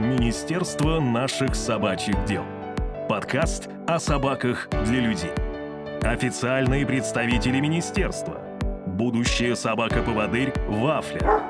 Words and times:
Министерство 0.00 0.98
наших 0.98 1.54
собачьих 1.54 2.24
дел. 2.24 2.42
Подкаст 3.06 3.68
о 3.86 3.98
собаках 3.98 4.66
для 4.86 4.98
людей. 4.98 5.30
Официальные 6.00 6.86
представители 6.86 7.60
министерства. 7.60 8.40
Будущая 8.86 9.54
собака-поводырь 9.54 10.54
Вафля. 10.68 11.42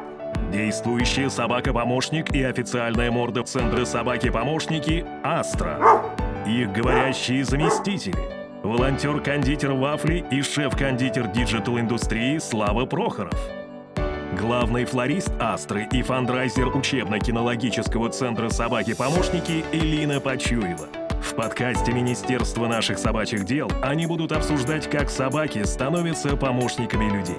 Действующая 0.53 1.31
собака-помощник 1.31 2.35
и 2.35 2.43
официальная 2.43 3.13
морда 3.13 3.45
Центра 3.45 3.85
собаки-помощники 3.85 5.07
Астра. 5.23 6.03
Их 6.45 6.73
говорящие 6.73 7.45
заместители. 7.45 8.19
Волонтер-кондитер 8.65 9.75
Вафли 9.75 10.25
и 10.33 10.43
шеф-кондитер 10.43 11.29
digital 11.29 11.74
-индустрии 11.74 12.39
Слава 12.39 12.85
Прохоров. 12.85 13.60
Главный 14.41 14.87
флорист 14.87 15.31
Астры 15.39 15.87
и 15.93 16.01
фандрайзер 16.01 16.75
учебно-кинологического 16.75 18.09
центра 18.09 18.49
«Собаки-помощники» 18.49 19.63
Элина 19.71 20.19
Почуева. 20.19 20.89
В 21.23 21.35
подкасте 21.35 21.93
Министерства 21.93 22.67
наших 22.67 22.99
собачьих 22.99 23.45
дел 23.45 23.71
они 23.83 24.07
будут 24.07 24.33
обсуждать, 24.33 24.89
как 24.89 25.11
собаки 25.11 25.63
становятся 25.65 26.39
помощниками 26.39 27.05
людей. 27.05 27.37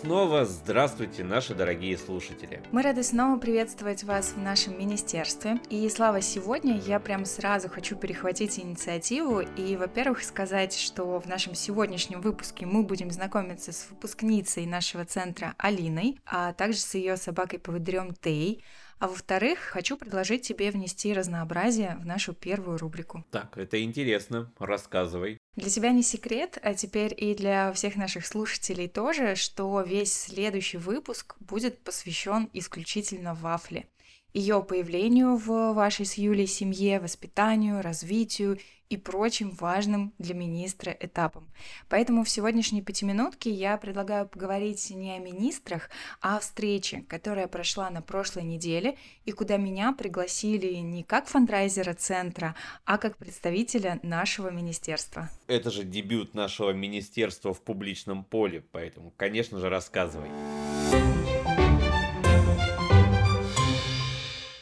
Снова 0.00 0.44
здравствуйте, 0.44 1.24
наши 1.24 1.54
дорогие 1.54 1.98
слушатели. 1.98 2.62
Мы 2.70 2.82
рады 2.82 3.02
снова 3.02 3.38
приветствовать 3.38 4.04
вас 4.04 4.32
в 4.32 4.38
нашем 4.38 4.78
министерстве. 4.78 5.58
И, 5.70 5.88
Слава, 5.88 6.20
сегодня 6.20 6.78
я 6.78 7.00
прям 7.00 7.24
сразу 7.24 7.68
хочу 7.68 7.96
перехватить 7.96 8.58
инициативу 8.60 9.40
и, 9.40 9.76
во-первых, 9.76 10.22
сказать, 10.22 10.74
что 10.74 11.18
в 11.18 11.26
нашем 11.26 11.54
сегодняшнем 11.54 12.20
выпуске 12.20 12.64
мы 12.64 12.84
будем 12.84 13.10
знакомиться 13.10 13.72
с 13.72 13.88
выпускницей 13.90 14.66
нашего 14.66 15.04
центра 15.04 15.54
Алиной, 15.58 16.20
а 16.26 16.52
также 16.52 16.78
с 16.78 16.94
ее 16.94 17.16
собакой-поводырем 17.16 18.14
Тей. 18.14 18.62
А 18.98 19.08
во-вторых, 19.08 19.60
хочу 19.60 19.96
предложить 19.96 20.42
тебе 20.42 20.70
внести 20.70 21.12
разнообразие 21.12 21.96
в 22.00 22.06
нашу 22.06 22.32
первую 22.32 22.78
рубрику. 22.78 23.24
Так, 23.30 23.56
это 23.56 23.82
интересно, 23.82 24.52
рассказывай. 24.58 25.38
Для 25.56 25.70
тебя 25.70 25.92
не 25.92 26.02
секрет, 26.02 26.58
а 26.62 26.74
теперь 26.74 27.14
и 27.16 27.34
для 27.34 27.72
всех 27.72 27.96
наших 27.96 28.26
слушателей 28.26 28.88
тоже, 28.88 29.34
что 29.36 29.80
весь 29.82 30.12
следующий 30.12 30.78
выпуск 30.78 31.36
будет 31.40 31.82
посвящен 31.82 32.48
исключительно 32.52 33.34
вафле 33.34 33.86
ее 34.34 34.62
появлению 34.62 35.36
в 35.36 35.72
вашей 35.72 36.06
с 36.06 36.14
Юлей 36.14 36.46
семье, 36.46 37.00
воспитанию, 37.00 37.82
развитию 37.82 38.58
и 38.88 38.96
прочим 38.96 39.50
важным 39.50 40.12
для 40.18 40.34
министра 40.34 40.90
этапам. 40.98 41.48
Поэтому 41.88 42.24
в 42.24 42.30
сегодняшней 42.30 42.82
пятиминутке 42.82 43.50
я 43.50 43.76
предлагаю 43.76 44.26
поговорить 44.26 44.90
не 44.90 45.12
о 45.12 45.18
министрах, 45.18 45.90
а 46.20 46.36
о 46.36 46.40
встрече, 46.40 47.04
которая 47.08 47.48
прошла 47.48 47.90
на 47.90 48.02
прошлой 48.02 48.44
неделе 48.44 48.96
и 49.24 49.32
куда 49.32 49.56
меня 49.56 49.92
пригласили 49.92 50.74
не 50.74 51.02
как 51.02 51.28
фандрайзера 51.28 51.94
центра, 51.94 52.54
а 52.84 52.98
как 52.98 53.16
представителя 53.16 54.00
нашего 54.02 54.50
министерства. 54.50 55.28
Это 55.46 55.70
же 55.70 55.84
дебют 55.84 56.34
нашего 56.34 56.70
министерства 56.70 57.52
в 57.52 57.62
публичном 57.62 58.24
поле, 58.24 58.64
поэтому, 58.72 59.12
конечно 59.16 59.58
же, 59.58 59.68
рассказывай. 59.68 60.30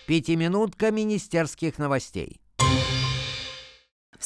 Пятиминутка 0.06 0.92
министерских 0.92 1.78
новостей. 1.78 2.40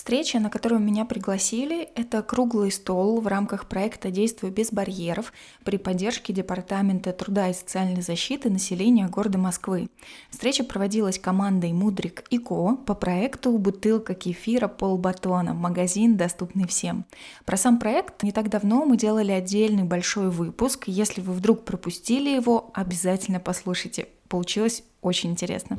Встреча, 0.00 0.40
на 0.40 0.48
которую 0.48 0.80
меня 0.80 1.04
пригласили, 1.04 1.82
это 1.94 2.22
круглый 2.22 2.72
стол 2.72 3.20
в 3.20 3.26
рамках 3.26 3.68
проекта 3.68 4.10
«Действуй 4.10 4.50
без 4.50 4.72
барьеров» 4.72 5.30
при 5.62 5.76
поддержке 5.76 6.32
Департамента 6.32 7.12
труда 7.12 7.50
и 7.50 7.52
социальной 7.52 8.00
защиты 8.00 8.48
населения 8.48 9.06
города 9.08 9.36
Москвы. 9.36 9.90
Встреча 10.30 10.64
проводилась 10.64 11.18
командой 11.18 11.74
«Мудрик 11.74 12.24
и 12.30 12.38
Ко» 12.38 12.76
по 12.76 12.94
проекту 12.94 13.58
«Бутылка 13.58 14.14
кефира 14.14 14.68
полбатона. 14.68 15.52
Магазин, 15.52 16.16
доступный 16.16 16.66
всем». 16.66 17.04
Про 17.44 17.58
сам 17.58 17.78
проект 17.78 18.22
не 18.22 18.32
так 18.32 18.48
давно 18.48 18.86
мы 18.86 18.96
делали 18.96 19.32
отдельный 19.32 19.84
большой 19.84 20.30
выпуск. 20.30 20.84
Если 20.86 21.20
вы 21.20 21.34
вдруг 21.34 21.66
пропустили 21.66 22.30
его, 22.30 22.70
обязательно 22.72 23.38
послушайте. 23.38 24.08
Получилось 24.30 24.82
очень 25.02 25.32
интересно. 25.32 25.78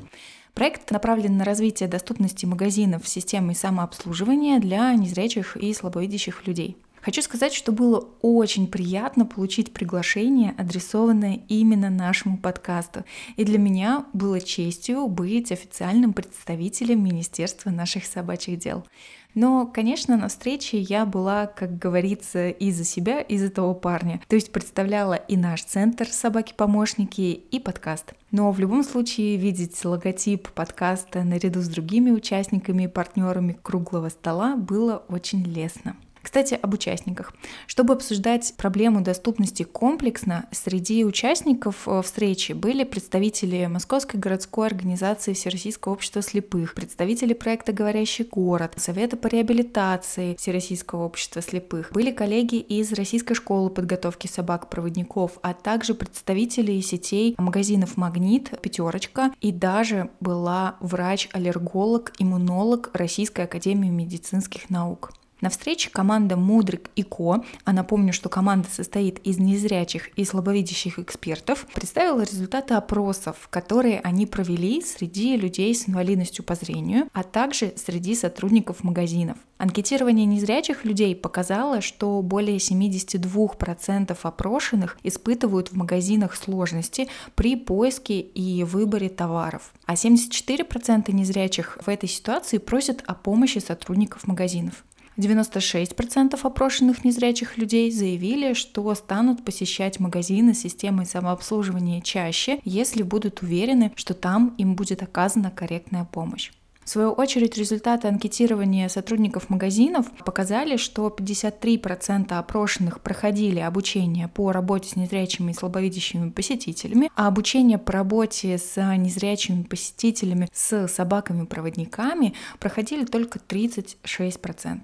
Проект 0.53 0.91
направлен 0.91 1.37
на 1.37 1.45
развитие 1.45 1.87
доступности 1.87 2.45
магазинов 2.45 3.07
системой 3.07 3.55
самообслуживания 3.55 4.59
для 4.59 4.93
незрячих 4.93 5.55
и 5.57 5.73
слабовидящих 5.73 6.45
людей. 6.45 6.77
Хочу 7.01 7.23
сказать, 7.23 7.53
что 7.53 7.71
было 7.71 8.09
очень 8.21 8.67
приятно 8.67 9.25
получить 9.25 9.73
приглашение, 9.73 10.53
адресованное 10.57 11.41
именно 11.47 11.89
нашему 11.89 12.37
подкасту. 12.37 13.05
И 13.37 13.43
для 13.43 13.57
меня 13.57 14.05
было 14.13 14.39
честью 14.39 15.07
быть 15.07 15.51
официальным 15.51 16.13
представителем 16.13 17.03
Министерства 17.03 17.71
наших 17.71 18.05
собачьих 18.05 18.59
дел. 18.59 18.85
Но, 19.33 19.65
конечно, 19.65 20.17
на 20.17 20.27
встрече 20.27 20.79
я 20.79 21.05
была, 21.05 21.47
как 21.47 21.77
говорится, 21.77 22.49
и 22.49 22.71
за 22.71 22.83
себя, 22.83 23.21
и 23.21 23.37
за 23.37 23.49
того 23.49 23.73
парня. 23.73 24.21
То 24.27 24.35
есть 24.35 24.51
представляла 24.51 25.13
и 25.13 25.37
наш 25.37 25.63
центр 25.63 26.07
«Собаки-помощники», 26.07 27.31
и 27.51 27.59
подкаст. 27.59 28.13
Но 28.31 28.51
в 28.51 28.59
любом 28.59 28.83
случае 28.83 29.37
видеть 29.37 29.83
логотип 29.83 30.49
подкаста 30.49 31.23
наряду 31.23 31.61
с 31.61 31.67
другими 31.67 32.11
участниками 32.11 32.83
и 32.83 32.87
партнерами 32.87 33.57
круглого 33.61 34.09
стола 34.09 34.55
было 34.55 35.03
очень 35.07 35.43
лестно. 35.43 35.95
Кстати, 36.31 36.57
об 36.61 36.73
участниках. 36.73 37.33
Чтобы 37.67 37.93
обсуждать 37.93 38.53
проблему 38.55 39.01
доступности 39.01 39.63
комплексно, 39.63 40.45
среди 40.53 41.03
участников 41.03 41.85
э, 41.89 42.01
встречи 42.01 42.53
были 42.53 42.85
представители 42.85 43.65
Московской 43.65 44.17
городской 44.17 44.67
организации 44.67 45.33
Всероссийского 45.33 45.91
общества 45.91 46.21
слепых, 46.21 46.73
представители 46.73 47.33
проекта 47.33 47.73
«Говорящий 47.73 48.23
город», 48.23 48.75
Совета 48.77 49.17
по 49.17 49.27
реабилитации 49.27 50.37
Всероссийского 50.39 51.03
общества 51.03 51.41
слепых, 51.41 51.91
были 51.91 52.11
коллеги 52.11 52.55
из 52.55 52.93
Российской 52.93 53.33
школы 53.33 53.69
подготовки 53.69 54.27
собак-проводников, 54.27 55.33
а 55.41 55.53
также 55.53 55.95
представители 55.95 56.79
сетей 56.79 57.35
магазинов 57.39 57.97
«Магнит», 57.97 58.57
«Пятерочка» 58.61 59.33
и 59.41 59.51
даже 59.51 60.09
была 60.21 60.77
врач-аллерголог, 60.79 62.13
иммунолог 62.19 62.89
Российской 62.93 63.41
академии 63.41 63.89
медицинских 63.89 64.69
наук. 64.69 65.11
На 65.41 65.49
встрече 65.49 65.89
команда 65.89 66.37
Мудрик 66.37 66.91
и 66.95 67.01
Ко, 67.01 67.43
а 67.65 67.73
напомню, 67.73 68.13
что 68.13 68.29
команда 68.29 68.69
состоит 68.71 69.17
из 69.19 69.39
незрячих 69.39 70.09
и 70.09 70.23
слабовидящих 70.23 70.99
экспертов, 70.99 71.65
представила 71.73 72.21
результаты 72.21 72.75
опросов, 72.75 73.47
которые 73.49 74.01
они 74.01 74.27
провели 74.27 74.81
среди 74.83 75.35
людей 75.35 75.73
с 75.73 75.89
инвалидностью 75.89 76.45
по 76.45 76.53
зрению, 76.53 77.09
а 77.13 77.23
также 77.23 77.73
среди 77.75 78.13
сотрудников 78.13 78.83
магазинов. 78.83 79.37
Анкетирование 79.57 80.27
незрячих 80.27 80.85
людей 80.85 81.15
показало, 81.15 81.81
что 81.81 82.21
более 82.21 82.57
72% 82.57 84.17
опрошенных 84.21 84.97
испытывают 85.01 85.71
в 85.71 85.75
магазинах 85.75 86.35
сложности 86.35 87.07
при 87.33 87.55
поиске 87.55 88.19
и 88.19 88.63
выборе 88.63 89.09
товаров, 89.09 89.73
а 89.85 89.95
74% 89.95 91.11
незрячих 91.11 91.79
в 91.83 91.89
этой 91.89 92.09
ситуации 92.09 92.59
просят 92.59 93.03
о 93.07 93.15
помощи 93.15 93.57
сотрудников 93.57 94.27
магазинов. 94.27 94.83
96% 95.17 96.39
опрошенных 96.41 97.03
незрячих 97.03 97.57
людей 97.57 97.91
заявили, 97.91 98.53
что 98.53 98.93
станут 98.95 99.43
посещать 99.43 99.99
магазины 99.99 100.53
с 100.53 100.61
системой 100.61 101.05
самообслуживания 101.05 102.01
чаще, 102.01 102.59
если 102.63 103.03
будут 103.03 103.41
уверены, 103.41 103.91
что 103.95 104.13
там 104.13 104.55
им 104.57 104.75
будет 104.75 105.03
оказана 105.03 105.51
корректная 105.51 106.05
помощь. 106.05 106.51
В 106.83 106.89
свою 106.89 107.11
очередь, 107.11 107.57
результаты 107.57 108.07
анкетирования 108.07 108.89
сотрудников 108.89 109.49
магазинов 109.49 110.11
показали, 110.25 110.77
что 110.77 111.07
53% 111.15 112.33
опрошенных 112.33 113.01
проходили 113.01 113.59
обучение 113.59 114.27
по 114.27 114.51
работе 114.51 114.89
с 114.89 114.95
незрячими 114.95 115.51
и 115.51 115.53
слабовидящими 115.53 116.31
посетителями, 116.31 117.11
а 117.15 117.27
обучение 117.27 117.77
по 117.77 117.93
работе 117.93 118.57
с 118.57 118.75
незрячими 118.97 119.63
посетителями 119.63 120.49
с 120.51 120.87
собаками-проводниками 120.87 122.33
проходили 122.59 123.05
только 123.05 123.39
36%. 123.39 124.79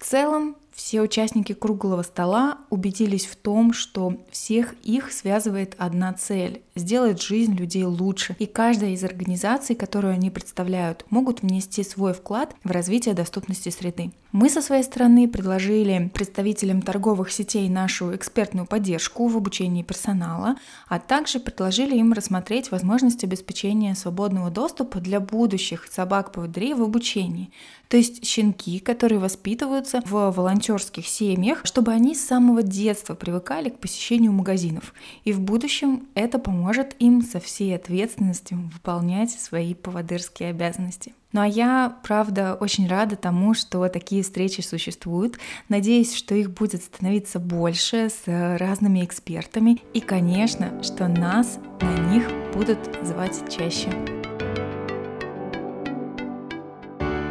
В 0.00 0.04
целом, 0.06 0.56
все 0.80 1.02
участники 1.02 1.52
круглого 1.52 2.02
стола 2.02 2.60
убедились 2.70 3.26
в 3.26 3.36
том, 3.36 3.74
что 3.74 4.16
всех 4.30 4.74
их 4.82 5.12
связывает 5.12 5.74
одна 5.76 6.14
цель– 6.14 6.62
сделать 6.74 7.20
жизнь 7.20 7.54
людей 7.54 7.84
лучше. 7.84 8.34
И 8.38 8.46
каждая 8.46 8.92
из 8.92 9.04
организаций, 9.04 9.76
которую 9.76 10.14
они 10.14 10.30
представляют, 10.30 11.04
могут 11.10 11.42
внести 11.42 11.84
свой 11.84 12.14
вклад 12.14 12.56
в 12.64 12.70
развитие 12.70 13.14
доступности 13.14 13.68
среды. 13.68 14.10
Мы 14.32 14.48
со 14.48 14.62
своей 14.62 14.82
стороны 14.84 15.28
предложили 15.28 16.10
представителям 16.14 16.80
торговых 16.80 17.30
сетей 17.30 17.68
нашу 17.68 18.14
экспертную 18.16 18.64
поддержку 18.64 19.26
в 19.26 19.36
обучении 19.36 19.82
персонала, 19.82 20.56
а 20.88 20.98
также 20.98 21.40
предложили 21.40 21.96
им 21.96 22.12
рассмотреть 22.14 22.70
возможность 22.70 23.22
обеспечения 23.22 23.94
свободного 23.94 24.50
доступа 24.50 25.00
для 25.00 25.20
будущих 25.20 25.88
собак-поводырей 25.90 26.74
в 26.74 26.82
обучении. 26.82 27.50
То 27.88 27.96
есть 27.96 28.24
щенки, 28.24 28.78
которые 28.78 29.18
воспитываются 29.18 30.00
в 30.06 30.30
волонтерских 30.30 30.69
репортерских 30.70 31.06
семьях, 31.06 31.60
чтобы 31.64 31.92
они 31.92 32.14
с 32.14 32.24
самого 32.24 32.62
детства 32.62 33.14
привыкали 33.14 33.70
к 33.70 33.78
посещению 33.78 34.32
магазинов. 34.32 34.94
И 35.24 35.32
в 35.32 35.40
будущем 35.40 36.08
это 36.14 36.38
поможет 36.38 36.94
им 37.00 37.22
со 37.22 37.40
всей 37.40 37.74
ответственностью 37.74 38.70
выполнять 38.72 39.30
свои 39.30 39.74
поводырские 39.74 40.50
обязанности. 40.50 41.14
Ну 41.32 41.42
а 41.42 41.46
я, 41.46 41.96
правда, 42.02 42.56
очень 42.58 42.88
рада 42.88 43.16
тому, 43.16 43.54
что 43.54 43.88
такие 43.88 44.22
встречи 44.22 44.60
существуют. 44.62 45.38
Надеюсь, 45.68 46.14
что 46.14 46.34
их 46.34 46.50
будет 46.50 46.82
становиться 46.82 47.38
больше 47.38 48.10
с 48.10 48.22
разными 48.26 49.04
экспертами. 49.04 49.80
И, 49.94 50.00
конечно, 50.00 50.82
что 50.82 51.08
нас 51.08 51.58
на 51.80 52.12
них 52.12 52.28
будут 52.54 52.78
звать 53.02 53.42
чаще. 53.48 53.90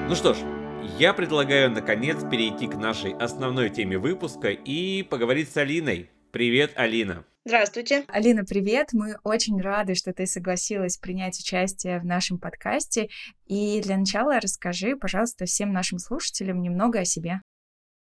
Ну 0.08 0.16
что 0.16 0.34
ж, 0.34 0.38
я 1.00 1.14
предлагаю 1.14 1.72
наконец 1.72 2.18
перейти 2.30 2.68
к 2.68 2.76
нашей 2.76 3.14
основной 3.14 3.70
теме 3.70 3.98
выпуска 3.98 4.50
и 4.50 5.02
поговорить 5.02 5.50
с 5.50 5.56
Алиной. 5.56 6.10
Привет, 6.32 6.74
Алина. 6.76 7.24
Здравствуйте. 7.46 8.04
Алина, 8.10 8.44
привет. 8.44 8.90
Мы 8.92 9.16
очень 9.24 9.62
рады, 9.62 9.96
что 9.96 10.12
ты 10.12 10.26
согласилась 10.26 10.98
принять 10.98 11.40
участие 11.40 12.00
в 12.00 12.06
нашем 12.06 12.38
подкасте. 12.38 13.08
И 13.46 13.80
для 13.80 13.96
начала 13.96 14.42
расскажи, 14.42 14.98
пожалуйста, 14.98 15.46
всем 15.46 15.72
нашим 15.72 16.00
слушателям 16.00 16.62
немного 16.62 17.00
о 17.00 17.06
себе. 17.06 17.42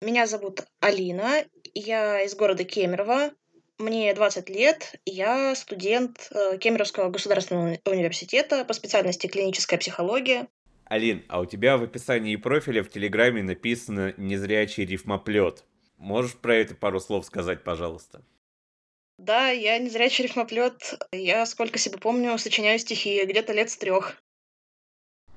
Меня 0.00 0.26
зовут 0.26 0.62
Алина, 0.80 1.44
я 1.74 2.22
из 2.22 2.34
города 2.34 2.64
Кемерово, 2.64 3.30
мне 3.78 4.14
20 4.14 4.48
лет, 4.48 4.94
я 5.04 5.54
студент 5.54 6.28
э, 6.30 6.56
Кемеровского 6.56 7.10
государственного 7.10 7.78
университета 7.84 8.64
по 8.64 8.72
специальности 8.72 9.26
клиническая 9.26 9.78
психология. 9.78 10.48
Алин, 10.88 11.24
а 11.28 11.40
у 11.40 11.46
тебя 11.46 11.76
в 11.76 11.82
описании 11.82 12.36
профиля 12.36 12.82
в 12.82 12.88
Телеграме 12.88 13.42
написано 13.42 14.14
«незрячий 14.16 14.84
рифмоплет». 14.84 15.64
Можешь 15.98 16.34
про 16.36 16.54
это 16.54 16.74
пару 16.74 17.00
слов 17.00 17.24
сказать, 17.26 17.64
пожалуйста? 17.64 18.22
Да, 19.18 19.48
я 19.48 19.78
незрячий 19.78 20.24
рифмоплет. 20.24 20.94
Я, 21.10 21.44
сколько 21.46 21.78
себе 21.78 21.98
помню, 21.98 22.36
сочиняю 22.38 22.78
стихи 22.78 23.24
где-то 23.24 23.52
лет 23.52 23.70
с 23.70 23.76
трех. 23.76 24.22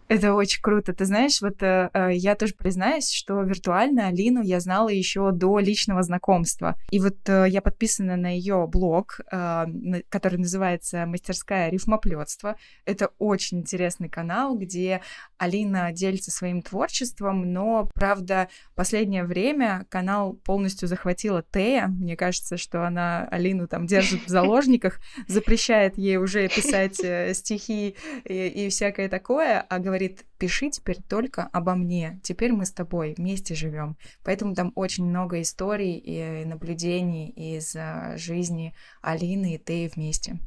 Это 0.09 0.33
очень 0.33 0.59
круто. 0.63 0.91
Ты 0.91 1.05
знаешь, 1.05 1.39
вот 1.39 1.61
э, 1.61 1.91
э, 1.93 2.09
я 2.13 2.33
тоже 2.33 2.55
признаюсь, 2.55 3.11
что 3.11 3.43
виртуально 3.43 4.07
Алину 4.07 4.41
я 4.41 4.59
знала 4.59 4.89
еще 4.89 5.31
до 5.31 5.59
личного 5.59 6.01
знакомства. 6.01 6.75
И 6.89 6.99
вот 6.99 7.17
э, 7.29 7.45
я 7.47 7.61
подписана 7.61 8.17
на 8.17 8.35
ее 8.35 8.65
блог, 8.67 9.19
э, 9.31 9.65
который 10.09 10.39
называется 10.39 11.05
«Мастерская 11.05 11.69
рифмоплетство». 11.69 12.55
Это 12.85 13.11
очень 13.19 13.59
интересный 13.59 14.09
канал, 14.09 14.57
где 14.57 15.01
Алина 15.37 15.91
делится 15.91 16.31
своим 16.31 16.63
творчеством, 16.63 17.53
но, 17.53 17.87
правда, 17.93 18.49
последнее 18.73 19.25
время 19.25 19.85
канал 19.89 20.33
полностью 20.33 20.87
захватила 20.87 21.43
Тея. 21.53 21.85
Мне 21.85 22.17
кажется, 22.17 22.57
что 22.57 22.83
она 22.83 23.27
Алину 23.29 23.67
там 23.67 23.85
держит 23.85 24.25
в 24.25 24.27
заложниках, 24.27 24.99
запрещает 25.27 25.99
ей 25.99 26.17
уже 26.17 26.47
писать 26.47 26.99
э, 27.03 27.35
стихи 27.35 27.95
и 28.25 28.69
всякое 28.69 29.07
такое, 29.07 29.61
а 29.61 29.77
говорит, 29.77 29.98
говорит, 29.99 30.25
пиши 30.37 30.69
теперь 30.69 30.97
только 31.07 31.49
обо 31.51 31.75
мне. 31.75 32.19
Теперь 32.23 32.53
мы 32.53 32.65
с 32.65 32.71
тобой 32.71 33.13
вместе 33.17 33.55
живем. 33.55 33.97
Поэтому 34.23 34.55
там 34.55 34.71
очень 34.75 35.05
много 35.05 35.41
историй 35.41 35.97
и 35.97 36.45
наблюдений 36.45 37.29
из 37.29 37.75
а, 37.75 38.17
жизни 38.17 38.73
Алины 39.01 39.55
и 39.55 39.57
ты 39.57 39.91
вместе. 39.93 40.39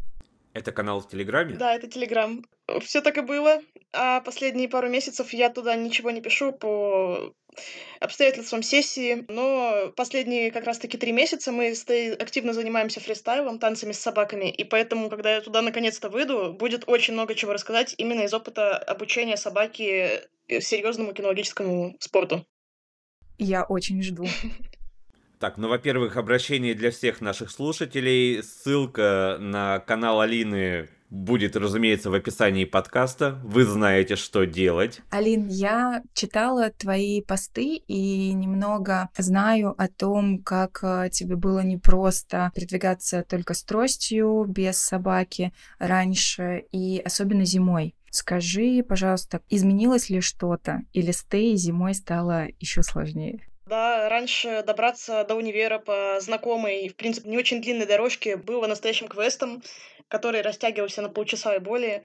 Это 0.54 0.72
канал 0.72 1.00
в 1.00 1.08
Телеграме? 1.08 1.54
Да, 1.54 1.74
это 1.74 1.88
Телеграм. 1.88 2.44
Все 2.80 3.00
так 3.00 3.18
и 3.18 3.22
было. 3.22 3.60
А 3.92 4.20
последние 4.20 4.68
пару 4.68 4.88
месяцев 4.88 5.32
я 5.32 5.50
туда 5.50 5.76
ничего 5.76 6.10
не 6.10 6.22
пишу 6.22 6.52
по 6.52 7.34
обстоятельствам 8.00 8.62
сессии, 8.62 9.24
но 9.28 9.92
последние 9.96 10.50
как 10.50 10.64
раз-таки 10.64 10.98
три 10.98 11.12
месяца 11.12 11.52
мы 11.52 11.74
активно 12.18 12.52
занимаемся 12.52 13.00
фристайлом, 13.00 13.58
танцами 13.58 13.92
с 13.92 14.00
собаками, 14.00 14.50
и 14.50 14.64
поэтому, 14.64 15.08
когда 15.08 15.34
я 15.34 15.40
туда 15.40 15.62
наконец-то 15.62 16.08
выйду, 16.08 16.52
будет 16.52 16.84
очень 16.86 17.14
много 17.14 17.34
чего 17.34 17.52
рассказать 17.52 17.94
именно 17.98 18.22
из 18.22 18.34
опыта 18.34 18.76
обучения 18.76 19.36
собаки 19.36 20.22
э, 20.48 20.60
серьезному 20.60 21.12
кинологическому 21.12 21.96
спорту. 22.00 22.46
Я 23.38 23.64
очень 23.64 24.02
жду. 24.02 24.26
Так, 25.38 25.56
ну, 25.56 25.68
во-первых, 25.68 26.16
обращение 26.16 26.72
для 26.72 26.92
всех 26.92 27.20
наших 27.20 27.50
слушателей. 27.50 28.44
Ссылка 28.44 29.38
на 29.40 29.80
канал 29.80 30.20
Алины 30.20 30.88
будет, 31.12 31.56
разумеется, 31.56 32.10
в 32.10 32.14
описании 32.14 32.64
подкаста. 32.64 33.38
Вы 33.44 33.64
знаете, 33.64 34.16
что 34.16 34.46
делать. 34.46 35.02
Алин, 35.10 35.46
я 35.46 36.02
читала 36.14 36.70
твои 36.70 37.20
посты 37.20 37.82
и 37.86 38.32
немного 38.32 39.10
знаю 39.18 39.74
о 39.76 39.88
том, 39.88 40.42
как 40.42 40.80
э, 40.82 41.10
тебе 41.12 41.36
было 41.36 41.60
непросто 41.60 42.50
передвигаться 42.54 43.24
только 43.28 43.52
с 43.52 43.62
тростью, 43.62 44.46
без 44.48 44.78
собаки 44.78 45.52
раньше, 45.78 46.64
и 46.72 47.02
особенно 47.04 47.44
зимой. 47.44 47.94
Скажи, 48.10 48.82
пожалуйста, 48.82 49.42
изменилось 49.50 50.08
ли 50.08 50.22
что-то, 50.22 50.80
или 50.94 51.10
с 51.12 51.24
Тей 51.24 51.56
зимой 51.56 51.94
стало 51.94 52.46
еще 52.58 52.82
сложнее? 52.82 53.46
Да, 53.66 54.08
раньше 54.08 54.62
добраться 54.66 55.24
до 55.24 55.34
универа 55.34 55.78
по 55.78 56.18
знакомой, 56.20 56.88
в 56.88 56.96
принципе, 56.96 57.30
не 57.30 57.38
очень 57.38 57.62
длинной 57.62 57.86
дорожке 57.86 58.36
было 58.36 58.66
настоящим 58.66 59.08
квестом, 59.08 59.62
который 60.12 60.42
растягивался 60.42 61.00
на 61.00 61.08
полчаса 61.08 61.56
и 61.56 61.58
более. 61.58 62.04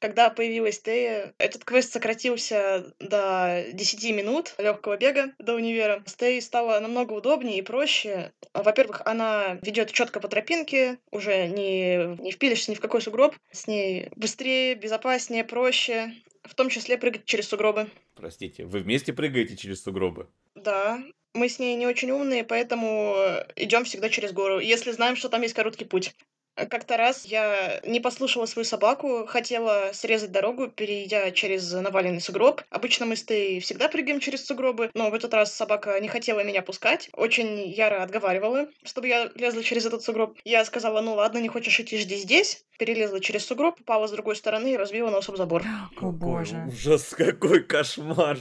Когда 0.00 0.28
появилась 0.28 0.80
Тея, 0.80 1.34
этот 1.38 1.64
квест 1.64 1.92
сократился 1.92 2.92
до 2.98 3.64
10 3.72 4.10
минут 4.10 4.56
легкого 4.58 4.96
бега 4.96 5.32
до 5.38 5.54
универа. 5.54 6.02
С 6.04 6.16
Теей 6.16 6.42
стало 6.42 6.80
намного 6.80 7.12
удобнее 7.12 7.58
и 7.58 7.62
проще. 7.62 8.32
Во-первых, 8.54 9.02
она 9.04 9.60
ведет 9.62 9.92
четко 9.92 10.18
по 10.18 10.26
тропинке, 10.26 10.98
уже 11.12 11.46
не, 11.46 12.20
не 12.20 12.32
впилишься 12.32 12.72
ни 12.72 12.74
в 12.74 12.80
какой 12.80 13.00
сугроб. 13.00 13.36
С 13.52 13.68
ней 13.68 14.08
быстрее, 14.16 14.74
безопаснее, 14.74 15.44
проще, 15.44 16.12
в 16.42 16.56
том 16.56 16.70
числе 16.70 16.98
прыгать 16.98 17.24
через 17.24 17.46
сугробы. 17.46 17.88
Простите, 18.16 18.64
вы 18.64 18.80
вместе 18.80 19.12
прыгаете 19.12 19.56
через 19.56 19.80
сугробы? 19.80 20.26
Да, 20.56 21.00
мы 21.34 21.48
с 21.48 21.60
ней 21.60 21.76
не 21.76 21.86
очень 21.86 22.10
умные, 22.10 22.42
поэтому 22.42 23.14
идем 23.54 23.84
всегда 23.84 24.08
через 24.08 24.32
гору, 24.32 24.58
если 24.58 24.90
знаем, 24.90 25.14
что 25.14 25.28
там 25.28 25.42
есть 25.42 25.54
короткий 25.54 25.84
путь. 25.84 26.14
Как-то 26.56 26.96
раз 26.96 27.24
я 27.24 27.80
не 27.84 28.00
послушала 28.00 28.46
свою 28.46 28.64
собаку, 28.64 29.26
хотела 29.26 29.90
срезать 29.92 30.32
дорогу, 30.32 30.68
перейдя 30.68 31.30
через 31.32 31.72
наваленный 31.72 32.20
сугроб. 32.20 32.62
Обычно 32.70 33.06
мы 33.06 33.16
с 33.16 33.24
Тей 33.24 33.60
всегда 33.60 33.88
прыгаем 33.88 34.20
через 34.20 34.46
сугробы, 34.46 34.90
но 34.94 35.10
в 35.10 35.14
этот 35.14 35.34
раз 35.34 35.52
собака 35.52 35.98
не 36.00 36.08
хотела 36.08 36.44
меня 36.44 36.62
пускать, 36.62 37.08
очень 37.12 37.60
яро 37.68 38.02
отговаривала, 38.02 38.68
чтобы 38.84 39.08
я 39.08 39.30
лезла 39.34 39.62
через 39.62 39.86
этот 39.86 40.02
сугроб. 40.02 40.38
Я 40.44 40.64
сказала, 40.64 41.00
ну 41.00 41.14
ладно, 41.14 41.38
не 41.38 41.48
хочешь 41.48 41.78
идти, 41.80 41.98
жди 41.98 42.16
здесь. 42.16 42.64
Перелезла 42.78 43.20
через 43.20 43.46
сугроб, 43.46 43.78
попала 43.78 44.06
с 44.06 44.10
другой 44.10 44.36
стороны 44.36 44.72
и 44.72 44.76
разбила 44.76 45.10
носом 45.10 45.36
забор. 45.36 45.62
О 46.00 46.10
боже. 46.10 46.64
Ужас, 46.68 47.14
какой 47.16 47.62
кошмар. 47.62 48.38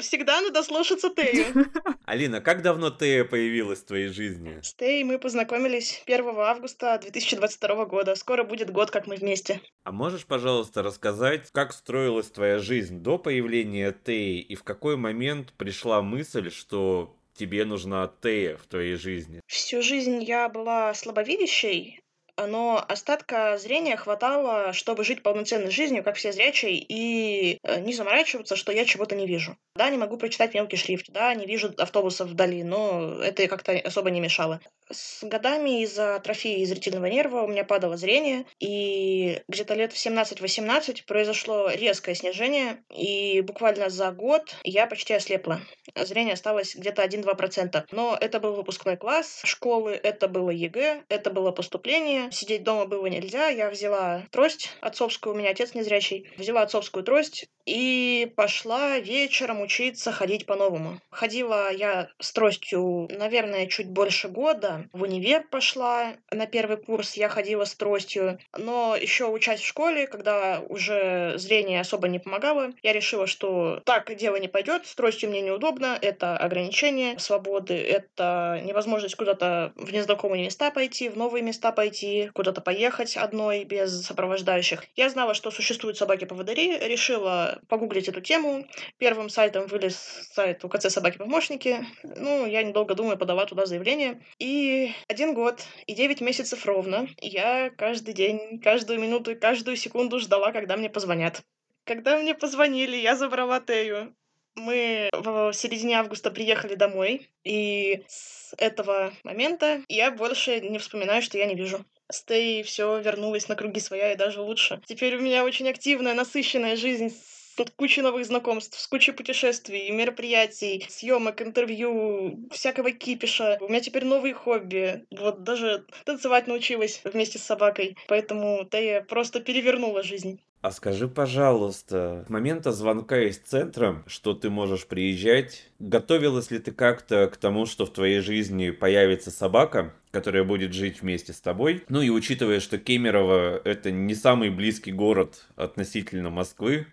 Всегда 0.00 0.40
надо 0.40 0.62
слушаться 0.62 1.10
Тею. 1.10 1.46
Алина, 2.06 2.40
как 2.40 2.62
давно 2.62 2.90
Тея 2.90 3.24
появилась 3.24 3.80
в 3.80 3.86
твоей 3.86 4.08
жизни? 4.08 4.60
С 4.62 4.74
Теей 4.74 5.04
мы 5.04 5.18
познакомились 5.18 6.02
1 6.06 6.26
августа 6.38 6.98
2022 7.00 7.84
года. 7.86 8.14
Скоро 8.14 8.44
будет 8.44 8.70
год, 8.70 8.90
как 8.90 9.06
мы 9.06 9.16
вместе. 9.16 9.60
А 9.84 9.92
можешь, 9.92 10.26
пожалуйста, 10.26 10.82
рассказать, 10.82 11.50
как 11.52 11.72
строилась 11.72 12.30
твоя 12.30 12.58
жизнь 12.58 13.00
до 13.00 13.18
появления 13.18 13.92
Теи 13.92 14.40
и 14.40 14.54
в 14.54 14.62
какой 14.64 14.96
момент 14.96 15.52
пришла 15.54 16.02
мысль, 16.02 16.50
что 16.50 17.16
тебе 17.34 17.64
нужна 17.64 18.10
Тея 18.22 18.56
в 18.56 18.66
твоей 18.66 18.96
жизни? 18.96 19.40
Всю 19.46 19.82
жизнь 19.82 20.22
я 20.22 20.48
была 20.48 20.94
слабовидящей, 20.94 22.00
но 22.36 22.84
остатка 22.88 23.56
зрения 23.58 23.96
хватало, 23.96 24.72
чтобы 24.72 25.04
жить 25.04 25.22
полноценной 25.22 25.70
жизнью, 25.70 26.04
как 26.04 26.16
все 26.16 26.32
зрячие, 26.32 26.76
и 26.76 27.58
э, 27.62 27.80
не 27.80 27.94
заморачиваться, 27.94 28.56
что 28.56 28.72
я 28.72 28.84
чего-то 28.84 29.14
не 29.14 29.26
вижу. 29.26 29.56
Да, 29.74 29.90
не 29.90 29.98
могу 29.98 30.16
прочитать 30.16 30.54
мелкий 30.54 30.76
шрифт, 30.76 31.10
да, 31.10 31.34
не 31.34 31.46
вижу 31.46 31.72
автобусов 31.78 32.28
вдали, 32.28 32.62
но 32.62 33.20
это 33.22 33.46
как-то 33.48 33.72
особо 33.72 34.10
не 34.10 34.20
мешало. 34.20 34.60
С 34.90 35.24
годами 35.24 35.82
из-за 35.82 36.16
атрофии 36.16 36.64
зрительного 36.64 37.06
нерва 37.06 37.42
у 37.42 37.48
меня 37.48 37.64
падало 37.64 37.96
зрение, 37.96 38.46
и 38.60 39.42
где-то 39.48 39.74
лет 39.74 39.92
в 39.92 39.96
17-18 39.96 41.04
произошло 41.06 41.68
резкое 41.70 42.14
снижение, 42.14 42.84
и 42.94 43.40
буквально 43.40 43.90
за 43.90 44.12
год 44.12 44.54
я 44.62 44.86
почти 44.86 45.14
ослепла. 45.14 45.60
Зрение 45.94 46.34
осталось 46.34 46.76
где-то 46.76 47.02
1-2%. 47.02 47.84
Но 47.90 48.16
это 48.20 48.40
был 48.40 48.54
выпускной 48.54 48.96
класс 48.96 49.40
школы, 49.44 49.92
это 49.92 50.28
было 50.28 50.50
ЕГЭ, 50.50 51.04
это 51.08 51.30
было 51.30 51.50
поступление. 51.50 52.25
Сидеть 52.30 52.64
дома 52.64 52.86
было 52.86 53.06
нельзя. 53.06 53.48
Я 53.48 53.70
взяла 53.70 54.22
трость 54.30 54.70
отцовскую, 54.80 55.34
у 55.34 55.38
меня 55.38 55.50
отец 55.50 55.74
незрячий. 55.74 56.28
Взяла 56.36 56.62
отцовскую 56.62 57.04
трость, 57.04 57.48
и 57.66 58.32
пошла 58.36 58.98
вечером 58.98 59.60
учиться 59.60 60.12
ходить 60.12 60.46
по-новому. 60.46 61.00
Ходила 61.10 61.70
я 61.72 62.08
с 62.20 62.32
тростью, 62.32 63.08
наверное, 63.10 63.66
чуть 63.66 63.90
больше 63.90 64.28
года. 64.28 64.88
В 64.92 65.02
универ 65.02 65.46
пошла 65.50 66.14
на 66.30 66.46
первый 66.46 66.76
курс, 66.76 67.14
я 67.14 67.28
ходила 67.28 67.64
с 67.64 67.74
тростью. 67.74 68.38
Но 68.56 68.96
еще 68.96 69.26
учась 69.26 69.60
в 69.60 69.66
школе, 69.66 70.06
когда 70.06 70.62
уже 70.68 71.34
зрение 71.36 71.80
особо 71.80 72.08
не 72.08 72.20
помогало, 72.20 72.70
я 72.82 72.92
решила, 72.92 73.26
что 73.26 73.80
так 73.84 74.14
дело 74.16 74.36
не 74.36 74.48
пойдет, 74.48 74.86
с 74.86 74.94
тростью 74.94 75.30
мне 75.30 75.40
неудобно, 75.40 75.98
это 76.00 76.36
ограничение 76.36 77.18
свободы, 77.18 77.74
это 77.74 78.60
невозможность 78.64 79.16
куда-то 79.16 79.72
в 79.74 79.92
незнакомые 79.92 80.44
места 80.44 80.70
пойти, 80.70 81.08
в 81.08 81.16
новые 81.16 81.42
места 81.42 81.72
пойти, 81.72 82.30
куда-то 82.32 82.60
поехать 82.60 83.16
одной 83.16 83.64
без 83.64 84.06
сопровождающих. 84.06 84.84
Я 84.94 85.10
знала, 85.10 85.34
что 85.34 85.50
существуют 85.50 85.96
собаки-поводыри, 85.96 86.78
решила 86.78 87.55
погуглить 87.68 88.08
эту 88.08 88.20
тему. 88.20 88.66
Первым 88.98 89.28
сайтом 89.28 89.66
вылез 89.66 89.96
сайт 90.32 90.64
УКЦ 90.64 90.90
«Собаки-помощники». 90.90 91.86
Ну, 92.02 92.46
я, 92.46 92.62
недолго 92.62 92.94
думая, 92.94 93.16
подала 93.16 93.46
туда 93.46 93.66
заявление. 93.66 94.20
И 94.38 94.92
один 95.08 95.34
год 95.34 95.64
и 95.86 95.94
девять 95.94 96.20
месяцев 96.20 96.64
ровно 96.66 97.08
я 97.20 97.70
каждый 97.70 98.14
день, 98.14 98.60
каждую 98.60 99.00
минуту 99.00 99.32
и 99.32 99.36
каждую 99.36 99.76
секунду 99.76 100.18
ждала, 100.18 100.52
когда 100.52 100.76
мне 100.76 100.88
позвонят. 100.88 101.42
Когда 101.84 102.18
мне 102.18 102.34
позвонили, 102.34 102.96
я 102.96 103.14
забрала 103.14 103.60
Тею. 103.60 104.14
Мы 104.56 105.10
в 105.12 105.52
середине 105.52 105.98
августа 105.98 106.30
приехали 106.30 106.74
домой, 106.74 107.30
и 107.44 108.02
с 108.08 108.54
этого 108.56 109.12
момента 109.22 109.82
я 109.88 110.10
больше 110.10 110.60
не 110.60 110.78
вспоминаю, 110.78 111.20
что 111.20 111.36
я 111.36 111.46
не 111.46 111.54
вижу. 111.54 111.84
С 112.10 112.22
Тей 112.24 112.62
все 112.62 112.98
вернулось 113.00 113.48
на 113.48 113.54
круги 113.54 113.80
своя 113.80 114.12
и 114.12 114.16
даже 114.16 114.40
лучше. 114.40 114.80
Теперь 114.86 115.16
у 115.16 115.20
меня 115.20 115.44
очень 115.44 115.68
активная, 115.68 116.14
насыщенная 116.14 116.76
жизнь 116.76 117.14
Тут 117.56 117.70
куча 117.70 118.02
новых 118.02 118.26
знакомств, 118.26 118.78
с 118.78 118.86
кучей 118.86 119.12
путешествий, 119.12 119.90
мероприятий, 119.90 120.86
съемок, 120.90 121.40
интервью, 121.40 122.38
всякого 122.50 122.92
кипиша. 122.92 123.56
У 123.62 123.68
меня 123.68 123.80
теперь 123.80 124.04
новые 124.04 124.34
хобби. 124.34 125.06
Вот 125.10 125.42
даже 125.42 125.86
танцевать 126.04 126.48
научилась 126.48 127.00
вместе 127.02 127.38
с 127.38 127.42
собакой. 127.42 127.96
Поэтому 128.08 128.66
Тея 128.70 129.00
просто 129.00 129.40
перевернула 129.40 130.02
жизнь. 130.02 130.38
А 130.60 130.70
скажи, 130.70 131.08
пожалуйста, 131.08 132.24
с 132.26 132.28
момента 132.28 132.72
звонка 132.72 133.20
из 133.22 133.38
центра, 133.38 134.02
что 134.06 134.34
ты 134.34 134.50
можешь 134.50 134.86
приезжать, 134.86 135.70
готовилась 135.78 136.50
ли 136.50 136.58
ты 136.58 136.72
как-то 136.72 137.28
к 137.28 137.36
тому, 137.36 137.66
что 137.66 137.86
в 137.86 137.92
твоей 137.92 138.20
жизни 138.20 138.70
появится 138.70 139.30
собака, 139.30 139.94
которая 140.10 140.44
будет 140.44 140.72
жить 140.72 141.00
вместе 141.02 141.32
с 141.32 141.40
тобой? 141.40 141.84
Ну 141.88 142.02
и 142.02 142.10
учитывая, 142.10 142.60
что 142.60 142.78
Кемерово— 142.78 143.60
это 143.64 143.90
не 143.90 144.14
самый 144.14 144.50
близкий 144.50 144.92
город 144.92 145.46
относительно 145.54 146.30
Москвы, 146.30 146.86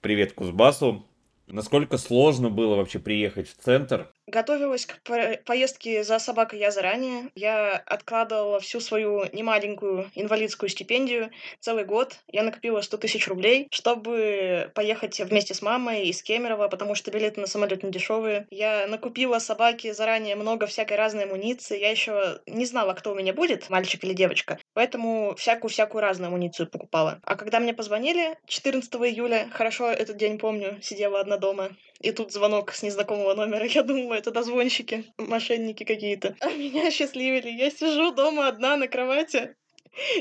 Привет 0.00 0.32
Кузбассу. 0.32 1.04
Насколько 1.48 1.98
сложно 1.98 2.50
было 2.50 2.76
вообще 2.76 3.00
приехать 3.00 3.48
в 3.48 3.56
центр? 3.56 4.12
Готовилась 4.28 4.84
к 4.84 5.00
поездке 5.46 6.04
за 6.04 6.18
собакой 6.18 6.58
я 6.58 6.70
заранее. 6.70 7.30
Я 7.34 7.76
откладывала 7.76 8.60
всю 8.60 8.78
свою 8.78 9.24
немаленькую 9.32 10.10
инвалидскую 10.14 10.68
стипендию 10.68 11.30
целый 11.60 11.86
год. 11.86 12.18
Я 12.30 12.42
накопила 12.42 12.82
100 12.82 12.98
тысяч 12.98 13.26
рублей, 13.26 13.68
чтобы 13.70 14.70
поехать 14.74 15.18
вместе 15.18 15.54
с 15.54 15.62
мамой 15.62 16.08
из 16.08 16.22
Кемерово, 16.22 16.68
потому 16.68 16.94
что 16.94 17.10
билеты 17.10 17.40
на 17.40 17.46
самолет 17.46 17.82
не 17.82 17.90
дешевые. 17.90 18.46
Я 18.50 18.86
накупила 18.86 19.38
собаке 19.38 19.94
заранее 19.94 20.36
много 20.36 20.66
всякой 20.66 20.98
разной 20.98 21.24
амуниции. 21.24 21.80
Я 21.80 21.90
еще 21.90 22.42
не 22.46 22.66
знала, 22.66 22.92
кто 22.92 23.12
у 23.12 23.14
меня 23.14 23.32
будет, 23.32 23.70
мальчик 23.70 24.04
или 24.04 24.12
девочка. 24.12 24.58
Поэтому 24.74 25.36
всякую-всякую 25.36 26.02
разную 26.02 26.28
амуницию 26.28 26.68
покупала. 26.68 27.18
А 27.22 27.34
когда 27.34 27.60
мне 27.60 27.72
позвонили 27.72 28.36
14 28.46 28.92
июля, 28.94 29.48
хорошо 29.52 29.90
этот 29.90 30.18
день 30.18 30.38
помню, 30.38 30.78
сидела 30.82 31.20
одна 31.20 31.38
дома, 31.38 31.70
и 32.00 32.12
тут 32.12 32.32
звонок 32.32 32.72
с 32.72 32.82
незнакомого 32.82 33.34
номера. 33.34 33.66
Я 33.66 33.82
думаю, 33.82 34.18
это 34.18 34.30
дозвонщики, 34.30 35.04
мошенники 35.18 35.84
какие-то. 35.84 36.36
А 36.40 36.50
меня 36.50 36.90
счастливили. 36.90 37.50
Я 37.50 37.70
сижу 37.70 38.12
дома 38.12 38.48
одна 38.48 38.76
на 38.76 38.88
кровати 38.88 39.56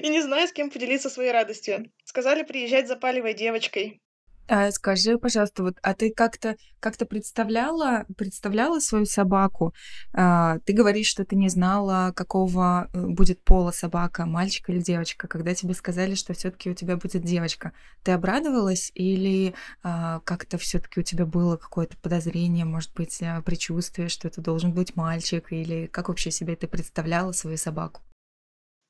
и 0.01 0.07
не 0.07 0.22
знаю, 0.22 0.48
с 0.48 0.51
кем 0.51 0.69
поделиться 0.69 1.10
своей 1.10 1.31
радостью. 1.31 1.91
Сказали 2.03 2.43
приезжать 2.43 2.88
за 2.88 2.96
палевой 2.96 3.34
девочкой. 3.34 4.01
А 4.48 4.72
скажи, 4.72 5.18
пожалуйста, 5.18 5.63
вот, 5.63 5.77
а 5.82 5.94
ты 5.94 6.12
как-то 6.12 6.56
как-то 6.80 7.06
представляла 7.06 8.06
представляла 8.18 8.80
свою 8.80 9.06
собаку? 9.06 9.74
А, 10.13 10.60
ты 10.60 10.74
говоришь, 10.74 11.08
что 11.08 11.25
ты 11.25 11.36
не 11.36 11.50
знала, 11.50 12.13
какого 12.16 12.89
э, 12.94 13.06
будет 13.08 13.44
пола 13.44 13.72
собака, 13.72 14.25
мальчик 14.25 14.70
или 14.70 14.80
девочка. 14.80 15.27
Когда 15.27 15.54
тебе 15.54 15.74
сказали, 15.74 16.16
что 16.16 16.34
все-таки 16.34 16.70
у 16.70 16.74
тебя 16.74 16.96
будет 16.98 17.24
девочка, 17.24 17.74
ты 18.04 18.12
обрадовалась 18.12 18.92
или 18.94 19.54
а, 19.84 20.22
как-то 20.22 20.58
все-таки 20.58 21.00
у 21.01 21.04
тебя 21.04 21.25
было 21.25 21.58
какое-то 21.58 21.98
подозрение, 21.98 22.66
может 22.66 22.94
быть, 22.94 23.22
а, 23.22 23.42
предчувствие, 23.42 24.08
что 24.08 24.27
это 24.27 24.42
должен 24.42 24.72
быть 24.72 24.96
мальчик, 24.96 25.51
или 25.51 25.88
как 25.88 26.08
вообще 26.08 26.32
себе 26.32 26.56
ты 26.56 26.68
представляла 26.68 27.34
свою 27.34 27.58
собаку? 27.58 28.01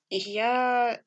Я 0.10 1.02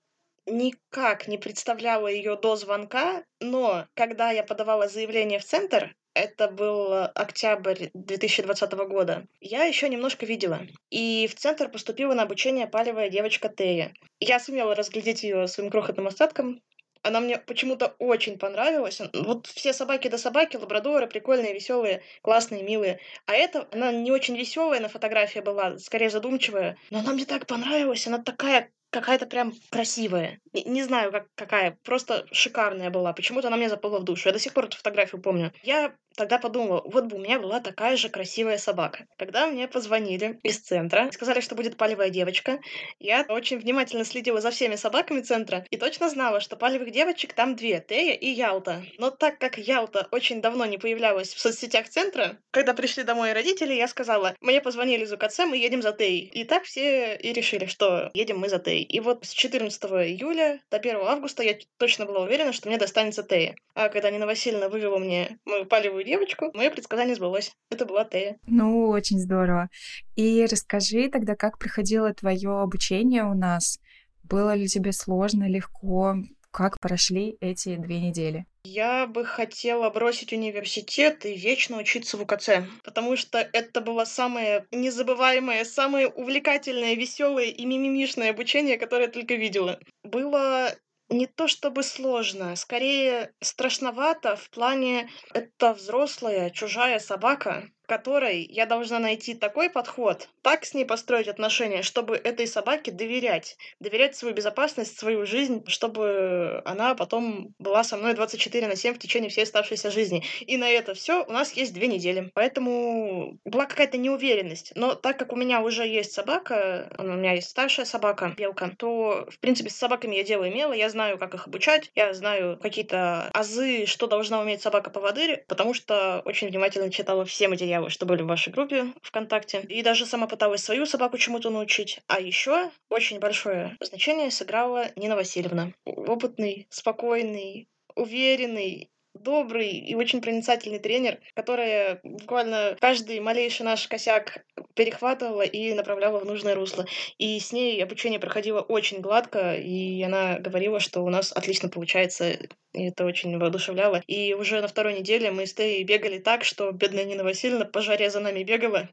никак 0.50 1.28
не 1.28 1.38
представляла 1.38 2.08
ее 2.08 2.36
до 2.36 2.56
звонка, 2.56 3.24
но 3.40 3.86
когда 3.94 4.30
я 4.30 4.42
подавала 4.42 4.88
заявление 4.88 5.38
в 5.38 5.44
центр, 5.44 5.94
это 6.14 6.48
был 6.48 6.92
октябрь 7.14 7.88
2020 7.94 8.72
года, 8.72 9.26
я 9.40 9.64
еще 9.64 9.88
немножко 9.88 10.26
видела. 10.26 10.60
И 10.90 11.28
в 11.28 11.36
центр 11.36 11.68
поступила 11.68 12.14
на 12.14 12.24
обучение 12.24 12.66
палевая 12.66 13.08
девочка 13.10 13.48
Тея. 13.48 13.94
Я 14.18 14.40
сумела 14.40 14.74
разглядеть 14.74 15.22
ее 15.22 15.46
своим 15.46 15.70
крохотным 15.70 16.08
остатком. 16.08 16.60
Она 17.02 17.20
мне 17.20 17.38
почему-то 17.38 17.94
очень 17.98 18.38
понравилась. 18.38 19.00
Вот 19.14 19.46
все 19.46 19.72
собаки 19.72 20.08
до 20.08 20.18
собаки, 20.18 20.56
лабрадоры, 20.56 21.06
прикольные, 21.06 21.54
веселые, 21.54 22.02
классные, 22.20 22.62
милые. 22.62 23.00
А 23.24 23.34
эта, 23.34 23.66
она 23.72 23.90
не 23.90 24.10
очень 24.10 24.36
веселая 24.36 24.80
на 24.80 24.88
фотографии 24.88 25.40
была, 25.40 25.78
скорее 25.78 26.10
задумчивая. 26.10 26.76
Но 26.90 26.98
она 26.98 27.12
мне 27.12 27.24
так 27.24 27.46
понравилась. 27.46 28.06
Она 28.06 28.18
такая 28.18 28.70
какая-то 28.90 29.26
прям 29.26 29.52
красивая. 29.70 30.40
Не, 30.52 30.64
не 30.64 30.82
знаю, 30.82 31.12
как, 31.12 31.26
какая, 31.34 31.78
просто 31.84 32.26
шикарная 32.32 32.90
была. 32.90 33.12
Почему-то 33.12 33.48
она 33.48 33.56
мне 33.56 33.68
запала 33.68 33.98
в 33.98 34.04
душу. 34.04 34.28
Я 34.28 34.32
до 34.32 34.38
сих 34.38 34.52
пор 34.52 34.66
эту 34.66 34.76
фотографию 34.76 35.22
помню. 35.22 35.52
Я 35.62 35.94
тогда 36.16 36.38
подумала, 36.38 36.82
вот 36.84 37.04
бы 37.04 37.16
у 37.16 37.20
меня 37.20 37.38
была 37.38 37.60
такая 37.60 37.96
же 37.96 38.08
красивая 38.08 38.58
собака. 38.58 39.06
Когда 39.16 39.46
мне 39.46 39.68
позвонили 39.68 40.38
из 40.42 40.58
центра, 40.58 41.10
сказали, 41.12 41.40
что 41.40 41.54
будет 41.54 41.76
палевая 41.76 42.10
девочка, 42.10 42.60
я 42.98 43.24
очень 43.28 43.58
внимательно 43.58 44.04
следила 44.04 44.40
за 44.40 44.50
всеми 44.50 44.76
собаками 44.76 45.20
центра 45.20 45.64
и 45.70 45.76
точно 45.76 46.10
знала, 46.10 46.40
что 46.40 46.56
палевых 46.56 46.90
девочек 46.90 47.32
там 47.32 47.56
две, 47.56 47.84
Тея 47.86 48.14
и 48.14 48.28
Ялта. 48.28 48.82
Но 48.98 49.10
так 49.10 49.38
как 49.38 49.58
Ялта 49.58 50.08
очень 50.10 50.40
давно 50.40 50.66
не 50.66 50.78
появлялась 50.78 51.34
в 51.34 51.40
соцсетях 51.40 51.88
центра, 51.88 52.38
когда 52.50 52.74
пришли 52.74 53.02
домой 53.02 53.32
родители, 53.32 53.74
я 53.74 53.88
сказала, 53.88 54.34
мне 54.40 54.60
позвонили 54.60 55.04
из 55.04 55.12
УКЦ, 55.12 55.40
мы 55.40 55.56
едем 55.56 55.82
за 55.82 55.92
Теей. 55.92 56.30
И 56.32 56.44
так 56.44 56.64
все 56.64 57.16
и 57.16 57.32
решили, 57.32 57.66
что 57.66 58.10
едем 58.14 58.38
мы 58.38 58.48
за 58.48 58.58
Теей. 58.58 58.82
И 58.82 59.00
вот 59.00 59.24
с 59.24 59.32
14 59.32 59.82
июля 59.84 60.60
до 60.70 60.76
1 60.76 60.96
августа 60.96 61.42
я 61.42 61.56
точно 61.78 62.06
была 62.06 62.20
уверена, 62.20 62.52
что 62.52 62.68
мне 62.68 62.78
достанется 62.78 63.22
Тея. 63.22 63.56
А 63.74 63.88
когда 63.88 64.10
Нина 64.10 64.26
Васильевна 64.26 64.68
вывела 64.68 64.98
мне 64.98 65.38
мою 65.44 65.64
палевую 65.64 65.99
девочку, 66.04 66.50
мое 66.54 66.70
предсказание 66.70 67.14
сбылось. 67.14 67.52
Это 67.70 67.86
была 67.86 68.04
Тея. 68.04 68.38
Ну, 68.46 68.88
очень 68.88 69.18
здорово. 69.18 69.68
И 70.16 70.46
расскажи 70.50 71.08
тогда, 71.08 71.36
как 71.36 71.58
проходило 71.58 72.12
твое 72.12 72.60
обучение 72.60 73.24
у 73.24 73.34
нас? 73.34 73.78
Было 74.22 74.54
ли 74.54 74.68
тебе 74.68 74.92
сложно, 74.92 75.48
легко? 75.48 76.16
Как 76.50 76.80
прошли 76.80 77.36
эти 77.40 77.76
две 77.76 78.00
недели? 78.00 78.46
Я 78.64 79.06
бы 79.06 79.24
хотела 79.24 79.88
бросить 79.88 80.32
университет 80.32 81.24
и 81.24 81.34
вечно 81.34 81.78
учиться 81.78 82.16
в 82.16 82.22
УКЦ, 82.22 82.50
потому 82.84 83.16
что 83.16 83.38
это 83.38 83.80
было 83.80 84.04
самое 84.04 84.66
незабываемое, 84.70 85.64
самое 85.64 86.08
увлекательное, 86.08 86.94
веселое 86.94 87.46
и 87.46 87.64
мимимишное 87.64 88.30
обучение, 88.30 88.76
которое 88.76 89.06
я 89.06 89.10
только 89.10 89.34
видела. 89.34 89.80
Было 90.04 90.74
не 91.10 91.26
то 91.26 91.48
чтобы 91.48 91.82
сложно, 91.82 92.56
скорее 92.56 93.34
страшновато 93.40 94.36
в 94.36 94.48
плане 94.50 95.10
это 95.34 95.74
взрослая 95.74 96.50
чужая 96.50 96.98
собака, 97.00 97.68
которой 97.90 98.46
я 98.48 98.66
должна 98.66 99.00
найти 99.00 99.34
такой 99.34 99.68
подход, 99.68 100.28
так 100.42 100.64
с 100.64 100.74
ней 100.74 100.84
построить 100.84 101.26
отношения, 101.26 101.82
чтобы 101.82 102.14
этой 102.14 102.46
собаке 102.46 102.92
доверять. 102.92 103.56
Доверять 103.80 104.14
свою 104.14 104.32
безопасность, 104.32 104.96
свою 104.96 105.26
жизнь, 105.26 105.64
чтобы 105.66 106.62
она 106.64 106.94
потом 106.94 107.52
была 107.58 107.82
со 107.82 107.96
мной 107.96 108.14
24 108.14 108.68
на 108.68 108.76
7 108.76 108.94
в 108.94 109.00
течение 109.00 109.28
всей 109.28 109.42
оставшейся 109.42 109.90
жизни. 109.90 110.22
И 110.42 110.56
на 110.56 110.70
это 110.70 110.94
все 110.94 111.24
у 111.24 111.32
нас 111.32 111.52
есть 111.54 111.74
две 111.74 111.88
недели. 111.88 112.30
Поэтому 112.32 113.40
была 113.44 113.66
какая-то 113.66 113.98
неуверенность. 113.98 114.70
Но 114.76 114.94
так 114.94 115.18
как 115.18 115.32
у 115.32 115.36
меня 115.36 115.60
уже 115.60 115.84
есть 115.84 116.12
собака, 116.12 116.94
у 116.96 117.02
меня 117.02 117.32
есть 117.32 117.50
старшая 117.50 117.86
собака, 117.86 118.34
белка, 118.36 118.70
то, 118.78 119.26
в 119.28 119.40
принципе, 119.40 119.68
с 119.68 119.76
собаками 119.76 120.14
я 120.14 120.22
дело 120.22 120.48
имела, 120.48 120.74
я 120.74 120.90
знаю, 120.90 121.18
как 121.18 121.34
их 121.34 121.48
обучать, 121.48 121.90
я 121.96 122.14
знаю 122.14 122.56
какие-то 122.56 123.30
азы, 123.32 123.86
что 123.86 124.06
должна 124.06 124.40
уметь 124.40 124.62
собака-поводырь, 124.62 125.44
потому 125.48 125.74
что 125.74 126.22
очень 126.24 126.46
внимательно 126.46 126.92
читала 126.92 127.24
все 127.24 127.48
материалы 127.48 127.79
что 127.88 128.06
были 128.06 128.22
в 128.22 128.26
вашей 128.26 128.52
группе 128.52 128.92
ВКонтакте. 129.02 129.62
И 129.68 129.82
даже 129.82 130.06
сама 130.06 130.26
пыталась 130.26 130.62
свою 130.62 130.86
собаку 130.86 131.18
чему-то 131.18 131.50
научить. 131.50 132.00
А 132.06 132.20
еще 132.20 132.70
очень 132.88 133.18
большое 133.18 133.76
значение 133.80 134.30
сыграла 134.30 134.86
Нина 134.96 135.16
Васильевна. 135.16 135.72
Опытный, 135.84 136.66
спокойный, 136.70 137.68
уверенный 137.94 138.90
добрый 139.14 139.70
и 139.70 139.94
очень 139.94 140.20
проницательный 140.20 140.78
тренер, 140.78 141.18
которая 141.34 142.00
буквально 142.02 142.76
каждый 142.80 143.20
малейший 143.20 143.64
наш 143.64 143.86
косяк 143.88 144.44
перехватывала 144.74 145.42
и 145.42 145.74
направляла 145.74 146.20
в 146.20 146.26
нужное 146.26 146.54
русло. 146.54 146.86
И 147.18 147.38
с 147.38 147.52
ней 147.52 147.82
обучение 147.82 148.20
проходило 148.20 148.60
очень 148.60 149.00
гладко, 149.00 149.54
и 149.54 150.02
она 150.02 150.38
говорила, 150.38 150.80
что 150.80 151.02
у 151.02 151.10
нас 151.10 151.32
отлично 151.32 151.68
получается, 151.68 152.30
и 152.72 152.84
это 152.86 153.04
очень 153.04 153.36
воодушевляло. 153.38 154.02
И 154.06 154.34
уже 154.34 154.60
на 154.60 154.68
второй 154.68 154.98
неделе 154.98 155.30
мы 155.30 155.46
с 155.46 155.54
Тей 155.54 155.82
бегали 155.84 156.18
так, 156.18 156.44
что 156.44 156.70
бедная 156.72 157.04
Нина 157.04 157.24
Васильевна 157.24 157.64
по 157.64 157.80
жаре 157.82 158.10
за 158.10 158.20
нами 158.20 158.42
бегала. 158.42 158.88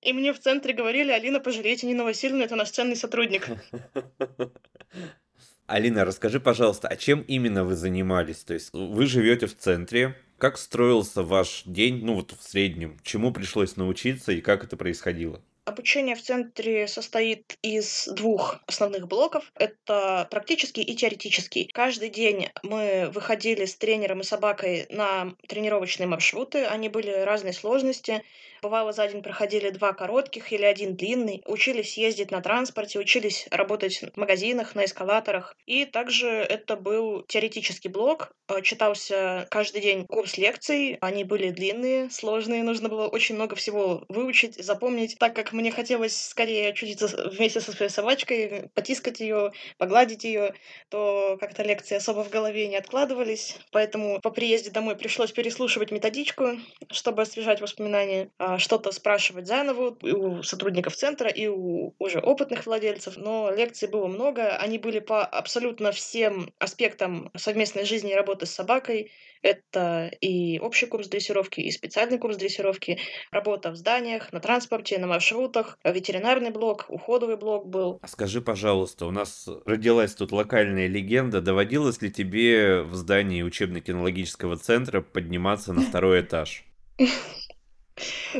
И 0.00 0.12
мне 0.12 0.32
в 0.32 0.38
центре 0.38 0.74
говорили, 0.74 1.10
Алина, 1.10 1.40
пожалейте 1.40 1.86
Нину 1.86 2.04
Васильевну, 2.04 2.44
это 2.44 2.54
наш 2.54 2.70
ценный 2.70 2.96
сотрудник. 2.96 3.48
Алина, 5.68 6.06
расскажи, 6.06 6.40
пожалуйста, 6.40 6.88
а 6.88 6.96
чем 6.96 7.20
именно 7.20 7.62
вы 7.62 7.76
занимались? 7.76 8.38
То 8.38 8.54
есть 8.54 8.70
вы 8.72 9.04
живете 9.04 9.46
в 9.46 9.54
центре, 9.54 10.16
как 10.38 10.56
строился 10.56 11.22
ваш 11.22 11.62
день, 11.66 12.02
ну 12.06 12.14
вот 12.14 12.32
в 12.32 12.42
среднем, 12.42 12.96
чему 13.02 13.32
пришлось 13.32 13.76
научиться 13.76 14.32
и 14.32 14.40
как 14.40 14.64
это 14.64 14.78
происходило? 14.78 15.42
Обучение 15.68 16.16
в 16.16 16.22
центре 16.22 16.88
состоит 16.88 17.58
из 17.60 18.08
двух 18.08 18.58
основных 18.66 19.06
блоков. 19.06 19.52
Это 19.54 20.26
практический 20.30 20.80
и 20.80 20.96
теоретический. 20.96 21.68
Каждый 21.74 22.08
день 22.08 22.48
мы 22.62 23.10
выходили 23.12 23.66
с 23.66 23.76
тренером 23.76 24.20
и 24.20 24.24
собакой 24.24 24.86
на 24.88 25.34
тренировочные 25.46 26.06
маршруты. 26.06 26.64
Они 26.64 26.88
были 26.88 27.10
разной 27.10 27.52
сложности. 27.52 28.22
Бывало, 28.62 28.92
за 28.92 29.06
день 29.06 29.22
проходили 29.22 29.70
два 29.70 29.92
коротких 29.92 30.52
или 30.52 30.64
один 30.64 30.96
длинный. 30.96 31.42
Учились 31.46 31.96
ездить 31.96 32.30
на 32.30 32.40
транспорте, 32.40 32.98
учились 32.98 33.46
работать 33.50 34.02
в 34.14 34.16
магазинах, 34.16 34.74
на 34.74 34.84
эскалаторах. 34.84 35.54
И 35.66 35.84
также 35.84 36.28
это 36.28 36.76
был 36.76 37.22
теоретический 37.28 37.90
блок. 37.90 38.32
Э, 38.48 38.62
читался 38.62 39.46
каждый 39.50 39.80
день 39.80 40.06
курс 40.06 40.38
лекций. 40.38 40.98
Они 41.00 41.24
были 41.24 41.50
длинные, 41.50 42.10
сложные. 42.10 42.62
Нужно 42.62 42.88
было 42.88 43.06
очень 43.06 43.36
много 43.36 43.54
всего 43.54 44.04
выучить, 44.08 44.56
запомнить. 44.56 45.16
Так 45.18 45.36
как 45.36 45.52
мне 45.58 45.72
хотелось 45.72 46.16
скорее 46.16 46.70
очутиться 46.70 47.08
вместе 47.30 47.60
со 47.60 47.72
своей 47.72 47.90
собачкой, 47.90 48.70
потискать 48.74 49.20
ее, 49.20 49.52
погладить 49.76 50.24
ее, 50.24 50.54
то 50.88 51.36
как-то 51.40 51.64
лекции 51.64 51.96
особо 51.96 52.22
в 52.22 52.30
голове 52.30 52.68
не 52.68 52.76
откладывались. 52.76 53.56
Поэтому 53.72 54.20
по 54.20 54.30
приезде 54.30 54.70
домой 54.70 54.96
пришлось 54.96 55.32
переслушивать 55.32 55.90
методичку, 55.90 56.58
чтобы 56.90 57.22
освежать 57.22 57.60
воспоминания. 57.60 58.30
А, 58.38 58.58
что-то 58.58 58.92
спрашивать 58.92 59.46
заново 59.46 59.96
у 60.02 60.42
сотрудников 60.42 60.94
центра, 60.94 61.28
и 61.28 61.48
у 61.48 61.94
уже 61.98 62.20
опытных 62.20 62.66
владельцев. 62.66 63.16
Но 63.16 63.50
лекций 63.50 63.88
было 63.88 64.06
много, 64.06 64.56
они 64.56 64.78
были 64.78 65.00
по 65.00 65.24
абсолютно 65.24 65.90
всем 65.92 66.52
аспектам 66.58 67.30
совместной 67.36 67.84
жизни 67.84 68.12
и 68.12 68.14
работы 68.14 68.46
с 68.46 68.50
собакой. 68.50 69.10
Это 69.42 70.10
и 70.20 70.58
общий 70.58 70.86
курс 70.86 71.08
дрессировки, 71.08 71.60
и 71.60 71.70
специальный 71.70 72.18
курс 72.18 72.36
дрессировки, 72.36 72.98
работа 73.30 73.70
в 73.70 73.76
зданиях, 73.76 74.32
на 74.32 74.40
транспорте, 74.40 74.98
на 74.98 75.06
маршрутах, 75.06 75.47
ветеринарный 75.84 76.50
блок, 76.50 76.86
уходовый 76.88 77.36
блок 77.36 77.68
был. 77.68 77.98
А 78.02 78.08
скажи, 78.08 78.40
пожалуйста, 78.40 79.06
у 79.06 79.10
нас 79.10 79.48
родилась 79.64 80.14
тут 80.14 80.32
локальная 80.32 80.86
легенда. 80.86 81.40
Доводилось 81.40 82.00
ли 82.02 82.10
тебе 82.10 82.82
в 82.82 82.94
здании 82.94 83.42
учебно-кинологического 83.42 84.56
центра 84.56 85.00
подниматься 85.00 85.72
на 85.72 85.82
второй 85.82 86.22
этаж? 86.22 86.64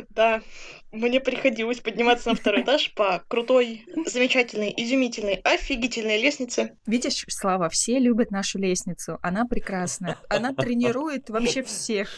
Да, 0.09 0.41
мне 0.91 1.19
приходилось 1.19 1.79
подниматься 1.79 2.29
на 2.29 2.35
второй 2.35 2.61
этаж 2.61 2.93
по 2.93 3.23
крутой, 3.27 3.85
замечательной, 4.05 4.73
изумительной, 4.75 5.35
офигительной 5.43 6.21
лестнице. 6.21 6.77
Видишь, 6.85 7.25
Слава, 7.27 7.69
все 7.69 7.99
любят 7.99 8.31
нашу 8.31 8.59
лестницу. 8.59 9.19
Она 9.21 9.45
прекрасна. 9.45 10.17
Она 10.29 10.53
тренирует 10.53 11.29
вообще 11.29 11.63
всех. 11.63 12.09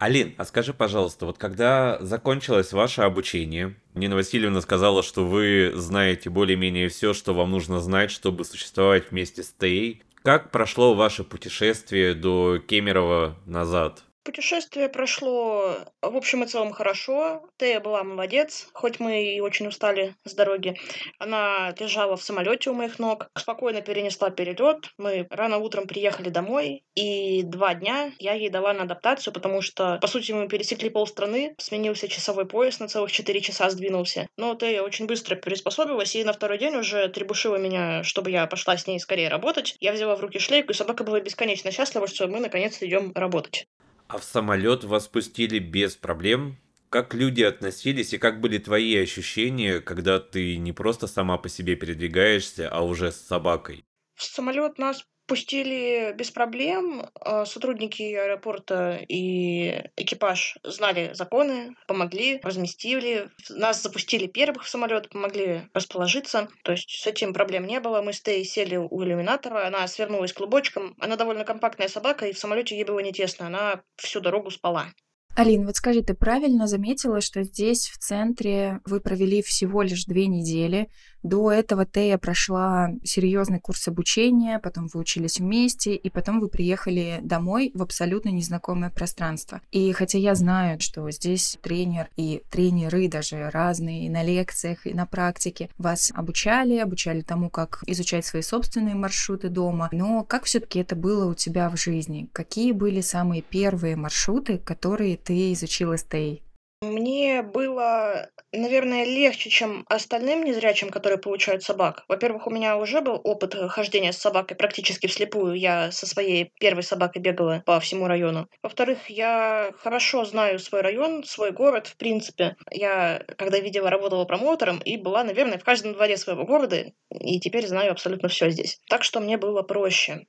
Алин, 0.00 0.34
а 0.38 0.46
скажи, 0.46 0.72
пожалуйста, 0.72 1.26
вот 1.26 1.36
когда 1.36 1.98
закончилось 2.00 2.72
ваше 2.72 3.02
обучение, 3.02 3.76
Нина 3.92 4.14
Васильевна 4.14 4.62
сказала, 4.62 5.02
что 5.02 5.26
вы 5.26 5.72
знаете 5.74 6.30
более-менее 6.30 6.88
все, 6.88 7.12
что 7.12 7.34
вам 7.34 7.50
нужно 7.50 7.80
знать, 7.80 8.10
чтобы 8.10 8.46
существовать 8.46 9.10
вместе 9.10 9.42
с 9.42 9.52
Тей. 9.52 10.02
Как 10.22 10.52
прошло 10.52 10.94
ваше 10.94 11.22
путешествие 11.22 12.14
до 12.14 12.58
Кемерово 12.66 13.36
назад? 13.44 14.02
Путешествие 14.22 14.90
прошло 14.90 15.76
в 16.02 16.14
общем 16.14 16.44
и 16.44 16.46
целом 16.46 16.72
хорошо. 16.72 17.42
Тея 17.56 17.80
была 17.80 18.04
молодец, 18.04 18.68
хоть 18.74 19.00
мы 19.00 19.24
и 19.24 19.40
очень 19.40 19.66
устали 19.66 20.14
с 20.24 20.34
дороги. 20.34 20.78
Она 21.18 21.74
лежала 21.78 22.18
в 22.18 22.22
самолете 22.22 22.68
у 22.68 22.74
моих 22.74 22.98
ног, 22.98 23.30
спокойно 23.34 23.80
перенесла 23.80 24.28
перелет. 24.28 24.90
Мы 24.98 25.26
рано 25.30 25.56
утром 25.56 25.86
приехали 25.86 26.28
домой, 26.28 26.84
и 26.94 27.42
два 27.44 27.72
дня 27.72 28.12
я 28.18 28.34
ей 28.34 28.50
дала 28.50 28.74
на 28.74 28.82
адаптацию, 28.82 29.32
потому 29.32 29.62
что, 29.62 29.98
по 30.02 30.06
сути, 30.06 30.32
мы 30.32 30.48
пересекли 30.48 30.90
полстраны, 30.90 31.54
сменился 31.56 32.06
часовой 32.06 32.46
пояс, 32.46 32.78
на 32.78 32.88
целых 32.88 33.10
четыре 33.10 33.40
часа 33.40 33.70
сдвинулся. 33.70 34.28
Но 34.36 34.54
Тея 34.54 34.82
очень 34.82 35.06
быстро 35.06 35.34
приспособилась, 35.34 36.14
и 36.14 36.24
на 36.24 36.34
второй 36.34 36.58
день 36.58 36.76
уже 36.76 37.08
требушила 37.08 37.56
меня, 37.56 38.04
чтобы 38.04 38.30
я 38.30 38.46
пошла 38.46 38.76
с 38.76 38.86
ней 38.86 39.00
скорее 39.00 39.30
работать. 39.30 39.76
Я 39.80 39.92
взяла 39.92 40.14
в 40.14 40.20
руки 40.20 40.38
шлейку, 40.38 40.72
и 40.72 40.74
собака 40.74 41.04
была 41.04 41.20
бесконечно 41.20 41.70
счастлива, 41.70 42.06
что 42.06 42.28
мы 42.28 42.40
наконец-то 42.40 42.86
идем 42.86 43.12
работать. 43.14 43.66
А 44.12 44.18
в 44.18 44.24
самолет 44.24 44.82
вас 44.82 45.06
пустили 45.06 45.60
без 45.60 45.94
проблем? 45.94 46.56
Как 46.88 47.14
люди 47.14 47.42
относились 47.44 48.12
и 48.12 48.18
как 48.18 48.40
были 48.40 48.58
твои 48.58 48.96
ощущения, 48.96 49.80
когда 49.80 50.18
ты 50.18 50.56
не 50.56 50.72
просто 50.72 51.06
сама 51.06 51.38
по 51.38 51.48
себе 51.48 51.76
передвигаешься, 51.76 52.68
а 52.68 52.80
уже 52.80 53.12
с 53.12 53.20
собакой? 53.20 53.84
В 54.16 54.24
самолет 54.24 54.78
нас 54.78 55.04
Пустили 55.30 56.12
без 56.16 56.32
проблем. 56.32 57.06
А, 57.20 57.44
сотрудники 57.44 58.02
аэропорта 58.02 58.98
и 59.08 59.84
экипаж 59.96 60.58
знали 60.64 61.12
законы, 61.14 61.76
помогли, 61.86 62.40
разместили. 62.42 63.28
Нас 63.48 63.80
запустили 63.80 64.26
первых 64.26 64.64
в 64.64 64.68
самолет, 64.68 65.08
помогли 65.08 65.68
расположиться. 65.72 66.48
То 66.64 66.72
есть 66.72 66.90
с 66.90 67.06
этим 67.06 67.32
проблем 67.32 67.68
не 67.68 67.78
было. 67.78 68.02
Мы 68.02 68.12
с 68.12 68.20
Тей 68.20 68.44
сели 68.44 68.74
у 68.74 69.04
иллюминатора, 69.04 69.68
она 69.68 69.86
свернулась 69.86 70.32
клубочком. 70.32 70.96
Она 70.98 71.14
довольно 71.14 71.44
компактная 71.44 71.86
собака, 71.86 72.26
и 72.26 72.32
в 72.32 72.38
самолете 72.40 72.74
ей 72.74 72.82
было 72.82 72.98
не 72.98 73.12
тесно. 73.12 73.46
Она 73.46 73.82
всю 73.98 74.18
дорогу 74.18 74.50
спала. 74.50 74.88
Алин, 75.36 75.64
вот 75.64 75.76
скажи, 75.76 76.02
ты 76.02 76.14
правильно 76.14 76.66
заметила, 76.66 77.20
что 77.20 77.44
здесь, 77.44 77.88
в 77.88 77.98
центре, 77.98 78.80
вы 78.84 79.00
провели 79.00 79.42
всего 79.42 79.82
лишь 79.82 80.04
две 80.04 80.26
недели, 80.26 80.88
до 81.22 81.52
этого 81.52 81.84
Тея 81.86 82.18
прошла 82.18 82.90
серьезный 83.04 83.60
курс 83.60 83.88
обучения, 83.88 84.58
потом 84.58 84.88
вы 84.92 85.00
учились 85.00 85.38
вместе, 85.38 85.94
и 85.94 86.10
потом 86.10 86.40
вы 86.40 86.48
приехали 86.48 87.20
домой 87.22 87.72
в 87.74 87.82
абсолютно 87.82 88.30
незнакомое 88.30 88.90
пространство. 88.90 89.60
И 89.70 89.92
хотя 89.92 90.18
я 90.18 90.34
знаю, 90.34 90.80
что 90.80 91.10
здесь 91.10 91.58
тренер 91.62 92.08
и 92.16 92.42
тренеры 92.50 93.08
даже 93.08 93.50
разные 93.50 94.06
и 94.06 94.10
на 94.10 94.22
лекциях, 94.22 94.86
и 94.86 94.94
на 94.94 95.06
практике 95.06 95.68
вас 95.78 96.12
обучали, 96.14 96.78
обучали 96.78 97.20
тому, 97.20 97.50
как 97.50 97.82
изучать 97.86 98.24
свои 98.24 98.42
собственные 98.42 98.94
маршруты 98.94 99.48
дома, 99.48 99.88
но 99.92 100.24
как 100.24 100.44
все-таки 100.44 100.80
это 100.80 100.96
было 100.96 101.26
у 101.30 101.34
тебя 101.34 101.68
в 101.70 101.76
жизни? 101.76 102.28
Какие 102.32 102.72
были 102.72 103.00
самые 103.00 103.42
первые 103.42 103.96
маршруты, 103.96 104.58
которые 104.58 105.16
ты 105.16 105.52
изучила 105.52 105.96
с 105.96 106.04
Теей? 106.04 106.42
Мне 106.82 107.42
было, 107.42 108.30
наверное, 108.52 109.04
легче, 109.04 109.50
чем 109.50 109.84
остальным 109.90 110.42
незрячим, 110.44 110.88
которые 110.88 111.18
получают 111.18 111.62
собак. 111.62 112.06
Во-первых, 112.08 112.46
у 112.46 112.50
меня 112.50 112.78
уже 112.78 113.02
был 113.02 113.20
опыт 113.22 113.54
хождения 113.68 114.12
с 114.12 114.18
собакой 114.18 114.56
практически 114.56 115.06
вслепую. 115.06 115.56
Я 115.56 115.92
со 115.92 116.06
своей 116.06 116.52
первой 116.58 116.82
собакой 116.82 117.20
бегала 117.20 117.62
по 117.66 117.80
всему 117.80 118.06
району. 118.06 118.48
Во-вторых, 118.62 119.10
я 119.10 119.74
хорошо 119.76 120.24
знаю 120.24 120.58
свой 120.58 120.80
район, 120.80 121.22
свой 121.24 121.50
город, 121.50 121.86
в 121.86 121.98
принципе. 121.98 122.56
Я, 122.70 123.26
когда 123.36 123.58
видела, 123.58 123.90
работала 123.90 124.24
промоутером 124.24 124.78
и 124.78 124.96
была, 124.96 125.22
наверное, 125.22 125.58
в 125.58 125.64
каждом 125.64 125.92
дворе 125.92 126.16
своего 126.16 126.46
города, 126.46 126.92
и 127.10 127.40
теперь 127.40 127.66
знаю 127.66 127.92
абсолютно 127.92 128.30
все 128.30 128.48
здесь. 128.48 128.80
Так 128.88 129.04
что 129.04 129.20
мне 129.20 129.36
было 129.36 129.60
проще. 129.60 130.24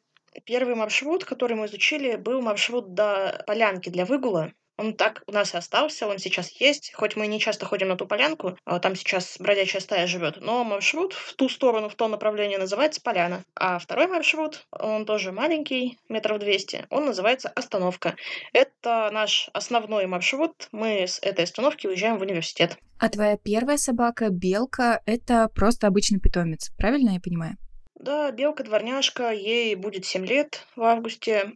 Первый 0.45 0.75
маршрут, 0.75 1.23
который 1.23 1.55
мы 1.55 1.67
изучили, 1.67 2.17
был 2.17 2.41
маршрут 2.41 2.93
до 2.93 3.41
полянки 3.47 3.89
для 3.89 4.03
выгула. 4.03 4.51
Он 4.81 4.95
так 4.95 5.21
у 5.27 5.31
нас 5.31 5.53
и 5.53 5.57
остался, 5.57 6.07
он 6.07 6.17
сейчас 6.17 6.49
есть. 6.59 6.91
Хоть 6.95 7.15
мы 7.15 7.27
не 7.27 7.39
часто 7.39 7.67
ходим 7.67 7.89
на 7.89 7.97
ту 7.97 8.07
полянку, 8.07 8.57
а 8.65 8.79
там 8.79 8.95
сейчас 8.95 9.35
бродячая 9.37 9.79
стая 9.79 10.07
живет, 10.07 10.37
но 10.41 10.63
маршрут 10.63 11.13
в 11.13 11.35
ту 11.35 11.49
сторону, 11.49 11.87
в 11.87 11.93
то 11.93 12.07
направление 12.07 12.57
называется 12.57 12.99
Поляна. 12.99 13.43
А 13.55 13.77
второй 13.77 14.07
маршрут, 14.07 14.65
он 14.71 15.05
тоже 15.05 15.31
маленький, 15.31 15.99
метров 16.09 16.39
200, 16.39 16.87
он 16.89 17.05
называется 17.05 17.49
Остановка. 17.49 18.15
Это 18.53 19.11
наш 19.13 19.51
основной 19.53 20.07
маршрут. 20.07 20.67
Мы 20.71 21.03
с 21.03 21.19
этой 21.21 21.43
остановки 21.43 21.85
уезжаем 21.85 22.17
в 22.17 22.23
университет. 22.23 22.75
А 22.97 23.07
твоя 23.09 23.37
первая 23.37 23.77
собака, 23.77 24.29
белка, 24.31 24.99
это 25.05 25.47
просто 25.53 25.85
обычный 25.85 26.19
питомец, 26.19 26.71
правильно 26.75 27.11
я 27.11 27.19
понимаю? 27.19 27.55
Да, 27.93 28.31
белка-дворняжка, 28.31 29.29
ей 29.29 29.75
будет 29.75 30.07
7 30.07 30.25
лет 30.25 30.65
в 30.75 30.81
августе. 30.81 31.51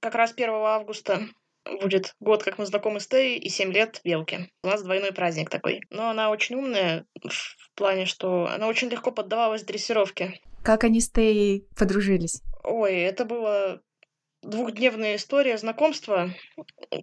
Как 0.00 0.14
раз 0.14 0.32
1 0.32 0.48
августа 0.48 1.28
будет 1.80 2.14
год, 2.20 2.42
как 2.42 2.58
мы 2.58 2.66
знакомы 2.66 3.00
с 3.00 3.06
Тей, 3.06 3.38
и 3.38 3.48
7 3.48 3.72
лет 3.72 4.00
Белки. 4.04 4.50
У 4.62 4.68
нас 4.68 4.82
двойной 4.82 5.12
праздник 5.12 5.50
такой. 5.50 5.80
Но 5.90 6.10
она 6.10 6.30
очень 6.30 6.56
умная 6.56 7.06
в 7.22 7.70
плане, 7.74 8.06
что 8.06 8.46
она 8.46 8.66
очень 8.68 8.88
легко 8.88 9.10
поддавалась 9.10 9.62
дрессировке. 9.62 10.40
Как 10.62 10.84
они 10.84 11.00
с 11.00 11.10
Тей 11.10 11.66
подружились? 11.76 12.42
Ой, 12.62 12.94
это 12.94 13.24
было 13.24 13.80
двухдневная 14.42 15.16
история 15.16 15.58
знакомства. 15.58 16.30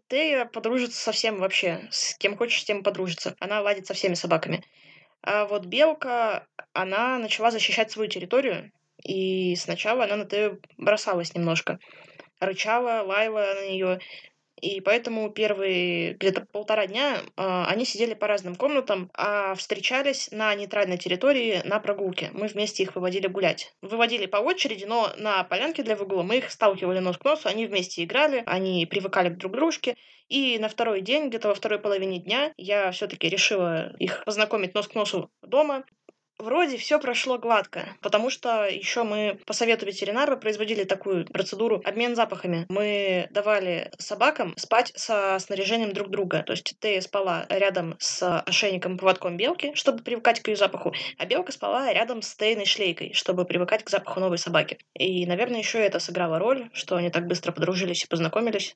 Тея 0.08 0.46
подружится 0.46 1.02
со 1.02 1.12
всем 1.12 1.40
вообще. 1.40 1.88
С 1.92 2.16
кем 2.18 2.38
хочешь, 2.38 2.62
с 2.62 2.66
тем 2.66 2.84
подружится. 2.84 3.36
Она 3.40 3.62
ладит 3.62 3.88
со 3.88 3.94
всеми 3.94 4.14
собаками. 4.14 4.64
А 5.24 5.46
вот 5.46 5.66
белка, 5.66 6.48
она 6.74 7.20
начала 7.20 7.52
защищать 7.52 7.92
свою 7.92 8.10
территорию, 8.10 8.72
и 9.04 9.56
сначала 9.56 10.06
она 10.06 10.16
на 10.16 10.26
Тею 10.26 10.62
бросалась 10.78 11.36
немножко. 11.36 11.80
Рычала, 12.40 13.04
лаяла 13.04 13.54
на 13.54 13.68
нее, 13.70 14.00
и 14.62 14.80
поэтому 14.80 15.30
первые 15.32 16.14
где-то 16.14 16.46
полтора 16.52 16.86
дня 16.86 17.18
э, 17.18 17.64
они 17.68 17.84
сидели 17.84 18.14
по 18.14 18.28
разным 18.28 18.56
комнатам, 18.56 19.10
а 19.14 19.56
встречались 19.56 20.30
на 20.32 20.54
нейтральной 20.54 20.98
территории 20.98 21.62
на 21.66 21.80
прогулке. 21.80 22.30
Мы 22.34 22.48
вместе 22.48 22.84
их 22.84 22.96
выводили 22.96 23.28
гулять. 23.28 23.74
Выводили 23.82 24.28
по 24.28 24.38
очереди, 24.38 24.86
но 24.86 25.12
на 25.18 25.44
полянке 25.44 25.82
для 25.82 25.96
выгула 25.96 26.22
мы 26.22 26.38
их 26.38 26.52
сталкивали 26.52 27.00
нос 27.00 27.18
к 27.18 27.26
носу, 27.26 27.50
они 27.50 27.66
вместе 27.66 28.04
играли, 28.04 28.44
они 28.46 28.86
привыкали 28.86 29.30
к 29.30 29.38
друг 29.38 29.54
дружке. 29.54 29.98
И 30.30 30.58
на 30.60 30.70
второй 30.70 31.02
день, 31.02 31.28
где-то 31.28 31.50
во 31.50 31.56
второй 31.56 31.80
половине 31.80 32.20
дня, 32.20 32.54
я 32.56 32.92
все-таки 32.92 33.28
решила 33.28 33.94
их 33.98 34.24
познакомить 34.24 34.74
нос 34.74 34.88
к 34.88 34.96
носу 34.96 35.30
дома 35.42 35.84
вроде 36.38 36.78
все 36.78 37.00
прошло 37.00 37.38
гладко, 37.38 37.88
потому 38.02 38.30
что 38.30 38.66
еще 38.66 39.04
мы 39.04 39.40
по 39.46 39.54
совету 39.54 39.86
ветеринара 39.86 40.36
производили 40.36 40.84
такую 40.84 41.26
процедуру 41.26 41.82
обмен 41.86 42.16
запахами. 42.16 42.66
Мы 42.70 43.28
давали 43.32 43.92
собакам 43.98 44.54
спать 44.58 44.92
со 44.96 45.38
снаряжением 45.40 45.94
друг 45.94 46.10
друга. 46.10 46.44
То 46.44 46.54
есть 46.54 46.76
ты 46.80 47.02
спала 47.02 47.46
рядом 47.50 47.96
с 48.00 48.42
ошейником 48.42 48.98
поводком 48.98 49.38
белки, 49.38 49.74
чтобы 49.76 50.04
привыкать 50.04 50.42
к 50.42 50.48
ее 50.48 50.56
запаху, 50.56 50.94
а 51.18 51.26
белка 51.26 51.52
спала 51.52 51.92
рядом 51.94 52.22
с 52.22 52.36
тейной 52.36 52.66
шлейкой, 52.66 53.14
чтобы 53.14 53.46
привыкать 53.46 53.84
к 53.84 53.90
запаху 53.90 54.20
новой 54.20 54.38
собаки. 54.38 54.78
И, 54.94 55.26
наверное, 55.26 55.60
еще 55.60 55.80
это 55.80 56.00
сыграло 56.00 56.40
роль, 56.40 56.70
что 56.74 56.96
они 56.96 57.10
так 57.10 57.28
быстро 57.28 57.52
подружились 57.52 58.04
и 58.04 58.08
познакомились. 58.08 58.76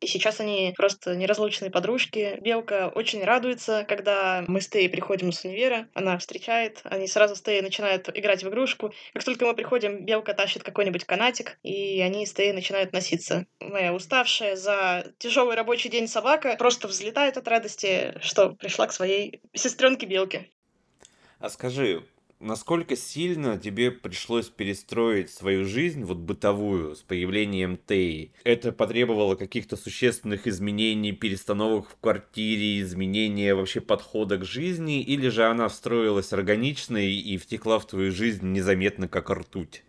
И 0.00 0.06
сейчас 0.06 0.40
они 0.40 0.74
просто 0.76 1.16
неразлучные 1.16 1.70
подружки. 1.70 2.38
Белка 2.42 2.92
очень 2.94 3.24
радуется, 3.24 3.84
когда 3.88 4.44
мы 4.46 4.60
с 4.60 4.68
Тей 4.68 4.88
приходим 4.90 5.32
с 5.32 5.44
универа. 5.44 5.88
Она 5.94 6.18
встречает, 6.18 6.80
они 6.84 7.06
сразу 7.08 7.34
с 7.34 7.40
Тей 7.40 7.62
начинают 7.62 8.10
играть 8.14 8.44
в 8.44 8.48
игрушку. 8.48 8.92
Как 9.14 9.24
только 9.24 9.46
мы 9.46 9.54
приходим, 9.54 10.04
Белка 10.04 10.34
тащит 10.34 10.62
какой-нибудь 10.62 11.04
канатик, 11.04 11.58
и 11.62 12.00
они 12.02 12.26
с 12.26 12.34
Тей 12.34 12.52
начинают 12.52 12.92
носиться. 12.92 13.46
Моя 13.60 13.94
уставшая 13.94 14.56
за 14.56 15.12
тяжелый 15.18 15.56
рабочий 15.56 15.88
день 15.88 16.08
собака 16.08 16.56
просто 16.58 16.88
взлетает 16.88 17.38
от 17.38 17.48
радости, 17.48 18.14
что 18.20 18.50
пришла 18.50 18.86
к 18.86 18.92
своей 18.92 19.40
сестренке 19.54 20.06
Белке. 20.06 20.50
А 21.38 21.48
скажи, 21.48 22.02
насколько 22.40 22.96
сильно 22.96 23.58
тебе 23.58 23.90
пришлось 23.90 24.48
перестроить 24.48 25.30
свою 25.30 25.64
жизнь, 25.64 26.04
вот 26.04 26.18
бытовую, 26.18 26.96
с 26.96 27.02
появлением 27.02 27.76
Теи? 27.76 28.32
Это 28.44 28.72
потребовало 28.72 29.34
каких-то 29.34 29.76
существенных 29.76 30.46
изменений, 30.46 31.12
перестановок 31.12 31.90
в 31.90 31.96
квартире, 32.00 32.80
изменения 32.80 33.54
вообще 33.54 33.80
подхода 33.80 34.38
к 34.38 34.44
жизни, 34.44 35.02
или 35.02 35.28
же 35.28 35.44
она 35.44 35.68
встроилась 35.68 36.32
органично 36.32 36.98
и 36.98 37.36
втекла 37.36 37.78
в 37.78 37.86
твою 37.86 38.12
жизнь 38.12 38.52
незаметно, 38.52 39.08
как 39.08 39.30
ртуть? 39.30 39.82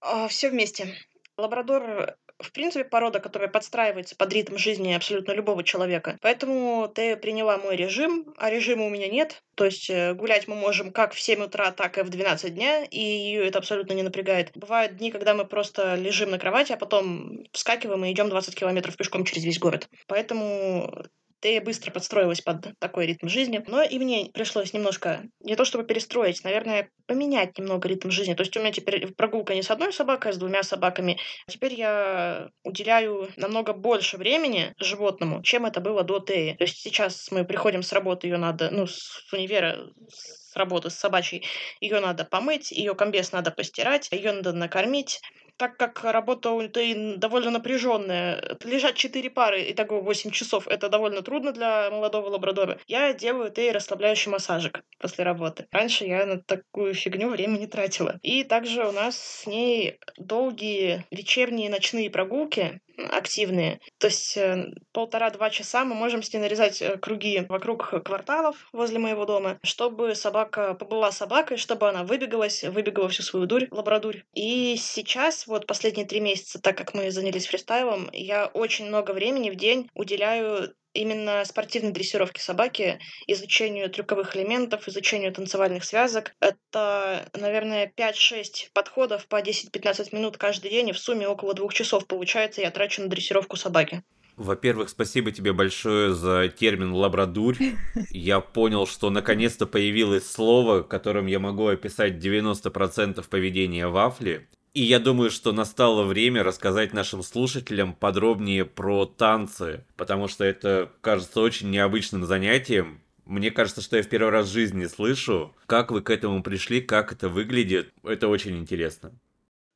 А, 0.00 0.28
все 0.28 0.50
вместе. 0.50 0.94
Лабрадор 1.36 2.16
в 2.38 2.52
принципе, 2.52 2.84
порода, 2.84 3.20
которая 3.20 3.48
подстраивается 3.48 4.16
под 4.16 4.32
ритм 4.32 4.56
жизни 4.56 4.92
абсолютно 4.92 5.32
любого 5.32 5.64
человека. 5.64 6.18
Поэтому 6.20 6.90
ты 6.94 7.16
приняла 7.16 7.58
мой 7.58 7.76
режим, 7.76 8.34
а 8.36 8.50
режима 8.50 8.86
у 8.86 8.90
меня 8.90 9.08
нет. 9.08 9.42
То 9.54 9.64
есть 9.64 9.88
э, 9.88 10.14
гулять 10.14 10.46
мы 10.46 10.54
можем 10.54 10.92
как 10.92 11.14
в 11.14 11.20
7 11.20 11.44
утра, 11.44 11.70
так 11.70 11.98
и 11.98 12.02
в 12.02 12.10
12 12.10 12.54
дня, 12.54 12.84
и 12.84 13.00
ее 13.00 13.46
это 13.46 13.58
абсолютно 13.58 13.94
не 13.94 14.02
напрягает. 14.02 14.52
Бывают 14.54 14.96
дни, 14.96 15.10
когда 15.10 15.34
мы 15.34 15.44
просто 15.46 15.94
лежим 15.94 16.30
на 16.30 16.38
кровати, 16.38 16.72
а 16.72 16.76
потом 16.76 17.44
вскакиваем 17.52 18.04
и 18.04 18.12
идем 18.12 18.28
20 18.28 18.54
километров 18.54 18.96
пешком 18.96 19.24
через 19.24 19.44
весь 19.44 19.58
город. 19.58 19.88
Поэтому 20.06 21.06
ты 21.40 21.60
быстро 21.60 21.90
подстроилась 21.90 22.40
под 22.40 22.78
такой 22.78 23.06
ритм 23.06 23.28
жизни. 23.28 23.62
Но 23.66 23.82
и 23.82 23.98
мне 23.98 24.30
пришлось 24.32 24.72
немножко, 24.72 25.24
не 25.40 25.56
то 25.56 25.64
чтобы 25.64 25.84
перестроить, 25.84 26.42
наверное, 26.44 26.90
поменять 27.06 27.58
немного 27.58 27.88
ритм 27.88 28.10
жизни. 28.10 28.34
То 28.34 28.42
есть 28.42 28.56
у 28.56 28.60
меня 28.60 28.72
теперь 28.72 29.12
прогулка 29.14 29.54
не 29.54 29.62
с 29.62 29.70
одной 29.70 29.92
собакой, 29.92 30.30
а 30.30 30.34
с 30.34 30.38
двумя 30.38 30.62
собаками. 30.62 31.18
Теперь 31.48 31.74
я 31.74 32.48
уделяю 32.64 33.28
намного 33.36 33.72
больше 33.72 34.16
времени 34.16 34.74
животному, 34.78 35.42
чем 35.42 35.66
это 35.66 35.80
было 35.80 36.02
до 36.02 36.20
Теи. 36.20 36.54
То 36.54 36.64
есть 36.64 36.78
сейчас 36.78 37.30
мы 37.30 37.44
приходим 37.44 37.82
с 37.82 37.92
работы, 37.92 38.26
ее 38.26 38.38
надо, 38.38 38.70
ну, 38.70 38.86
с 38.86 39.32
универа, 39.32 39.90
с 40.08 40.56
работы 40.56 40.90
с 40.90 40.94
собачьей, 40.94 41.44
ее 41.80 42.00
надо 42.00 42.24
помыть, 42.24 42.72
ее 42.72 42.94
комбез 42.94 43.32
надо 43.32 43.50
постирать, 43.50 44.08
ее 44.10 44.32
надо 44.32 44.52
накормить, 44.52 45.20
так 45.56 45.76
как 45.76 46.04
работа 46.04 46.50
у 46.50 46.66
Тейн 46.68 47.18
довольно 47.18 47.50
напряженная, 47.50 48.56
лежать 48.64 48.96
4 48.96 49.30
пары 49.30 49.62
и 49.62 49.74
того 49.74 50.00
8 50.00 50.30
часов, 50.30 50.68
это 50.68 50.88
довольно 50.88 51.22
трудно 51.22 51.52
для 51.52 51.90
молодого 51.90 52.28
лабрадора, 52.28 52.78
я 52.86 53.12
делаю 53.12 53.50
Тей 53.50 53.72
расслабляющий 53.72 54.30
массажик 54.30 54.82
после 54.98 55.24
работы. 55.24 55.66
Раньше 55.70 56.04
я 56.04 56.26
на 56.26 56.40
такую 56.40 56.94
фигню 56.94 57.28
время 57.30 57.58
не 57.58 57.66
тратила. 57.66 58.18
И 58.22 58.44
также 58.44 58.86
у 58.86 58.92
нас 58.92 59.16
с 59.18 59.46
ней 59.46 59.98
долгие 60.16 61.04
вечерние 61.10 61.70
ночные 61.70 62.10
прогулки, 62.10 62.80
активные. 62.98 63.80
То 63.98 64.08
есть 64.08 64.36
э, 64.36 64.72
полтора-два 64.92 65.50
часа 65.50 65.84
мы 65.84 65.94
можем 65.94 66.22
с 66.22 66.32
ней 66.32 66.40
нарезать 66.40 66.80
э, 66.82 66.96
круги 66.98 67.46
вокруг 67.48 68.02
кварталов 68.04 68.68
возле 68.72 68.98
моего 68.98 69.24
дома, 69.26 69.58
чтобы 69.62 70.14
собака 70.14 70.74
побыла 70.74 71.12
собакой, 71.12 71.56
чтобы 71.56 71.88
она 71.88 72.04
выбегалась, 72.04 72.64
выбегала 72.64 73.08
всю 73.08 73.22
свою 73.22 73.46
дурь, 73.46 73.68
лабрадурь. 73.70 74.22
И 74.34 74.76
сейчас, 74.76 75.46
вот 75.46 75.66
последние 75.66 76.06
три 76.06 76.20
месяца, 76.20 76.60
так 76.60 76.76
как 76.76 76.94
мы 76.94 77.10
занялись 77.10 77.46
фристайлом, 77.46 78.08
я 78.12 78.46
очень 78.46 78.86
много 78.86 79.12
времени 79.12 79.50
в 79.50 79.56
день 79.56 79.90
уделяю 79.94 80.74
именно 80.96 81.44
спортивной 81.44 81.92
дрессировки 81.92 82.40
собаки, 82.40 82.98
изучению 83.26 83.90
трюковых 83.90 84.36
элементов, 84.36 84.88
изучению 84.88 85.32
танцевальных 85.32 85.84
связок. 85.84 86.34
Это, 86.40 87.28
наверное, 87.34 87.92
5-6 87.96 88.70
подходов 88.72 89.26
по 89.28 89.40
10-15 89.40 90.14
минут 90.14 90.36
каждый 90.36 90.70
день, 90.70 90.88
и 90.88 90.92
в 90.92 90.98
сумме 90.98 91.28
около 91.28 91.54
двух 91.54 91.74
часов 91.74 92.06
получается 92.06 92.60
я 92.60 92.70
трачу 92.70 93.02
на 93.02 93.08
дрессировку 93.08 93.56
собаки. 93.56 94.02
Во-первых, 94.36 94.90
спасибо 94.90 95.32
тебе 95.32 95.54
большое 95.54 96.12
за 96.12 96.48
термин 96.48 96.92
«лабрадурь». 96.92 97.56
Я 98.10 98.40
понял, 98.40 98.86
что 98.86 99.08
наконец-то 99.08 99.66
появилось 99.66 100.30
слово, 100.30 100.82
которым 100.82 101.26
я 101.26 101.38
могу 101.38 101.68
описать 101.68 102.14
90% 102.22 103.26
поведения 103.30 103.88
вафли. 103.88 104.46
И 104.76 104.82
я 104.82 104.98
думаю, 104.98 105.30
что 105.30 105.52
настало 105.52 106.02
время 106.02 106.42
рассказать 106.42 106.92
нашим 106.92 107.22
слушателям 107.22 107.94
подробнее 107.94 108.66
про 108.66 109.06
танцы, 109.06 109.86
потому 109.96 110.28
что 110.28 110.44
это 110.44 110.92
кажется 111.00 111.40
очень 111.40 111.70
необычным 111.70 112.26
занятием. 112.26 113.00
Мне 113.24 113.50
кажется, 113.50 113.80
что 113.80 113.96
я 113.96 114.02
в 114.02 114.08
первый 114.10 114.28
раз 114.28 114.48
в 114.48 114.52
жизни 114.52 114.84
слышу. 114.84 115.54
Как 115.64 115.90
вы 115.90 116.02
к 116.02 116.10
этому 116.10 116.42
пришли, 116.42 116.82
как 116.82 117.10
это 117.10 117.30
выглядит, 117.30 117.94
это 118.04 118.28
очень 118.28 118.58
интересно. 118.58 119.12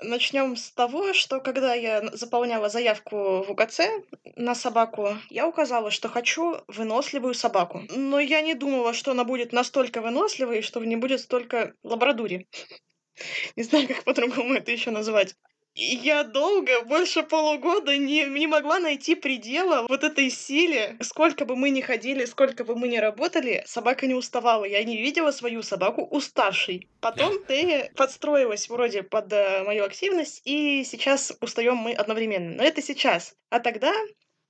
Начнем 0.03 0.55
с 0.55 0.71
того, 0.71 1.15
что 1.15 1.41
когда 1.41 1.73
я 1.73 2.11
заполняла 2.13 2.69
заявку 2.69 3.43
в 3.43 3.51
УКЦ 3.51 3.81
на 4.37 4.55
собаку, 4.55 5.17
я 5.31 5.49
указала, 5.49 5.91
что 5.91 6.11
хочу 6.11 6.57
выносливую 6.69 7.33
собаку. 7.33 7.85
Но 7.89 8.21
я 8.21 8.43
не 8.43 8.53
думала, 8.53 8.93
что 8.93 9.13
она 9.13 9.25
будет 9.25 9.55
настолько 9.55 10.03
выносливой, 10.03 10.61
что 10.61 10.79
в 10.79 10.85
ней 10.85 10.97
будет 10.97 11.23
столько 11.23 11.73
лабрадури. 11.83 12.47
Не 13.57 13.63
знаю, 13.63 13.89
как 13.89 14.05
по-другому 14.05 14.55
это 14.55 14.71
еще 14.71 14.91
назвать. 14.91 15.35
И 15.75 15.85
я 16.03 16.25
долго, 16.25 16.83
больше 16.83 17.23
полугода, 17.23 17.97
не, 17.97 18.25
не 18.25 18.49
могла 18.49 18.81
найти 18.81 19.15
предела 19.15 19.87
вот 19.89 20.03
этой 20.03 20.29
силе. 20.29 20.97
Сколько 21.01 21.45
бы 21.45 21.55
мы 21.55 21.71
ни 21.71 21.81
ходили, 21.81 22.25
сколько 22.25 22.65
бы 22.65 22.75
мы 22.75 22.89
ни 22.89 22.97
работали, 22.97 23.63
собака 23.67 24.07
не 24.07 24.15
уставала. 24.15 24.65
Я 24.65 24.83
не 24.83 24.97
видела 24.97 25.31
свою 25.31 25.63
собаку 25.63 26.03
уставшей. 26.03 26.89
Потом 27.01 27.43
ты 27.47 27.91
подстроилась 27.95 28.69
вроде 28.69 29.05
под 29.05 29.33
э, 29.33 29.63
мою 29.63 29.85
активность, 29.85 30.43
и 30.45 30.83
сейчас 30.85 31.33
устаем 31.41 31.77
мы 31.77 31.93
одновременно. 31.93 32.57
Но 32.57 32.65
это 32.65 32.83
сейчас. 32.83 33.37
А 33.49 33.61
тогда 33.61 33.95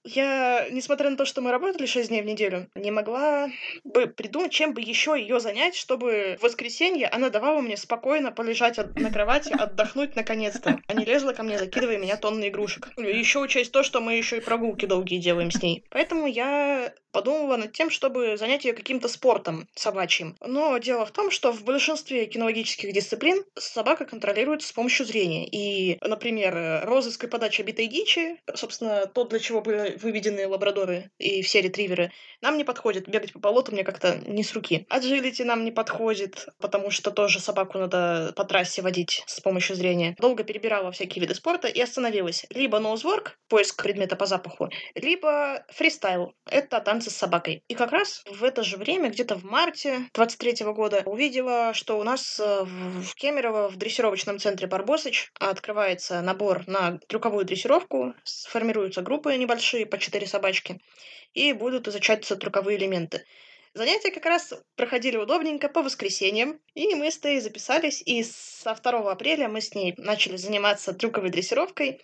я, 0.04 0.66
несмотря 0.70 1.10
на 1.10 1.16
то, 1.16 1.24
что 1.24 1.40
мы 1.40 1.50
работали 1.50 1.86
6 1.86 2.08
дней 2.08 2.22
в 2.22 2.26
неделю, 2.26 2.68
не 2.74 2.90
могла 2.90 3.50
бы 3.84 4.06
придумать, 4.06 4.52
чем 4.52 4.72
бы 4.72 4.80
еще 4.80 5.16
ее 5.18 5.40
занять, 5.40 5.74
чтобы 5.74 6.36
в 6.38 6.42
воскресенье 6.42 7.08
она 7.08 7.30
давала 7.30 7.60
мне 7.60 7.76
спокойно 7.76 8.32
полежать 8.32 8.78
на 8.96 9.10
кровати, 9.10 9.52
отдохнуть 9.52 10.16
наконец-то, 10.16 10.78
а 10.86 10.94
не 10.94 11.04
лезла 11.04 11.32
ко 11.32 11.42
мне, 11.42 11.58
закидывая 11.58 11.98
меня 11.98 12.16
тонны 12.16 12.48
игрушек. 12.48 12.88
Еще 12.96 13.40
учесть 13.40 13.72
то, 13.72 13.82
что 13.82 14.00
мы 14.00 14.14
еще 14.14 14.38
и 14.38 14.40
прогулки 14.40 14.86
долгие 14.86 15.18
делаем 15.18 15.50
с 15.50 15.62
ней. 15.62 15.84
Поэтому 15.90 16.26
я 16.26 16.92
подумала 17.12 17.56
над 17.56 17.72
тем, 17.72 17.90
чтобы 17.90 18.36
занять 18.36 18.64
ее 18.64 18.72
каким-то 18.72 19.08
спортом 19.08 19.68
собачьим. 19.74 20.36
Но 20.40 20.78
дело 20.78 21.06
в 21.06 21.10
том, 21.10 21.30
что 21.30 21.52
в 21.52 21.64
большинстве 21.64 22.26
кинологических 22.26 22.92
дисциплин 22.92 23.44
собака 23.58 24.04
контролируется 24.04 24.68
с 24.68 24.72
помощью 24.72 25.06
зрения. 25.06 25.46
И, 25.46 25.98
например, 26.00 26.82
розыск 26.84 27.24
и 27.24 27.26
подача 27.26 27.62
битой 27.62 27.86
дичи, 27.86 28.40
собственно, 28.54 29.06
то, 29.06 29.24
для 29.24 29.38
чего 29.38 29.60
были 29.60 29.96
выведены 29.96 30.46
лабрадоры 30.46 31.10
и 31.18 31.42
все 31.42 31.60
ретриверы, 31.60 32.12
нам 32.40 32.56
не 32.56 32.64
подходит. 32.64 33.08
Бегать 33.08 33.32
по 33.32 33.38
болоту 33.38 33.72
мне 33.72 33.84
как-то 33.84 34.20
не 34.26 34.42
с 34.42 34.52
руки. 34.54 34.86
Аджилити 34.88 35.42
нам 35.42 35.64
не 35.64 35.72
подходит, 35.72 36.48
потому 36.58 36.90
что 36.90 37.10
тоже 37.10 37.40
собаку 37.40 37.78
надо 37.78 38.32
по 38.36 38.44
трассе 38.44 38.82
водить 38.82 39.22
с 39.26 39.40
помощью 39.40 39.76
зрения. 39.76 40.14
Долго 40.18 40.44
перебирала 40.44 40.92
всякие 40.92 41.22
виды 41.22 41.34
спорта 41.34 41.68
и 41.68 41.80
остановилась. 41.80 42.46
Либо 42.50 42.78
nosework, 42.78 43.38
поиск 43.48 43.82
предмета 43.82 44.16
по 44.16 44.26
запаху, 44.26 44.70
либо 44.94 45.64
фристайл. 45.68 46.34
Это 46.46 46.80
танцы 47.00 47.10
с 47.10 47.16
собакой. 47.16 47.62
И 47.68 47.74
как 47.74 47.92
раз 47.92 48.22
в 48.26 48.44
это 48.44 48.62
же 48.62 48.76
время, 48.76 49.08
где-то 49.08 49.34
в 49.34 49.44
марте 49.44 50.02
23 50.12 50.64
-го 50.64 50.74
года, 50.74 51.02
увидела, 51.06 51.72
что 51.72 51.98
у 51.98 52.04
нас 52.04 52.38
э, 52.38 52.64
в 52.64 53.14
Кемерово 53.14 53.68
в 53.68 53.76
дрессировочном 53.76 54.38
центре 54.38 54.66
Барбосыч 54.66 55.30
открывается 55.40 56.20
набор 56.20 56.64
на 56.66 56.98
трюковую 57.08 57.46
дрессировку, 57.46 58.14
сформируются 58.24 59.00
группы 59.00 59.34
небольшие, 59.36 59.86
по 59.86 59.96
4 59.96 60.26
собачки, 60.26 60.80
и 61.32 61.54
будут 61.54 61.88
изучаться 61.88 62.36
трюковые 62.36 62.76
элементы. 62.76 63.24
Занятия 63.72 64.10
как 64.10 64.26
раз 64.26 64.52
проходили 64.76 65.16
удобненько 65.16 65.68
по 65.68 65.82
воскресеньям, 65.82 66.60
и 66.74 66.94
мы 66.94 67.10
с 67.10 67.18
Тей 67.18 67.40
записались, 67.40 68.02
и 68.04 68.22
со 68.24 68.74
2 68.74 69.10
апреля 69.10 69.48
мы 69.48 69.60
с 69.60 69.74
ней 69.74 69.94
начали 69.96 70.36
заниматься 70.36 70.92
трюковой 70.92 71.30
дрессировкой. 71.30 72.00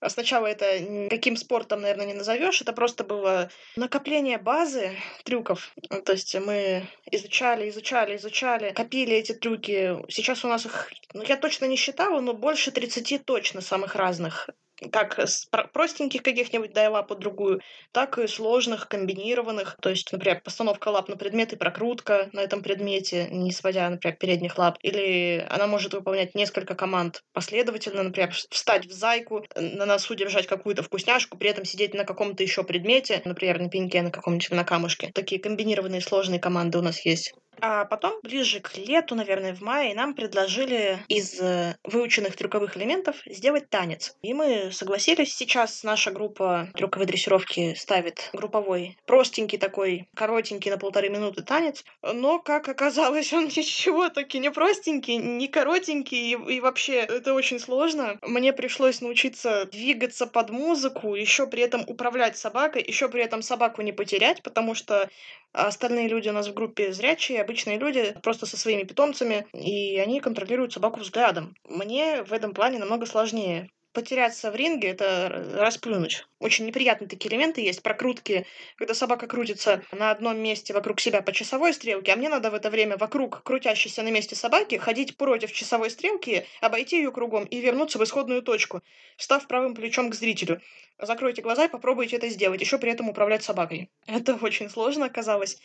А 0.00 0.10
сначала 0.10 0.46
это 0.46 0.78
никаким 0.78 1.36
спортом, 1.36 1.80
наверное, 1.80 2.06
не 2.06 2.14
назовешь. 2.14 2.60
Это 2.60 2.72
просто 2.72 3.02
было 3.02 3.50
накопление 3.76 4.38
базы 4.38 4.92
трюков. 5.24 5.74
То 6.04 6.12
есть 6.12 6.34
мы 6.36 6.86
изучали, 7.10 7.68
изучали, 7.68 8.16
изучали, 8.16 8.72
копили 8.72 9.16
эти 9.16 9.32
трюки. 9.32 9.96
Сейчас 10.08 10.44
у 10.44 10.48
нас 10.48 10.66
их, 10.66 10.90
ну, 11.14 11.22
я 11.22 11.36
точно 11.36 11.64
не 11.64 11.76
считала, 11.76 12.20
но 12.20 12.32
больше 12.32 12.70
30 12.70 13.24
точно 13.24 13.60
самых 13.60 13.96
разных 13.96 14.48
как 14.92 15.18
с 15.18 15.46
простеньких 15.72 16.22
каких-нибудь 16.22 16.72
дай 16.72 16.88
лапу 16.88 17.14
другую, 17.14 17.60
так 17.92 18.18
и 18.18 18.26
сложных, 18.26 18.88
комбинированных. 18.88 19.76
То 19.80 19.90
есть, 19.90 20.12
например, 20.12 20.40
постановка 20.42 20.88
лап 20.88 21.08
на 21.08 21.16
предмет 21.16 21.52
и 21.52 21.56
прокрутка 21.56 22.28
на 22.32 22.40
этом 22.40 22.62
предмете, 22.62 23.28
не 23.30 23.52
сводя, 23.52 23.88
например, 23.88 24.16
передних 24.16 24.58
лап. 24.58 24.78
Или 24.82 25.46
она 25.48 25.66
может 25.66 25.94
выполнять 25.94 26.34
несколько 26.34 26.74
команд 26.74 27.22
последовательно, 27.32 28.02
например, 28.02 28.32
встать 28.32 28.86
в 28.86 28.92
зайку, 28.92 29.44
на 29.56 29.86
носу 29.86 30.14
держать 30.14 30.46
какую-то 30.46 30.82
вкусняшку, 30.82 31.36
при 31.38 31.50
этом 31.50 31.64
сидеть 31.64 31.94
на 31.94 32.04
каком-то 32.04 32.42
еще 32.42 32.62
предмете, 32.62 33.20
например, 33.24 33.60
на 33.60 33.68
пеньке, 33.68 34.02
на 34.02 34.10
каком-нибудь 34.10 34.50
на 34.50 34.64
камушке. 34.64 35.10
Такие 35.12 35.40
комбинированные 35.40 36.00
сложные 36.00 36.40
команды 36.40 36.78
у 36.78 36.82
нас 36.82 37.04
есть. 37.04 37.34
А 37.60 37.84
потом, 37.84 38.18
ближе 38.22 38.60
к 38.60 38.76
лету, 38.76 39.14
наверное, 39.14 39.54
в 39.54 39.60
мае, 39.60 39.94
нам 39.94 40.14
предложили 40.14 40.98
из 41.08 41.40
э, 41.40 41.76
выученных 41.84 42.36
трюковых 42.36 42.76
элементов 42.76 43.16
сделать 43.26 43.68
танец. 43.68 44.16
И 44.22 44.34
мы 44.34 44.70
согласились. 44.72 45.34
Сейчас 45.34 45.82
наша 45.82 46.10
группа 46.10 46.68
трюковой 46.74 47.06
дрессировки 47.06 47.74
ставит 47.74 48.30
групповой, 48.32 48.96
простенький 49.06 49.58
такой, 49.58 50.08
коротенький 50.14 50.70
на 50.70 50.78
полторы 50.78 51.08
минуты 51.08 51.42
танец. 51.42 51.84
Но, 52.02 52.38
как 52.38 52.68
оказалось, 52.68 53.32
он 53.32 53.44
ничего 53.44 54.08
таки 54.08 54.38
не 54.38 54.50
простенький, 54.50 55.16
не 55.16 55.48
коротенький, 55.48 56.32
и, 56.32 56.54
и 56.56 56.60
вообще 56.60 56.96
это 56.96 57.34
очень 57.34 57.58
сложно. 57.58 58.18
Мне 58.22 58.52
пришлось 58.52 59.00
научиться 59.00 59.66
двигаться 59.66 60.26
под 60.26 60.50
музыку, 60.50 61.14
еще 61.14 61.46
при 61.46 61.62
этом 61.62 61.82
управлять 61.86 62.36
собакой, 62.36 62.84
еще 62.86 63.08
при 63.08 63.22
этом 63.22 63.42
собаку 63.42 63.82
не 63.82 63.92
потерять, 63.92 64.42
потому 64.42 64.74
что 64.74 65.08
остальные 65.52 66.08
люди 66.08 66.28
у 66.28 66.32
нас 66.32 66.48
в 66.48 66.54
группе 66.54 66.92
зрячие, 66.92 67.40
обычные 67.48 67.78
люди, 67.78 68.14
просто 68.22 68.44
со 68.44 68.58
своими 68.58 68.82
питомцами, 68.82 69.46
и 69.54 69.98
они 69.98 70.20
контролируют 70.20 70.74
собаку 70.74 71.00
взглядом. 71.00 71.54
Мне 71.64 72.22
в 72.22 72.32
этом 72.34 72.52
плане 72.52 72.78
намного 72.78 73.06
сложнее 73.06 73.70
потеряться 73.98 74.52
в 74.52 74.54
ринге— 74.54 74.88
это 74.90 75.28
расплюнуть. 75.54 76.24
Очень 76.38 76.66
неприятные 76.66 77.08
такие 77.08 77.32
элементы 77.32 77.62
есть. 77.62 77.82
Прокрутки, 77.82 78.46
когда 78.76 78.94
собака 78.94 79.26
крутится 79.26 79.82
на 79.90 80.12
одном 80.12 80.38
месте 80.38 80.72
вокруг 80.72 81.00
себя 81.00 81.20
по 81.20 81.32
часовой 81.32 81.72
стрелке, 81.72 82.12
а 82.12 82.16
мне 82.16 82.28
надо 82.28 82.52
в 82.52 82.54
это 82.54 82.70
время 82.70 82.96
вокруг 82.96 83.42
крутящейся 83.42 84.04
на 84.04 84.10
месте 84.10 84.36
собаки 84.36 84.76
ходить 84.76 85.16
против 85.16 85.50
часовой 85.52 85.90
стрелки, 85.90 86.46
обойти 86.60 86.98
ее 86.98 87.10
кругом 87.10 87.44
и 87.44 87.60
вернуться 87.60 87.98
в 87.98 88.04
исходную 88.04 88.42
точку, 88.42 88.82
встав 89.16 89.48
правым 89.48 89.74
плечом 89.74 90.10
к 90.10 90.14
зрителю. 90.14 90.60
Закройте 91.00 91.42
глаза 91.42 91.64
и 91.64 91.68
попробуйте 91.68 92.16
это 92.16 92.28
сделать, 92.28 92.60
еще 92.60 92.78
при 92.78 92.92
этом 92.92 93.08
управлять 93.08 93.42
собакой. 93.42 93.90
Это 94.06 94.36
очень 94.36 94.70
сложно 94.70 95.06
оказалось. 95.06 95.58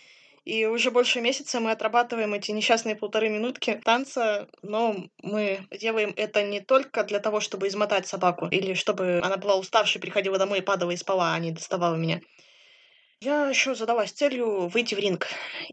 И 0.46 0.66
уже 0.66 0.92
больше 0.92 1.22
месяца 1.22 1.62
мы 1.62 1.72
отрабатываем 1.72 2.34
эти 2.34 2.52
несчастные 2.52 2.96
полторы 2.96 3.30
минутки 3.30 3.80
танца, 3.86 4.50
но 4.62 5.08
мы 5.22 5.66
делаем 5.72 6.14
это 6.18 6.44
не 6.44 6.60
только 6.60 7.04
для 7.06 7.20
того, 7.20 7.40
чтобы 7.40 7.68
измотать 7.70 8.08
собаку, 8.08 8.48
или 8.48 8.74
чтобы 8.74 9.22
она 9.24 9.38
была 9.38 9.56
уставшей, 9.56 10.02
приходила 10.02 10.38
домой, 10.38 10.62
падала 10.62 10.92
и 10.92 10.98
спала, 10.98 11.34
а 11.34 11.40
не 11.40 11.52
доставала 11.52 11.96
меня. 11.96 12.20
Я 13.22 13.48
еще 13.48 13.74
задалась 13.74 14.12
целью 14.12 14.68
выйти 14.68 14.96
в 14.96 15.00
ринг. 15.00 15.28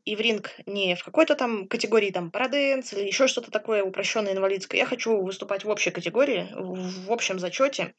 И 0.05 0.15
в 0.15 0.21
ринг 0.21 0.53
не 0.67 0.95
в 0.95 1.03
какой-то 1.03 1.35
там 1.35 1.67
категории 1.67 2.13
там 2.13 2.31
параденс 2.31 2.93
или 2.93 3.05
еще 3.05 3.27
что-то 3.27 3.51
такое 3.51 3.83
упрощенное 3.83 4.35
инвалидское. 4.35 4.81
Я 4.81 4.87
хочу 4.87 5.21
выступать 5.21 5.65
в 5.65 5.69
общей 5.69 5.91
категории, 5.91 6.49
в 6.53 7.11
общем 7.11 7.41
зачете. 7.41 7.93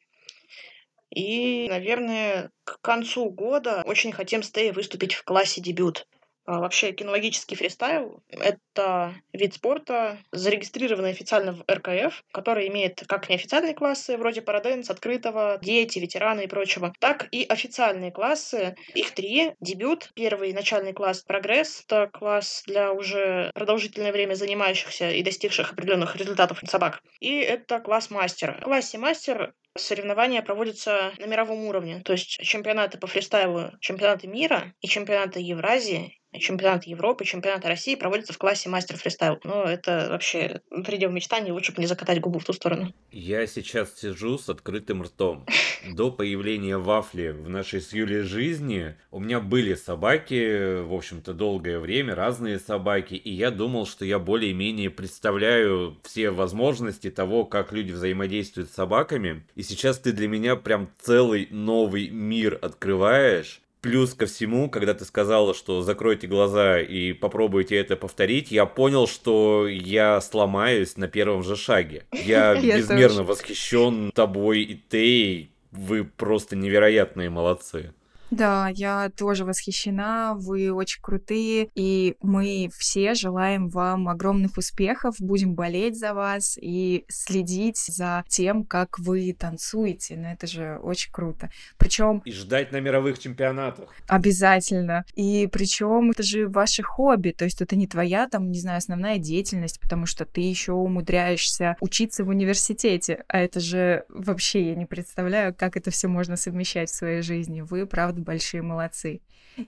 И, 1.14 1.68
наверное, 1.68 2.50
к 2.64 2.80
концу 2.80 3.28
года 3.28 3.82
очень 3.84 4.12
хотим 4.12 4.42
с 4.42 4.50
Тей 4.50 4.72
выступить 4.72 5.12
в 5.12 5.22
классе 5.22 5.60
дебют. 5.60 6.06
А, 6.44 6.58
вообще 6.58 6.92
кинологический 6.92 7.56
фристайл— 7.56 8.22
это 8.28 9.14
вид 9.32 9.54
спорта, 9.54 10.18
зарегистрированный 10.32 11.10
официально 11.10 11.52
в 11.52 11.64
РКФ, 11.70 12.24
который 12.32 12.68
имеет 12.68 13.04
как 13.06 13.28
неофициальные 13.28 13.74
классы, 13.74 14.16
вроде 14.16 14.42
параденс, 14.42 14.90
открытого, 14.90 15.58
дети, 15.62 16.00
ветераны 16.00 16.44
и 16.44 16.46
прочего, 16.48 16.92
так 16.98 17.28
и 17.30 17.44
официальные 17.44 18.10
классы. 18.10 18.74
Их 18.94 19.12
три. 19.12 19.52
Дебют, 19.60 20.10
первый 20.14 20.52
начальный 20.52 20.92
класс 20.92 21.22
прогресс, 21.22 21.84
это 21.86 22.10
класс 22.12 22.64
для 22.66 22.92
уже 22.92 23.50
продолжительное 23.54 24.12
время 24.12 24.34
занимающихся 24.34 25.10
и 25.10 25.22
достигших 25.22 25.72
определенных 25.72 26.16
результатов 26.16 26.60
собак. 26.66 27.02
И 27.20 27.38
это 27.38 27.78
класс 27.78 28.10
мастер. 28.10 28.58
В 28.60 28.64
классе 28.64 28.98
мастер 28.98 29.54
соревнования 29.76 30.42
проводятся 30.42 31.12
на 31.18 31.26
мировом 31.26 31.64
уровне. 31.64 32.00
То 32.04 32.12
есть 32.12 32.28
чемпионаты 32.42 32.98
по 32.98 33.06
фристайлу, 33.06 33.72
чемпионаты 33.80 34.26
мира 34.26 34.74
и 34.80 34.88
чемпионаты 34.88 35.40
Евразии 35.40 36.22
чемпионат 36.38 36.84
Европы, 36.84 37.24
чемпионат 37.24 37.64
России 37.64 37.94
проводятся 37.94 38.32
в 38.32 38.38
классе 38.38 38.68
мастер 38.68 38.96
фристайл. 38.96 39.38
Ну, 39.44 39.62
это 39.62 40.08
вообще 40.10 40.60
предел 40.84 41.10
мечтаний, 41.10 41.52
лучше 41.52 41.72
бы 41.72 41.80
не 41.80 41.86
закатать 41.86 42.20
губу 42.20 42.38
в 42.38 42.44
ту 42.44 42.52
сторону. 42.52 42.92
Я 43.10 43.46
сейчас 43.46 43.98
сижу 43.98 44.38
с 44.38 44.48
открытым 44.48 45.02
ртом. 45.02 45.46
До 45.92 46.10
появления 46.10 46.78
вафли 46.78 47.30
в 47.30 47.48
нашей 47.48 47.80
с 47.80 47.92
Юлей 47.92 48.22
жизни 48.22 48.94
у 49.10 49.18
меня 49.18 49.40
были 49.40 49.74
собаки, 49.74 50.80
в 50.82 50.94
общем-то, 50.94 51.34
долгое 51.34 51.78
время, 51.78 52.14
разные 52.14 52.58
собаки, 52.58 53.14
и 53.14 53.30
я 53.30 53.50
думал, 53.50 53.86
что 53.86 54.04
я 54.04 54.18
более-менее 54.18 54.90
представляю 54.90 55.98
все 56.04 56.30
возможности 56.30 57.10
того, 57.10 57.44
как 57.44 57.72
люди 57.72 57.92
взаимодействуют 57.92 58.70
с 58.70 58.74
собаками. 58.74 59.44
Сейчас 59.62 59.98
ты 59.98 60.12
для 60.12 60.28
меня 60.28 60.56
прям 60.56 60.90
целый 61.00 61.48
новый 61.50 62.08
мир 62.08 62.58
открываешь. 62.60 63.60
Плюс 63.80 64.14
ко 64.14 64.26
всему, 64.26 64.70
когда 64.70 64.94
ты 64.94 65.04
сказала, 65.04 65.54
что 65.54 65.82
закройте 65.82 66.28
глаза 66.28 66.78
и 66.78 67.12
попробуйте 67.12 67.76
это 67.76 67.96
повторить, 67.96 68.52
я 68.52 68.64
понял, 68.64 69.08
что 69.08 69.66
я 69.66 70.20
сломаюсь 70.20 70.96
на 70.96 71.08
первом 71.08 71.42
же 71.42 71.56
шаге. 71.56 72.06
Я 72.12 72.54
безмерно 72.62 73.24
восхищен 73.24 74.12
тобой 74.12 74.62
и 74.62 74.80
Тей. 74.88 75.50
Вы 75.72 76.04
просто 76.04 76.54
невероятные 76.54 77.28
молодцы. 77.28 77.92
Да, 78.32 78.70
я 78.74 79.10
тоже 79.14 79.44
восхищена, 79.44 80.34
вы 80.34 80.72
очень 80.72 81.02
крутые, 81.02 81.68
и 81.74 82.16
мы 82.22 82.70
все 82.74 83.12
желаем 83.12 83.68
вам 83.68 84.08
огромных 84.08 84.56
успехов, 84.56 85.16
будем 85.18 85.54
болеть 85.54 85.98
за 85.98 86.14
вас 86.14 86.58
и 86.58 87.04
следить 87.08 87.76
за 87.76 88.24
тем, 88.28 88.64
как 88.64 88.98
вы 88.98 89.36
танцуете, 89.38 90.16
ну 90.16 90.28
это 90.28 90.46
же 90.46 90.78
очень 90.82 91.12
круто. 91.12 91.50
Причем... 91.76 92.22
И 92.24 92.32
ждать 92.32 92.72
на 92.72 92.80
мировых 92.80 93.18
чемпионатах. 93.18 93.90
Обязательно. 94.08 95.04
И 95.14 95.46
причем 95.52 96.12
это 96.12 96.22
же 96.22 96.48
ваше 96.48 96.82
хобби, 96.82 97.32
то 97.36 97.44
есть 97.44 97.60
это 97.60 97.76
не 97.76 97.86
твоя 97.86 98.26
там, 98.30 98.50
не 98.50 98.60
знаю, 98.60 98.78
основная 98.78 99.18
деятельность, 99.18 99.78
потому 99.78 100.06
что 100.06 100.24
ты 100.24 100.40
еще 100.40 100.72
умудряешься 100.72 101.76
учиться 101.80 102.24
в 102.24 102.28
университете, 102.28 103.24
а 103.28 103.40
это 103.40 103.60
же 103.60 104.06
вообще 104.08 104.68
я 104.70 104.74
не 104.74 104.86
представляю, 104.86 105.54
как 105.54 105.76
это 105.76 105.90
все 105.90 106.08
можно 106.08 106.36
совмещать 106.36 106.88
в 106.88 106.94
своей 106.94 107.20
жизни. 107.20 107.60
Вы, 107.60 107.86
правда, 107.86 108.21
большие 108.22 108.62
молодцы. 108.62 109.20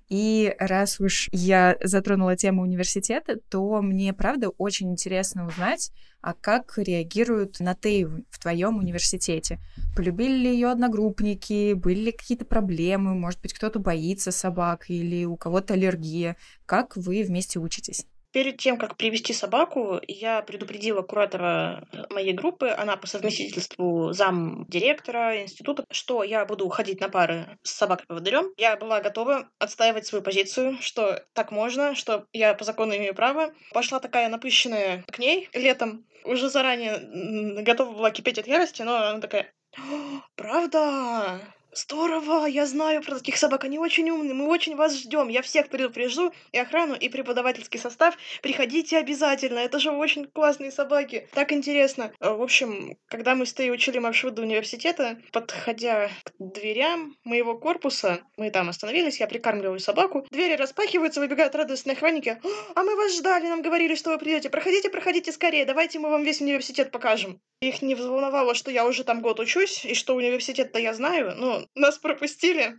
И 0.08 0.54
раз 0.58 0.98
уж 1.00 1.28
я 1.32 1.76
затронула 1.82 2.36
тему 2.36 2.62
университета, 2.62 3.36
то 3.48 3.82
мне, 3.82 4.12
правда, 4.12 4.48
очень 4.48 4.90
интересно 4.90 5.46
узнать, 5.46 5.92
а 6.22 6.32
как 6.32 6.78
реагируют 6.78 7.60
на 7.60 7.74
Тею 7.74 8.24
в 8.30 8.38
твоем 8.38 8.78
университете? 8.78 9.60
Полюбили 9.94 10.32
ли 10.32 10.52
ее 10.54 10.70
одногруппники? 10.70 11.74
Были 11.74 12.00
ли 12.00 12.12
какие-то 12.12 12.46
проблемы? 12.46 13.14
Может 13.14 13.42
быть, 13.42 13.52
кто-то 13.52 13.78
боится 13.78 14.32
собак 14.32 14.88
или 14.88 15.26
у 15.26 15.36
кого-то 15.36 15.74
аллергия? 15.74 16.36
Как 16.64 16.96
вы 16.96 17.22
вместе 17.22 17.58
учитесь? 17.58 18.06
Перед 18.34 18.56
тем, 18.56 18.78
как 18.78 18.96
привести 18.96 19.32
собаку, 19.32 20.00
я 20.08 20.42
предупредила 20.42 21.02
куратора 21.02 21.86
моей 22.10 22.32
группы, 22.32 22.68
она 22.68 22.96
по 22.96 23.06
совместительству 23.06 24.12
зам 24.12 24.66
директора 24.66 25.40
института, 25.40 25.84
что 25.92 26.24
я 26.24 26.44
буду 26.44 26.68
ходить 26.68 27.00
на 27.00 27.08
пары 27.08 27.46
с 27.62 27.70
собакой-поводырем. 27.70 28.46
Я 28.56 28.76
была 28.76 29.00
готова 29.00 29.48
отстаивать 29.60 30.06
свою 30.06 30.24
позицию, 30.24 30.78
что 30.80 31.24
так 31.32 31.52
можно, 31.52 31.94
что 31.94 32.26
я 32.32 32.54
по 32.54 32.64
закону 32.64 32.96
имею 32.96 33.14
право. 33.14 33.52
Пошла 33.72 34.00
такая 34.00 34.28
напыщенная 34.28 35.04
к 35.06 35.20
ней 35.20 35.48
летом, 35.52 36.04
уже 36.24 36.50
заранее 36.50 37.62
готова 37.62 37.92
была 37.92 38.10
кипеть 38.10 38.40
от 38.40 38.48
ярости, 38.48 38.82
но 38.82 38.96
она 38.96 39.20
такая, 39.20 39.52
правда? 40.34 41.40
Здорово, 41.76 42.46
я 42.46 42.66
знаю 42.66 43.02
про 43.02 43.16
таких 43.16 43.36
собак, 43.36 43.64
они 43.64 43.80
очень 43.80 44.08
умные, 44.08 44.32
мы 44.32 44.46
очень 44.46 44.76
вас 44.76 44.96
ждем. 44.96 45.28
Я 45.28 45.42
всех 45.42 45.68
предупрежу, 45.68 46.32
и 46.52 46.58
охрану, 46.58 46.94
и 46.94 47.08
преподавательский 47.08 47.80
состав. 47.80 48.16
Приходите 48.42 48.96
обязательно, 48.96 49.58
это 49.58 49.80
же 49.80 49.90
очень 49.90 50.26
классные 50.26 50.70
собаки. 50.70 51.28
Так 51.32 51.50
интересно. 51.50 52.12
Э, 52.20 52.32
в 52.32 52.42
общем, 52.42 52.96
когда 53.08 53.34
мы 53.34 53.44
с 53.44 53.52
Тей 53.52 53.72
учили 53.72 53.98
маршрут 53.98 54.34
до 54.34 54.42
университета, 54.42 55.18
подходя 55.32 56.10
к 56.24 56.32
дверям 56.38 57.16
моего 57.24 57.58
корпуса, 57.58 58.20
мы 58.36 58.50
там 58.50 58.68
остановились, 58.68 59.18
я 59.18 59.26
прикармливаю 59.26 59.80
собаку, 59.80 60.24
двери 60.30 60.54
распахиваются, 60.54 61.18
выбегают 61.18 61.56
радостные 61.56 61.94
охранники. 61.94 62.40
А 62.76 62.82
мы 62.84 62.94
вас 62.94 63.16
ждали, 63.16 63.48
нам 63.48 63.62
говорили, 63.62 63.96
что 63.96 64.10
вы 64.10 64.18
придете. 64.18 64.48
Проходите, 64.48 64.90
проходите 64.90 65.32
скорее, 65.32 65.64
давайте 65.64 65.98
мы 65.98 66.10
вам 66.10 66.22
весь 66.22 66.40
университет 66.40 66.92
покажем. 66.92 67.40
Их 67.60 67.82
не 67.82 67.94
взволновало, 67.94 68.54
что 68.54 68.70
я 68.70 68.86
уже 68.86 69.02
там 69.02 69.22
год 69.22 69.40
учусь, 69.40 69.84
и 69.84 69.94
что 69.94 70.14
университет-то 70.14 70.78
я 70.78 70.94
знаю, 70.94 71.63
нас 71.74 71.98
пропустили. 71.98 72.74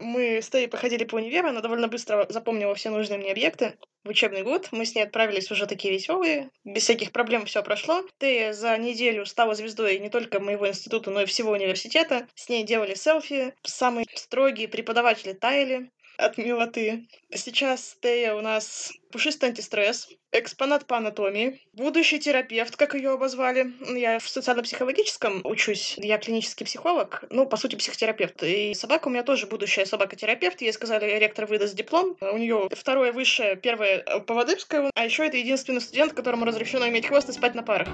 Мы 0.00 0.40
с 0.42 0.48
Тей 0.48 0.68
походили 0.68 1.04
по 1.04 1.16
универу, 1.16 1.48
она 1.48 1.60
довольно 1.60 1.88
быстро 1.88 2.26
запомнила 2.28 2.74
все 2.74 2.90
нужные 2.90 3.18
мне 3.18 3.32
объекты. 3.32 3.78
В 4.04 4.10
учебный 4.10 4.42
год 4.42 4.68
мы 4.70 4.86
с 4.86 4.94
ней 4.94 5.02
отправились 5.02 5.50
уже 5.50 5.66
такие 5.66 5.92
веселые, 5.92 6.50
без 6.64 6.84
всяких 6.84 7.12
проблем 7.12 7.46
все 7.46 7.62
прошло. 7.62 8.04
Ты 8.18 8.52
за 8.52 8.76
неделю 8.78 9.26
стала 9.26 9.54
звездой 9.54 9.98
не 9.98 10.08
только 10.08 10.40
моего 10.40 10.68
института, 10.68 11.10
но 11.10 11.22
и 11.22 11.26
всего 11.26 11.52
университета. 11.52 12.28
С 12.34 12.48
ней 12.48 12.64
делали 12.64 12.94
селфи, 12.94 13.54
самые 13.64 14.06
строгие 14.14 14.68
преподаватели 14.68 15.32
таяли 15.32 15.90
от 16.18 16.36
милоты. 16.36 17.08
Сейчас 17.34 17.96
Тея 18.02 18.34
у 18.34 18.40
нас 18.40 18.92
пушистый 19.10 19.48
антистресс, 19.48 20.08
экспонат 20.32 20.86
по 20.86 20.96
анатомии, 20.98 21.60
будущий 21.72 22.18
терапевт, 22.18 22.76
как 22.76 22.94
ее 22.94 23.10
обозвали. 23.10 23.72
Я 23.96 24.18
в 24.18 24.28
социально-психологическом 24.28 25.40
учусь, 25.44 25.94
я 25.96 26.18
клинический 26.18 26.66
психолог, 26.66 27.24
ну, 27.30 27.46
по 27.46 27.56
сути, 27.56 27.76
психотерапевт. 27.76 28.42
И 28.42 28.74
собака 28.74 29.08
у 29.08 29.10
меня 29.10 29.22
тоже 29.22 29.46
будущая 29.46 29.86
собака-терапевт. 29.86 30.60
Ей 30.60 30.72
сказали, 30.72 31.18
ректор 31.18 31.46
выдаст 31.46 31.74
диплом. 31.74 32.16
У 32.20 32.36
нее 32.36 32.68
второе 32.72 33.12
высшее, 33.12 33.56
первое 33.56 34.00
по 34.00 34.34
Водыбскому, 34.34 34.90
а 34.94 35.04
еще 35.04 35.26
это 35.26 35.36
единственный 35.36 35.80
студент, 35.80 36.12
которому 36.12 36.44
разрешено 36.44 36.88
иметь 36.88 37.06
хвост 37.06 37.28
и 37.28 37.32
спать 37.32 37.54
на 37.54 37.62
парах. 37.62 37.88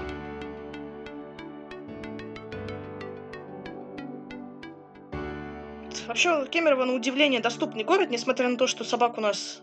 Вообще, 6.07 6.45
Кемерово, 6.47 6.85
на 6.85 6.93
удивление, 6.93 7.41
доступный 7.41 7.83
город, 7.83 8.09
несмотря 8.09 8.49
на 8.49 8.57
то, 8.57 8.67
что 8.67 8.83
собак 8.83 9.17
у 9.17 9.21
нас 9.21 9.61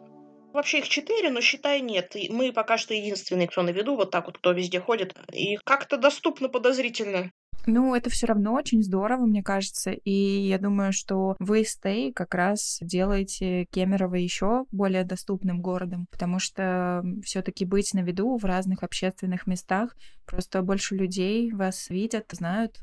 Вообще 0.52 0.80
их 0.80 0.88
четыре, 0.88 1.30
но 1.30 1.40
считай 1.40 1.80
нет. 1.80 2.14
И 2.14 2.30
мы 2.30 2.52
пока 2.52 2.76
что 2.76 2.92
единственные, 2.92 3.48
кто 3.48 3.62
на 3.62 3.70
виду, 3.70 3.96
вот 3.96 4.10
так 4.10 4.26
вот, 4.26 4.38
кто 4.38 4.52
везде 4.52 4.80
ходит. 4.80 5.14
И 5.32 5.56
как-то 5.64 5.96
доступно 5.96 6.48
подозрительно. 6.48 7.30
Ну, 7.64 7.94
это 7.94 8.10
все 8.10 8.26
равно 8.26 8.52
очень 8.54 8.82
здорово, 8.82 9.24
мне 9.24 9.42
кажется. 9.42 9.92
И 9.92 10.10
я 10.10 10.58
думаю, 10.58 10.92
что 10.92 11.36
вы, 11.38 11.64
Стей, 11.64 12.12
как 12.12 12.34
раз 12.34 12.78
делаете 12.82 13.66
Кемерово 13.70 14.16
еще 14.16 14.64
более 14.72 15.04
доступным 15.04 15.62
городом, 15.62 16.06
потому 16.10 16.38
что 16.38 17.02
все-таки 17.24 17.64
быть 17.64 17.94
на 17.94 18.00
виду 18.00 18.36
в 18.36 18.44
разных 18.44 18.82
общественных 18.82 19.46
местах, 19.46 19.96
просто 20.26 20.60
больше 20.62 20.96
людей 20.96 21.52
вас 21.52 21.88
видят, 21.88 22.26
знают. 22.32 22.80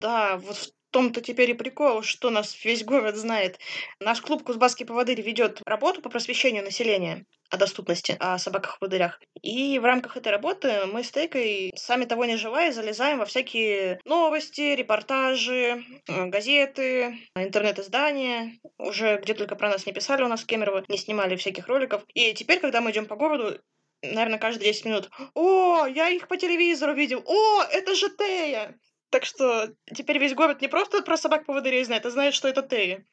Да, 0.00 0.36
вот 0.38 0.72
том-то 0.92 1.20
теперь 1.20 1.50
и 1.50 1.54
прикол, 1.54 2.02
что 2.02 2.30
нас 2.30 2.64
весь 2.64 2.84
город 2.84 3.16
знает. 3.16 3.58
Наш 3.98 4.20
клуб 4.20 4.44
Кузбасский 4.44 4.86
поводырь 4.86 5.20
ведет 5.20 5.60
работу 5.66 6.00
по 6.00 6.10
просвещению 6.10 6.62
населения 6.62 7.24
о 7.50 7.56
доступности, 7.56 8.16
о 8.18 8.38
собаках-поводырях. 8.38 9.20
И 9.42 9.78
в 9.78 9.84
рамках 9.84 10.16
этой 10.16 10.32
работы 10.32 10.86
мы 10.86 11.02
с 11.02 11.10
Тейкой, 11.10 11.72
сами 11.76 12.04
того 12.04 12.24
не 12.24 12.36
желая, 12.36 12.72
залезаем 12.72 13.18
во 13.18 13.26
всякие 13.26 14.00
новости, 14.04 14.74
репортажи, 14.74 15.84
э, 16.08 16.26
газеты, 16.26 17.18
интернет-издания. 17.34 18.58
Уже 18.78 19.18
где 19.18 19.34
только 19.34 19.56
про 19.56 19.70
нас 19.70 19.86
не 19.86 19.92
писали 19.92 20.22
у 20.22 20.28
нас 20.28 20.42
в 20.42 20.46
Кемерово, 20.46 20.84
не 20.88 20.96
снимали 20.96 21.36
всяких 21.36 21.68
роликов. 21.68 22.04
И 22.14 22.32
теперь, 22.32 22.60
когда 22.60 22.80
мы 22.80 22.90
идем 22.90 23.06
по 23.06 23.16
городу, 23.16 23.58
наверное, 24.02 24.38
каждые 24.38 24.72
10 24.72 24.84
минут. 24.86 25.10
О, 25.34 25.86
я 25.86 26.08
их 26.08 26.28
по 26.28 26.36
телевизору 26.36 26.94
видел. 26.94 27.22
О, 27.26 27.62
это 27.70 27.94
же 27.94 28.08
Тея. 28.16 28.78
Так 29.12 29.26
что 29.26 29.68
теперь 29.94 30.18
весь 30.18 30.34
город 30.34 30.62
не 30.62 30.68
просто 30.68 31.02
про 31.02 31.18
собак-поводырей 31.18 31.84
знает, 31.84 32.06
а 32.06 32.10
знает, 32.10 32.32
что 32.32 32.48
это 32.48 32.62
Тея. 32.62 33.04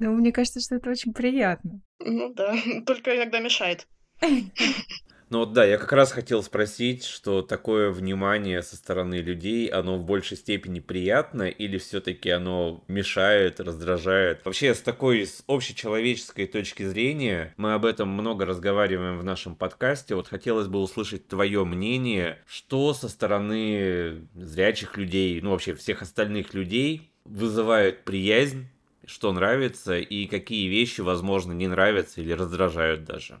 Ну, 0.00 0.12
мне 0.12 0.32
кажется, 0.32 0.58
что 0.58 0.74
это 0.74 0.90
очень 0.90 1.14
приятно. 1.14 1.80
Ну 2.00 2.34
да, 2.34 2.56
только 2.86 3.16
иногда 3.16 3.38
мешает. 3.38 3.86
Ну 5.34 5.40
вот 5.40 5.52
да, 5.52 5.64
я 5.64 5.78
как 5.78 5.90
раз 5.90 6.12
хотел 6.12 6.44
спросить, 6.44 7.02
что 7.02 7.42
такое 7.42 7.90
внимание 7.90 8.62
со 8.62 8.76
стороны 8.76 9.16
людей, 9.16 9.66
оно 9.66 9.96
в 9.96 10.04
большей 10.04 10.36
степени 10.36 10.78
приятно 10.78 11.48
или 11.48 11.76
все-таки 11.78 12.30
оно 12.30 12.84
мешает, 12.86 13.58
раздражает? 13.58 14.44
Вообще, 14.44 14.72
с 14.72 14.80
такой 14.80 15.26
с 15.26 15.42
общечеловеческой 15.48 16.46
точки 16.46 16.84
зрения, 16.84 17.52
мы 17.56 17.74
об 17.74 17.84
этом 17.84 18.10
много 18.10 18.46
разговариваем 18.46 19.18
в 19.18 19.24
нашем 19.24 19.56
подкасте, 19.56 20.14
вот 20.14 20.28
хотелось 20.28 20.68
бы 20.68 20.78
услышать 20.78 21.26
твое 21.26 21.64
мнение, 21.64 22.38
что 22.46 22.94
со 22.94 23.08
стороны 23.08 24.28
зрячих 24.36 24.96
людей, 24.96 25.40
ну 25.40 25.50
вообще 25.50 25.74
всех 25.74 26.02
остальных 26.02 26.54
людей 26.54 27.10
вызывает 27.24 28.04
приязнь, 28.04 28.68
что 29.04 29.32
нравится 29.32 29.98
и 29.98 30.26
какие 30.26 30.68
вещи, 30.68 31.00
возможно, 31.00 31.50
не 31.50 31.66
нравятся 31.66 32.20
или 32.20 32.30
раздражают 32.30 33.02
даже. 33.02 33.40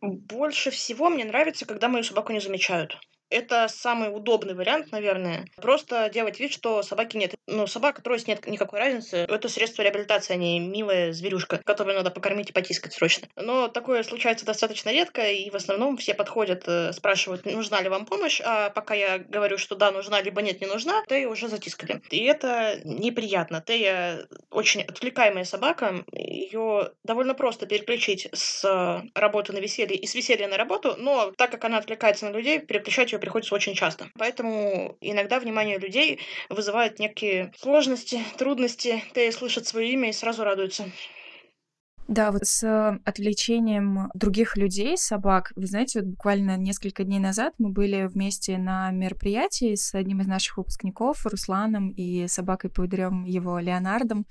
Больше 0.00 0.70
всего 0.70 1.10
мне 1.10 1.26
нравится, 1.26 1.66
когда 1.66 1.88
мою 1.88 2.02
собаку 2.02 2.32
не 2.32 2.40
замечают. 2.40 2.98
Это 3.30 3.68
самый 3.68 4.14
удобный 4.14 4.54
вариант, 4.54 4.92
наверное. 4.92 5.46
Просто 5.56 6.10
делать 6.12 6.38
вид, 6.38 6.52
что 6.52 6.82
собаки 6.82 7.16
нет. 7.16 7.34
Ну, 7.46 7.66
собака, 7.66 8.02
трость 8.02 8.28
нет 8.28 8.46
никакой 8.46 8.78
разницы. 8.78 9.18
Это 9.18 9.48
средство 9.48 9.82
реабилитации, 9.82 10.34
а 10.34 10.36
не 10.36 10.60
милая 10.60 11.12
зверюшка, 11.12 11.60
которую 11.64 11.96
надо 11.96 12.10
покормить 12.10 12.50
и 12.50 12.52
потискать 12.52 12.92
срочно. 12.92 13.28
Но 13.36 13.68
такое 13.68 14.02
случается 14.02 14.46
достаточно 14.46 14.90
редко, 14.90 15.28
и 15.30 15.50
в 15.50 15.56
основном 15.56 15.96
все 15.96 16.14
подходят, 16.14 16.64
э, 16.66 16.92
спрашивают, 16.92 17.44
нужна 17.44 17.80
ли 17.80 17.88
вам 17.88 18.06
помощь, 18.06 18.40
а 18.44 18.70
пока 18.70 18.94
я 18.94 19.18
говорю, 19.18 19.58
что 19.58 19.74
да, 19.74 19.90
нужна, 19.90 20.20
либо 20.22 20.42
нет, 20.42 20.60
не 20.60 20.66
нужна, 20.66 21.04
Тея 21.08 21.28
уже 21.28 21.48
затискали. 21.48 22.02
И 22.10 22.24
это 22.24 22.80
неприятно. 22.84 23.62
Тея 23.66 24.26
очень 24.50 24.82
отвлекаемая 24.82 25.44
собака, 25.44 26.04
ее 26.12 26.92
довольно 27.04 27.34
просто 27.34 27.66
переключить 27.66 28.28
с 28.32 28.64
работы 29.14 29.52
на 29.52 29.58
веселье 29.58 29.96
и 29.96 30.06
с 30.06 30.14
веселья 30.14 30.48
на 30.48 30.56
работу, 30.56 30.94
но 30.96 31.32
так 31.36 31.50
как 31.50 31.64
она 31.64 31.78
отвлекается 31.78 32.26
на 32.26 32.36
людей, 32.36 32.60
переключать 32.60 33.12
ее 33.12 33.15
ее 33.16 33.20
приходится 33.20 33.54
очень 33.54 33.74
часто. 33.74 34.08
Поэтому 34.18 34.96
иногда 35.00 35.40
внимание 35.40 35.78
людей 35.78 36.20
вызывает 36.48 36.98
некие 36.98 37.52
сложности, 37.58 38.20
трудности. 38.38 39.02
Ты 39.14 39.30
слышит 39.32 39.66
свое 39.66 39.92
имя 39.92 40.10
и 40.10 40.12
сразу 40.12 40.44
радуется. 40.44 40.84
Да, 42.08 42.30
вот 42.30 42.44
с 42.44 43.00
отвлечением 43.04 44.10
других 44.14 44.56
людей, 44.56 44.96
собак, 44.96 45.52
вы 45.56 45.66
знаете, 45.66 46.00
вот 46.00 46.10
буквально 46.10 46.56
несколько 46.56 47.02
дней 47.02 47.18
назад 47.18 47.54
мы 47.58 47.70
были 47.70 48.04
вместе 48.04 48.58
на 48.58 48.92
мероприятии 48.92 49.74
с 49.74 49.92
одним 49.92 50.20
из 50.20 50.28
наших 50.28 50.58
выпускников, 50.58 51.26
Русланом, 51.26 51.90
и 51.90 52.28
собакой-поводырем 52.28 53.24
его 53.24 53.58
Леонардом. 53.58 54.24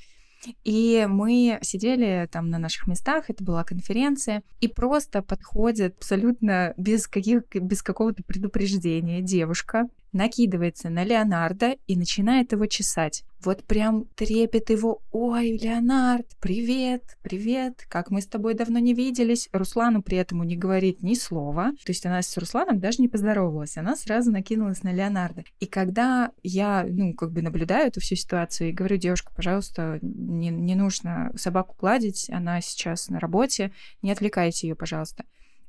И 0.63 1.05
мы 1.09 1.59
сидели 1.61 2.27
там 2.31 2.49
на 2.49 2.57
наших 2.57 2.87
местах, 2.87 3.29
это 3.29 3.43
была 3.43 3.63
конференция, 3.63 4.43
и 4.61 4.67
просто 4.67 5.21
подходит 5.21 5.95
абсолютно 5.97 6.73
без, 6.77 7.07
каких, 7.07 7.43
без 7.53 7.81
какого-то 7.81 8.23
предупреждения 8.23 9.21
девушка, 9.21 9.87
накидывается 10.15 10.89
на 10.89 11.03
Леонардо 11.03 11.75
и 11.85 11.95
начинает 11.95 12.53
его 12.53 12.65
чесать. 12.65 13.23
Вот 13.43 13.63
прям 13.65 14.05
трепет 14.15 14.71
его. 14.71 15.03
Ой, 15.11 15.51
Леонард, 15.51 16.25
привет, 16.39 17.03
привет, 17.21 17.85
как 17.87 18.09
мы 18.09 18.21
с 18.21 18.25
тобой 18.25 18.55
давно 18.55 18.79
не 18.79 18.95
виделись. 18.95 19.49
Руслану 19.51 20.01
при 20.01 20.17
этом 20.17 20.41
не 20.43 20.55
говорит 20.55 21.03
ни 21.03 21.13
слова. 21.13 21.71
То 21.85 21.91
есть 21.91 22.05
она 22.07 22.23
с 22.23 22.35
Русланом 22.37 22.79
даже 22.79 23.01
не 23.01 23.07
поздоровалась. 23.07 23.77
Она 23.77 23.95
сразу 23.95 24.31
накинулась 24.31 24.81
на 24.81 24.91
Леонардо. 24.91 25.43
И 25.59 25.67
когда 25.67 26.31
я, 26.41 26.87
ну, 26.89 27.13
как 27.13 27.31
бы 27.31 27.43
наблюдаю 27.43 27.89
эту 27.89 27.99
всю 27.99 28.15
ситуацию 28.15 28.69
и 28.69 28.73
говорю, 28.73 28.97
девушка, 28.97 29.31
пожалуйста, 29.35 29.99
не, 30.01 30.49
не 30.49 30.73
нужно 30.73 31.31
собаку 31.35 31.75
гладить, 31.77 32.29
она 32.31 32.61
сейчас 32.61 33.09
на 33.09 33.19
работе, 33.19 33.71
не 34.01 34.11
отвлекайте 34.11 34.69
ее, 34.69 34.75
пожалуйста 34.75 35.25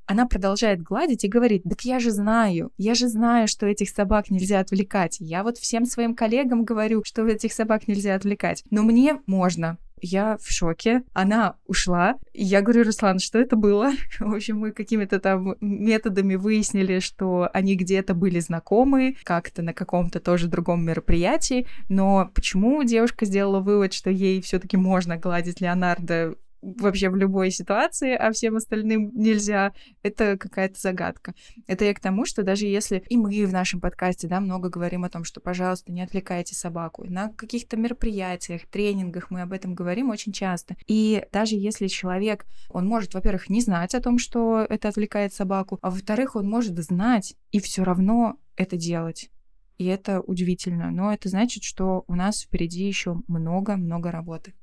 она 0.06 0.26
продолжает 0.26 0.82
гладить 0.82 1.24
и 1.24 1.28
говорит, 1.28 1.64
так 1.64 1.82
я 1.82 1.98
же 1.98 2.10
знаю, 2.10 2.72
я 2.78 2.94
же 2.94 3.08
знаю, 3.08 3.48
что 3.48 3.66
этих 3.66 3.90
собак 3.90 4.30
нельзя 4.30 4.60
отвлекать. 4.60 5.16
Я 5.20 5.42
вот 5.42 5.58
всем 5.58 5.84
своим 5.84 6.14
коллегам 6.14 6.64
говорю, 6.64 7.02
что 7.04 7.26
этих 7.26 7.52
собак 7.52 7.88
нельзя 7.88 8.14
отвлекать. 8.14 8.62
Но 8.70 8.82
мне 8.82 9.20
можно. 9.26 9.78
Я 10.00 10.36
в 10.38 10.50
шоке. 10.50 11.02
Она 11.14 11.56
ушла. 11.66 12.16
Я 12.34 12.60
говорю, 12.60 12.84
Руслан, 12.84 13.18
что 13.18 13.38
это 13.38 13.56
было? 13.56 13.92
В 14.20 14.34
общем, 14.34 14.58
мы 14.58 14.72
какими-то 14.72 15.18
там 15.20 15.56
методами 15.60 16.34
выяснили, 16.34 17.00
что 17.00 17.48
они 17.52 17.76
где-то 17.76 18.14
были 18.14 18.40
знакомы, 18.40 19.16
как-то 19.24 19.62
на 19.62 19.72
каком-то 19.72 20.20
тоже 20.20 20.48
другом 20.48 20.84
мероприятии. 20.84 21.66
Но 21.88 22.30
почему 22.34 22.82
девушка 22.84 23.24
сделала 23.24 23.60
вывод, 23.60 23.94
что 23.94 24.10
ей 24.10 24.40
все-таки 24.42 24.76
можно 24.76 25.16
гладить 25.16 25.60
Леонардо 25.60 26.34
вообще 26.62 27.10
в 27.10 27.16
любой 27.16 27.50
ситуации, 27.50 28.14
а 28.14 28.32
всем 28.32 28.56
остальным 28.56 29.10
нельзя, 29.14 29.72
это 30.02 30.36
какая-то 30.36 30.80
загадка. 30.80 31.34
Это 31.66 31.84
я 31.84 31.94
к 31.94 32.00
тому, 32.00 32.24
что 32.24 32.42
даже 32.42 32.66
если 32.66 33.02
и 33.08 33.16
мы 33.16 33.46
в 33.46 33.52
нашем 33.52 33.80
подкасте, 33.80 34.28
да, 34.28 34.40
много 34.40 34.68
говорим 34.68 35.04
о 35.04 35.10
том, 35.10 35.24
что, 35.24 35.40
пожалуйста, 35.40 35.92
не 35.92 36.02
отвлекайте 36.02 36.54
собаку, 36.54 37.04
на 37.04 37.28
каких-то 37.32 37.76
мероприятиях, 37.76 38.66
тренингах 38.66 39.30
мы 39.30 39.42
об 39.42 39.52
этом 39.52 39.74
говорим 39.74 40.10
очень 40.10 40.32
часто. 40.32 40.76
И 40.86 41.24
даже 41.32 41.54
если 41.54 41.86
человек, 41.86 42.46
он 42.68 42.86
может, 42.86 43.14
во-первых, 43.14 43.48
не 43.48 43.60
знать 43.60 43.94
о 43.94 44.00
том, 44.00 44.18
что 44.18 44.66
это 44.68 44.88
отвлекает 44.88 45.32
собаку, 45.32 45.78
а 45.82 45.90
во-вторых, 45.90 46.36
он 46.36 46.48
может 46.48 46.78
знать 46.78 47.34
и 47.50 47.60
все 47.60 47.84
равно 47.84 48.38
это 48.56 48.76
делать. 48.76 49.30
И 49.78 49.84
это 49.84 50.20
удивительно. 50.20 50.90
Но 50.90 51.12
это 51.12 51.28
значит, 51.28 51.62
что 51.62 52.04
у 52.06 52.14
нас 52.14 52.42
впереди 52.42 52.86
еще 52.86 53.16
много-много 53.28 54.10
работы. 54.10 54.54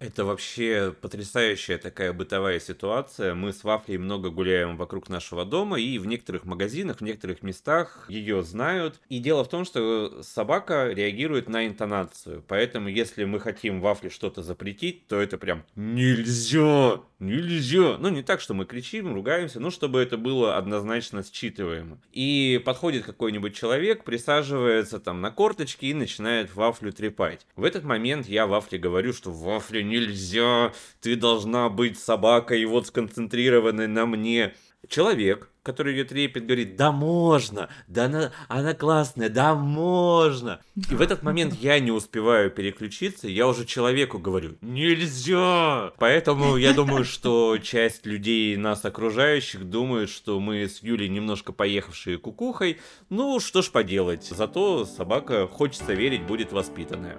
Это 0.00 0.24
вообще 0.24 0.94
потрясающая 1.00 1.76
такая 1.76 2.12
бытовая 2.12 2.60
ситуация. 2.60 3.34
Мы 3.34 3.52
с 3.52 3.64
Вафлей 3.64 3.98
много 3.98 4.30
гуляем 4.30 4.76
вокруг 4.76 5.08
нашего 5.08 5.44
дома, 5.44 5.80
и 5.80 5.98
в 5.98 6.06
некоторых 6.06 6.44
магазинах, 6.44 6.98
в 6.98 7.00
некоторых 7.02 7.42
местах 7.42 8.06
ее 8.08 8.44
знают. 8.44 9.00
И 9.08 9.18
дело 9.18 9.42
в 9.42 9.48
том, 9.48 9.64
что 9.64 10.22
собака 10.22 10.90
реагирует 10.92 11.48
на 11.48 11.66
интонацию. 11.66 12.44
Поэтому, 12.46 12.88
если 12.88 13.24
мы 13.24 13.40
хотим 13.40 13.80
Вафле 13.80 14.08
что-то 14.08 14.42
запретить, 14.42 15.08
то 15.08 15.20
это 15.20 15.36
прям 15.36 15.64
нельзя, 15.74 17.00
нельзя. 17.18 17.98
Ну, 17.98 18.08
не 18.10 18.22
так, 18.22 18.40
что 18.40 18.54
мы 18.54 18.66
кричим, 18.66 19.12
ругаемся, 19.12 19.58
но 19.58 19.70
чтобы 19.70 20.00
это 20.00 20.16
было 20.16 20.56
однозначно 20.56 21.24
считываемо. 21.24 21.98
И 22.12 22.62
подходит 22.64 23.04
какой-нибудь 23.04 23.56
человек, 23.56 24.04
присаживается 24.04 25.00
там 25.00 25.20
на 25.20 25.32
корточки 25.32 25.86
и 25.86 25.94
начинает 25.94 26.54
Вафлю 26.54 26.92
трепать. 26.92 27.46
В 27.56 27.64
этот 27.64 27.82
момент 27.82 28.28
я 28.28 28.46
Вафле 28.46 28.78
говорю, 28.78 29.12
что 29.12 29.32
Вафля 29.32 29.87
нельзя, 29.88 30.72
ты 31.00 31.16
должна 31.16 31.68
быть 31.68 31.98
собакой, 31.98 32.62
и 32.62 32.66
вот 32.66 32.86
сконцентрированной 32.86 33.88
на 33.88 34.06
мне. 34.06 34.54
Человек, 34.86 35.50
который 35.68 35.92
ее 35.92 36.04
трепет, 36.04 36.46
говорит, 36.46 36.76
да 36.76 36.92
можно, 36.92 37.68
да 37.88 38.06
она, 38.06 38.32
она 38.48 38.72
классная, 38.72 39.28
да 39.28 39.54
можно. 39.54 40.60
И 40.90 40.94
в 40.94 41.02
этот 41.02 41.22
момент 41.22 41.54
я 41.54 41.78
не 41.78 41.90
успеваю 41.90 42.50
переключиться, 42.50 43.28
я 43.28 43.46
уже 43.46 43.66
человеку 43.66 44.18
говорю, 44.18 44.56
нельзя. 44.62 45.92
Поэтому 45.98 46.56
я 46.56 46.72
думаю, 46.72 47.04
что 47.04 47.58
часть 47.58 48.06
людей, 48.06 48.56
нас 48.56 48.84
окружающих, 48.84 49.68
думают, 49.68 50.08
что 50.08 50.40
мы 50.40 50.68
с 50.68 50.82
Юлей 50.82 51.08
немножко 51.08 51.52
поехавшие 51.52 52.16
кукухой. 52.16 52.78
Ну, 53.10 53.38
что 53.40 53.60
ж 53.60 53.70
поделать, 53.70 54.24
зато 54.24 54.86
собака, 54.86 55.46
хочется 55.46 55.92
верить, 55.92 56.22
будет 56.22 56.52
воспитанная. 56.52 57.18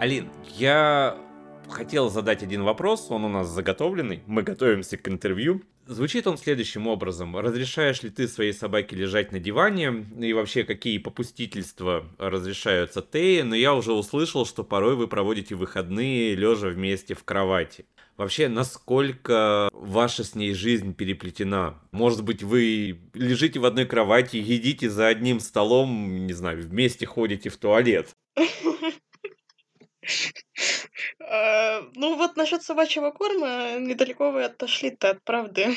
Алин, 0.00 0.30
я 0.56 1.18
хотел 1.68 2.08
задать 2.08 2.42
один 2.42 2.62
вопрос, 2.62 3.08
он 3.10 3.26
у 3.26 3.28
нас 3.28 3.48
заготовленный, 3.48 4.22
мы 4.26 4.42
готовимся 4.42 4.96
к 4.96 5.06
интервью. 5.10 5.60
Звучит 5.86 6.26
он 6.26 6.38
следующим 6.38 6.86
образом. 6.86 7.36
Разрешаешь 7.36 8.02
ли 8.02 8.08
ты 8.08 8.26
своей 8.26 8.54
собаке 8.54 8.96
лежать 8.96 9.30
на 9.30 9.38
диване? 9.38 10.06
И 10.18 10.32
вообще, 10.32 10.64
какие 10.64 10.96
попустительства 10.96 12.06
разрешаются 12.16 13.02
Теи? 13.02 13.42
Но 13.42 13.54
я 13.54 13.74
уже 13.74 13.92
услышал, 13.92 14.46
что 14.46 14.64
порой 14.64 14.96
вы 14.96 15.06
проводите 15.06 15.54
выходные, 15.54 16.34
лежа 16.34 16.68
вместе 16.68 17.12
в 17.12 17.22
кровати. 17.22 17.84
Вообще, 18.16 18.48
насколько 18.48 19.68
ваша 19.74 20.24
с 20.24 20.34
ней 20.34 20.54
жизнь 20.54 20.94
переплетена? 20.94 21.78
Может 21.92 22.24
быть, 22.24 22.42
вы 22.42 23.00
лежите 23.12 23.60
в 23.60 23.66
одной 23.66 23.84
кровати, 23.84 24.38
едите 24.38 24.88
за 24.88 25.08
одним 25.08 25.40
столом, 25.40 26.24
не 26.26 26.32
знаю, 26.32 26.62
вместе 26.62 27.04
ходите 27.04 27.50
в 27.50 27.58
туалет? 27.58 28.08
Э, 31.20 31.82
ну 31.94 32.16
вот 32.16 32.36
насчет 32.36 32.62
собачьего 32.62 33.10
корма 33.10 33.78
недалеко 33.78 34.30
вы 34.30 34.44
отошли-то 34.44 35.10
от 35.10 35.22
правды. 35.22 35.68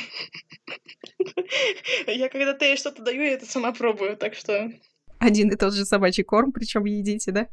Я 2.08 2.30
когда-то 2.30 2.66
ей 2.66 2.78
что-то 2.78 3.04
даю, 3.04 3.22
я 3.22 3.34
это 3.34 3.46
сама 3.46 3.72
пробую, 3.72 4.18
так 4.18 4.34
что... 4.36 4.72
Один 5.20 5.50
и 5.50 5.56
тот 5.56 5.74
же 5.74 5.86
собачий 5.86 6.24
корм, 6.24 6.52
причем 6.52 6.86
едите, 6.86 7.32
да? 7.32 7.48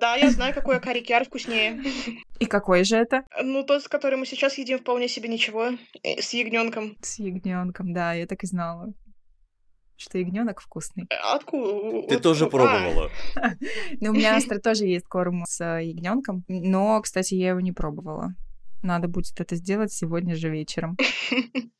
Да, 0.00 0.14
я 0.16 0.30
знаю, 0.30 0.54
какой 0.54 0.80
карикяр 0.80 1.24
вкуснее. 1.24 1.82
И 2.38 2.46
какой 2.46 2.84
же 2.84 2.96
это? 2.96 3.24
Ну, 3.42 3.64
тот, 3.64 3.82
с 3.82 3.88
которым 3.88 4.20
мы 4.20 4.26
сейчас 4.26 4.56
едим, 4.56 4.78
вполне 4.78 5.08
себе 5.08 5.28
ничего. 5.28 5.70
Э, 6.04 6.22
с 6.22 6.32
ягненком. 6.32 6.96
С 7.02 7.18
ягненком, 7.18 7.92
да, 7.92 8.14
я 8.14 8.26
так 8.26 8.44
и 8.44 8.46
знала 8.46 8.92
что 9.98 10.18
ягненок 10.18 10.60
вкусный. 10.60 11.06
Э, 11.10 11.16
откуда? 11.34 12.08
Ты 12.08 12.18
тоже 12.20 12.46
а. 12.46 12.48
пробовала? 12.48 13.10
Ну, 14.00 14.10
у 14.10 14.14
меня 14.14 14.36
Астра 14.36 14.58
тоже 14.58 14.84
есть 14.84 15.06
корм 15.06 15.44
с 15.46 15.62
ягненком, 15.80 16.44
но, 16.48 17.00
кстати, 17.02 17.34
я 17.34 17.50
его 17.50 17.60
не 17.60 17.72
пробовала. 17.72 18.34
Надо 18.82 19.08
будет 19.08 19.40
это 19.40 19.56
сделать 19.56 19.92
сегодня 19.92 20.36
же 20.36 20.48
вечером. 20.48 20.96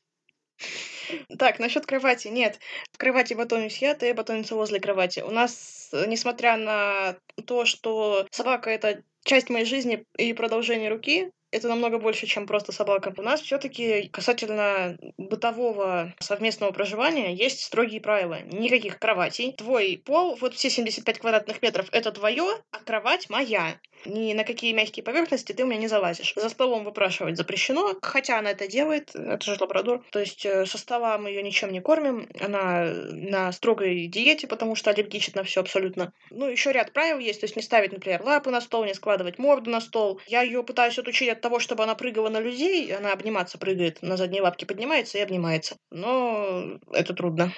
Так, 1.39 1.57
насчет 1.57 1.87
кровати. 1.87 2.27
Нет, 2.27 2.59
в 2.91 2.97
кровати 2.99 3.33
батонюсь 3.33 3.79
я, 3.79 3.95
ты 3.95 4.13
батонится 4.13 4.53
возле 4.53 4.79
кровати. 4.79 5.21
У 5.21 5.31
нас, 5.31 5.89
несмотря 6.07 6.55
на 6.55 7.15
то, 7.45 7.65
что 7.65 8.27
собака— 8.29 8.69
это 8.71 9.01
часть 9.23 9.49
моей 9.49 9.65
жизни 9.65 10.05
и 10.17 10.33
продолжение 10.33 10.89
руки, 10.91 11.31
это 11.51 11.67
намного 11.67 11.99
больше, 11.99 12.27
чем 12.27 12.45
просто 12.45 12.71
собака. 12.71 13.13
У 13.17 13.21
нас 13.21 13.41
все-таки 13.41 14.07
касательно 14.09 14.97
бытового 15.17 16.13
совместного 16.19 16.71
проживания 16.71 17.33
есть 17.33 17.61
строгие 17.61 18.01
правила. 18.01 18.39
Никаких 18.43 18.99
кроватей. 18.99 19.53
Твой 19.53 20.01
пол, 20.03 20.35
вот 20.35 20.53
все 20.53 20.69
75 20.69 21.19
квадратных 21.19 21.61
метров, 21.61 21.87
это 21.91 22.11
твое, 22.11 22.47
а 22.71 22.79
кровать 22.79 23.29
моя 23.29 23.79
ни 24.05 24.33
на 24.33 24.43
какие 24.43 24.73
мягкие 24.73 25.03
поверхности 25.03 25.53
ты 25.53 25.63
у 25.63 25.67
меня 25.67 25.79
не 25.79 25.87
залазишь. 25.87 26.33
За 26.35 26.49
столом 26.49 26.83
выпрашивать 26.83 27.37
запрещено, 27.37 27.95
хотя 28.01 28.39
она 28.39 28.51
это 28.51 28.67
делает, 28.67 29.15
это 29.15 29.43
же 29.43 29.57
лабрадор. 29.59 30.03
То 30.11 30.19
есть 30.19 30.45
э, 30.45 30.65
со 30.65 30.77
стола 30.77 31.17
мы 31.17 31.29
ее 31.29 31.43
ничем 31.43 31.71
не 31.71 31.81
кормим, 31.81 32.29
она 32.39 32.85
на 33.11 33.51
строгой 33.51 34.07
диете, 34.07 34.47
потому 34.47 34.75
что 34.75 34.91
аллергичит 34.91 35.35
на 35.35 35.43
все 35.43 35.61
абсолютно. 35.61 36.13
Ну, 36.29 36.47
еще 36.47 36.71
ряд 36.71 36.93
правил 36.93 37.19
есть, 37.19 37.41
то 37.41 37.45
есть 37.45 37.55
не 37.55 37.61
ставить, 37.61 37.91
например, 37.91 38.23
лапы 38.23 38.49
на 38.51 38.61
стол, 38.61 38.85
не 38.85 38.93
складывать 38.93 39.37
морду 39.37 39.69
на 39.69 39.81
стол. 39.81 40.21
Я 40.27 40.41
ее 40.41 40.63
пытаюсь 40.63 40.97
отучить 40.97 41.29
от 41.29 41.38
того, 41.39 41.59
чтобы 41.59 41.83
она 41.83 41.95
прыгала 41.95 42.29
на 42.29 42.39
людей, 42.39 42.95
она 42.95 43.13
обниматься 43.13 43.57
прыгает, 43.57 44.01
на 44.01 44.17
задние 44.17 44.41
лапки 44.41 44.65
поднимается 44.65 45.17
и 45.17 45.21
обнимается. 45.21 45.77
Но 45.91 46.79
это 46.91 47.13
трудно. 47.13 47.53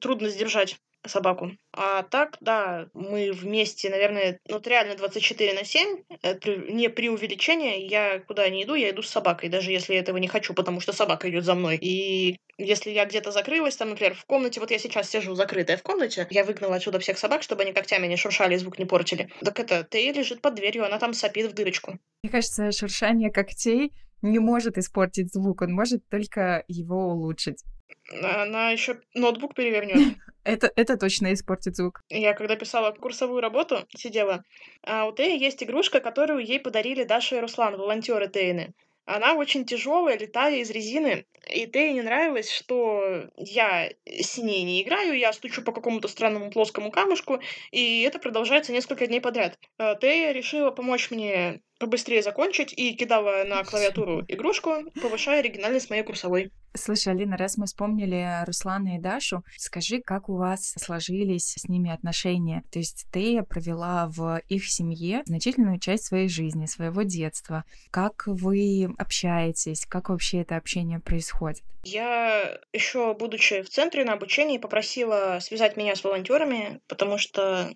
Трудно 0.00 0.28
сдержать 0.28 0.78
собаку. 1.08 1.52
А 1.72 2.02
так, 2.02 2.36
да, 2.40 2.88
мы 2.94 3.32
вместе, 3.32 3.90
наверное, 3.90 4.40
ну, 4.48 4.54
вот 4.54 4.66
реально 4.66 4.96
24 4.96 5.54
на 5.54 5.64
7, 5.64 6.04
это 6.22 6.56
не 6.56 6.88
при 6.88 7.08
увеличении, 7.08 7.86
я 7.86 8.20
куда 8.20 8.48
не 8.48 8.64
иду, 8.64 8.74
я 8.74 8.90
иду 8.90 9.02
с 9.02 9.08
собакой, 9.08 9.48
даже 9.48 9.70
если 9.70 9.94
я 9.94 10.00
этого 10.00 10.16
не 10.16 10.28
хочу, 10.28 10.54
потому 10.54 10.80
что 10.80 10.92
собака 10.92 11.28
идет 11.30 11.44
за 11.44 11.54
мной. 11.54 11.78
И 11.80 12.38
если 12.58 12.90
я 12.90 13.04
где-то 13.04 13.30
закрылась, 13.30 13.76
там, 13.76 13.90
например, 13.90 14.14
в 14.14 14.24
комнате, 14.24 14.60
вот 14.60 14.70
я 14.70 14.78
сейчас 14.78 15.08
сижу 15.08 15.34
закрытая 15.34 15.76
в 15.76 15.82
комнате, 15.82 16.26
я 16.30 16.44
выгнала 16.44 16.76
отсюда 16.76 16.98
всех 16.98 17.18
собак, 17.18 17.42
чтобы 17.42 17.62
они 17.62 17.72
когтями 17.72 18.06
не 18.06 18.16
шуршали 18.16 18.54
и 18.54 18.58
звук 18.58 18.78
не 18.78 18.84
портили. 18.84 19.30
Так 19.40 19.60
это, 19.60 19.86
Тея 19.88 20.12
лежит 20.12 20.40
под 20.40 20.54
дверью, 20.54 20.84
она 20.84 20.98
там 20.98 21.14
сопит 21.14 21.50
в 21.50 21.54
дырочку. 21.54 21.98
Мне 22.22 22.32
кажется, 22.32 22.72
шуршание 22.72 23.30
когтей 23.30 23.92
не 24.22 24.38
может 24.38 24.78
испортить 24.78 25.32
звук, 25.32 25.62
он 25.62 25.72
может 25.72 26.08
только 26.08 26.64
его 26.66 27.10
улучшить. 27.12 27.62
Она 28.22 28.70
еще 28.70 29.00
ноутбук 29.14 29.54
перевернет. 29.54 30.16
Это, 30.48 30.72
это 30.76 30.96
точно 30.96 31.34
испортит 31.34 31.76
звук. 31.76 32.00
Я 32.08 32.32
когда 32.32 32.56
писала 32.56 32.90
курсовую 32.92 33.42
работу, 33.42 33.86
сидела, 33.94 34.44
а 34.82 35.04
у 35.04 35.12
Теи 35.12 35.38
есть 35.38 35.62
игрушка, 35.62 36.00
которую 36.00 36.42
ей 36.42 36.58
подарили 36.58 37.04
Даша 37.04 37.36
и 37.36 37.40
Руслан, 37.40 37.76
волонтеры 37.76 38.28
Тейны. 38.28 38.72
Она 39.04 39.34
очень 39.34 39.66
тяжелая, 39.66 40.16
летая 40.16 40.56
из 40.56 40.70
резины. 40.70 41.26
И 41.50 41.66
Тее 41.66 41.92
не 41.92 42.00
нравилось, 42.00 42.50
что 42.50 43.26
я 43.36 43.90
с 44.06 44.38
ней 44.38 44.62
не 44.62 44.80
играю, 44.82 45.18
я 45.18 45.34
стучу 45.34 45.60
по 45.60 45.72
какому-то 45.72 46.08
странному 46.08 46.50
плоскому 46.50 46.90
камушку, 46.90 47.40
и 47.70 48.00
это 48.00 48.18
продолжается 48.18 48.72
несколько 48.72 49.06
дней 49.06 49.20
подряд. 49.20 49.58
А 49.76 49.96
Тея 49.96 50.32
решила 50.32 50.70
помочь 50.70 51.10
мне 51.10 51.60
побыстрее 51.78 52.22
закончить 52.22 52.72
и 52.72 52.94
кидала 52.94 53.44
на 53.44 53.64
клавиатуру 53.64 54.24
игрушку, 54.28 54.84
повышая 55.02 55.40
оригинальность 55.40 55.90
моей 55.90 56.04
курсовой. 56.04 56.52
Слушай, 56.74 57.14
Алина, 57.14 57.36
раз 57.36 57.56
мы 57.56 57.66
вспомнили 57.66 58.44
Руслана 58.46 58.96
и 58.96 58.98
Дашу, 58.98 59.42
скажи, 59.56 60.00
как 60.00 60.28
у 60.28 60.36
вас 60.36 60.74
сложились 60.78 61.54
с 61.56 61.68
ними 61.68 61.90
отношения? 61.90 62.62
То 62.70 62.78
есть 62.78 63.06
ты 63.10 63.42
провела 63.42 64.06
в 64.08 64.40
их 64.48 64.68
семье 64.68 65.22
значительную 65.24 65.78
часть 65.78 66.04
своей 66.04 66.28
жизни, 66.28 66.66
своего 66.66 67.02
детства. 67.02 67.64
Как 67.90 68.24
вы 68.26 68.88
общаетесь? 68.98 69.86
Как 69.86 70.08
вообще 70.08 70.42
это 70.42 70.56
общение 70.56 71.00
происходит? 71.00 71.62
Я 71.84 72.60
еще, 72.72 73.14
будучи 73.14 73.62
в 73.62 73.70
центре 73.70 74.04
на 74.04 74.12
обучении, 74.12 74.58
попросила 74.58 75.38
связать 75.40 75.76
меня 75.76 75.96
с 75.96 76.04
волонтерами, 76.04 76.80
потому 76.86 77.18
что 77.18 77.72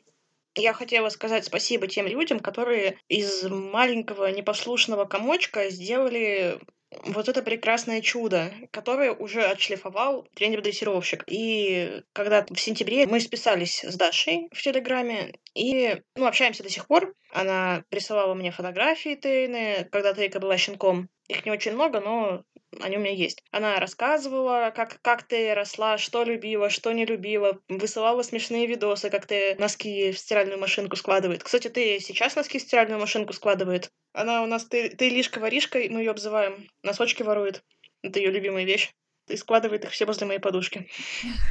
я 0.54 0.74
хотела 0.74 1.08
сказать 1.08 1.44
спасибо 1.44 1.86
тем 1.86 2.06
людям, 2.06 2.40
которые 2.40 2.98
из 3.08 3.44
маленького 3.44 4.30
непослушного 4.30 5.06
комочка 5.06 5.70
сделали 5.70 6.60
вот 7.04 7.28
это 7.28 7.42
прекрасное 7.42 8.00
чудо, 8.00 8.52
которое 8.70 9.12
уже 9.12 9.42
отшлифовал 9.44 10.28
тренер-дрессировщик. 10.34 11.24
И 11.26 12.02
когда 12.12 12.44
в 12.48 12.60
сентябре 12.60 13.06
мы 13.06 13.20
списались 13.20 13.84
с 13.84 13.94
Дашей 13.96 14.48
в 14.52 14.62
Телеграме, 14.62 15.34
и 15.54 16.00
ну, 16.16 16.26
общаемся 16.26 16.62
до 16.62 16.70
сих 16.70 16.86
пор. 16.86 17.14
Она 17.32 17.84
присылала 17.88 18.34
мне 18.34 18.50
фотографии 18.50 19.14
Тейны, 19.14 19.88
когда 19.90 20.12
Тейка 20.12 20.38
была 20.38 20.56
щенком. 20.58 21.08
Их 21.28 21.46
не 21.46 21.50
очень 21.50 21.72
много, 21.72 22.00
но 22.00 22.44
они 22.80 22.96
у 22.96 23.00
меня 23.00 23.12
есть. 23.12 23.42
Она 23.50 23.78
рассказывала, 23.80 24.72
как, 24.74 25.00
как 25.02 25.22
ты 25.22 25.54
росла, 25.54 25.98
что 25.98 26.24
любила, 26.24 26.68
что 26.68 26.92
не 26.92 27.04
любила, 27.04 27.58
высылала 27.68 28.22
смешные 28.22 28.66
видосы, 28.66 29.10
как 29.10 29.26
ты 29.26 29.56
носки 29.58 30.12
в 30.12 30.18
стиральную 30.18 30.58
машинку 30.58 30.96
складывает. 30.96 31.42
Кстати, 31.42 31.68
ты 31.68 32.00
сейчас 32.00 32.36
носки 32.36 32.58
в 32.58 32.62
стиральную 32.62 33.00
машинку 33.00 33.32
складывает? 33.32 33.90
Она 34.12 34.42
у 34.42 34.46
нас, 34.46 34.64
ты, 34.64 34.90
ты 34.90 35.08
лишка-воришка, 35.08 35.78
мы 35.90 36.00
ее 36.00 36.10
обзываем. 36.10 36.68
Носочки 36.82 37.22
ворует. 37.22 37.62
Это 38.02 38.18
ее 38.18 38.30
любимая 38.30 38.64
вещь 38.64 38.90
и 39.28 39.36
складывает 39.36 39.84
их 39.84 39.90
все 39.90 40.04
возле 40.04 40.26
моей 40.26 40.40
подушки. 40.40 40.88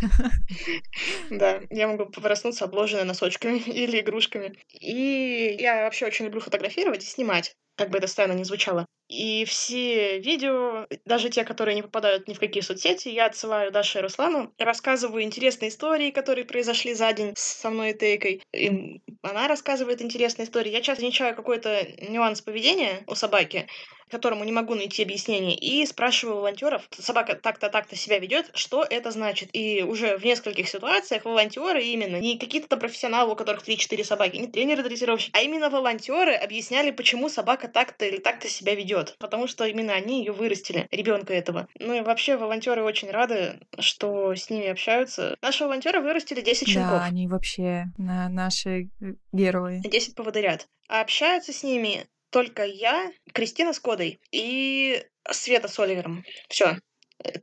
Да, 1.29 1.61
я 1.69 1.87
могу 1.87 2.07
проснуться 2.07 2.65
обложенной 2.65 3.05
носочками 3.05 3.57
или 3.65 4.01
игрушками. 4.01 4.57
И 4.73 5.55
я 5.59 5.83
вообще 5.83 6.05
очень 6.05 6.25
люблю 6.25 6.41
фотографировать 6.41 7.03
и 7.03 7.07
снимать 7.07 7.55
как 7.81 7.89
бы 7.89 7.97
это 7.97 8.07
странно 8.07 8.33
не 8.33 8.43
звучало. 8.43 8.85
И 9.11 9.43
все 9.43 10.19
видео, 10.19 10.87
даже 11.03 11.29
те, 11.29 11.43
которые 11.43 11.75
не 11.75 11.81
попадают 11.81 12.29
ни 12.29 12.33
в 12.33 12.39
какие 12.39 12.61
соцсети, 12.61 13.09
я 13.09 13.25
отсылаю 13.25 13.69
Даше 13.69 13.99
и 13.99 14.01
Руслану, 14.01 14.53
рассказываю 14.57 15.23
интересные 15.23 15.67
истории, 15.67 16.11
которые 16.11 16.45
произошли 16.45 16.93
за 16.93 17.11
день 17.11 17.33
со 17.35 17.69
мной 17.69 17.91
и 17.91 17.93
Тейкой. 17.93 18.41
И 18.53 19.01
она 19.21 19.49
рассказывает 19.49 20.01
интересные 20.01 20.45
истории. 20.45 20.71
Я 20.71 20.79
часто 20.79 21.01
замечаю 21.01 21.35
какой-то 21.35 21.85
нюанс 22.07 22.39
поведения 22.41 23.03
у 23.05 23.15
собаки, 23.15 23.67
которому 24.11 24.43
не 24.43 24.51
могу 24.51 24.75
найти 24.75 25.03
объяснение, 25.03 25.55
и 25.55 25.85
спрашиваю 25.85 26.37
волонтеров, 26.37 26.87
собака 26.91 27.35
так-то 27.35 27.69
так-то 27.69 27.95
себя 27.95 28.19
ведет, 28.19 28.51
что 28.53 28.85
это 28.87 29.11
значит. 29.11 29.49
И 29.53 29.83
уже 29.83 30.17
в 30.17 30.25
нескольких 30.25 30.67
ситуациях 30.67 31.25
волонтеры 31.25 31.83
именно, 31.83 32.17
не 32.17 32.37
какие-то 32.37 32.67
там 32.67 32.79
профессионалы, 32.79 33.33
у 33.33 33.35
которых 33.35 33.67
3-4 33.67 34.03
собаки, 34.03 34.37
не 34.37 34.47
тренеры-дрессировщики, 34.47 35.31
а 35.33 35.41
именно 35.41 35.69
волонтеры 35.69 36.33
объясняли, 36.33 36.91
почему 36.91 37.29
собака 37.29 37.67
так-то 37.67 38.05
или 38.05 38.17
так-то 38.17 38.47
себя 38.49 38.75
ведет. 38.75 39.15
Потому 39.19 39.47
что 39.47 39.65
именно 39.65 39.93
они 39.93 40.19
ее 40.19 40.31
вырастили, 40.31 40.87
ребенка 40.91 41.33
этого. 41.33 41.67
Ну 41.79 41.93
и 41.93 42.01
вообще 42.01 42.37
волонтеры 42.37 42.83
очень 42.83 43.09
рады, 43.09 43.59
что 43.79 44.35
с 44.35 44.49
ними 44.49 44.67
общаются. 44.67 45.37
Наши 45.41 45.63
волонтеры 45.63 46.01
вырастили 46.01 46.41
10 46.41 46.67
щенков. 46.67 46.91
Да, 46.91 47.03
они 47.05 47.27
вообще 47.27 47.85
на 47.97 48.29
наши 48.29 48.89
э, 49.01 49.13
герои. 49.31 49.81
10 49.83 50.15
поводырят. 50.15 50.67
А 50.87 51.01
общаются 51.01 51.53
с 51.53 51.63
ними 51.63 52.05
только 52.31 52.65
я, 52.65 53.11
Кристина 53.33 53.73
с 53.73 53.79
Кодой 53.79 54.19
и 54.31 55.03
Света 55.29 55.67
с 55.67 55.79
Оливером. 55.79 56.23
Все. 56.49 56.77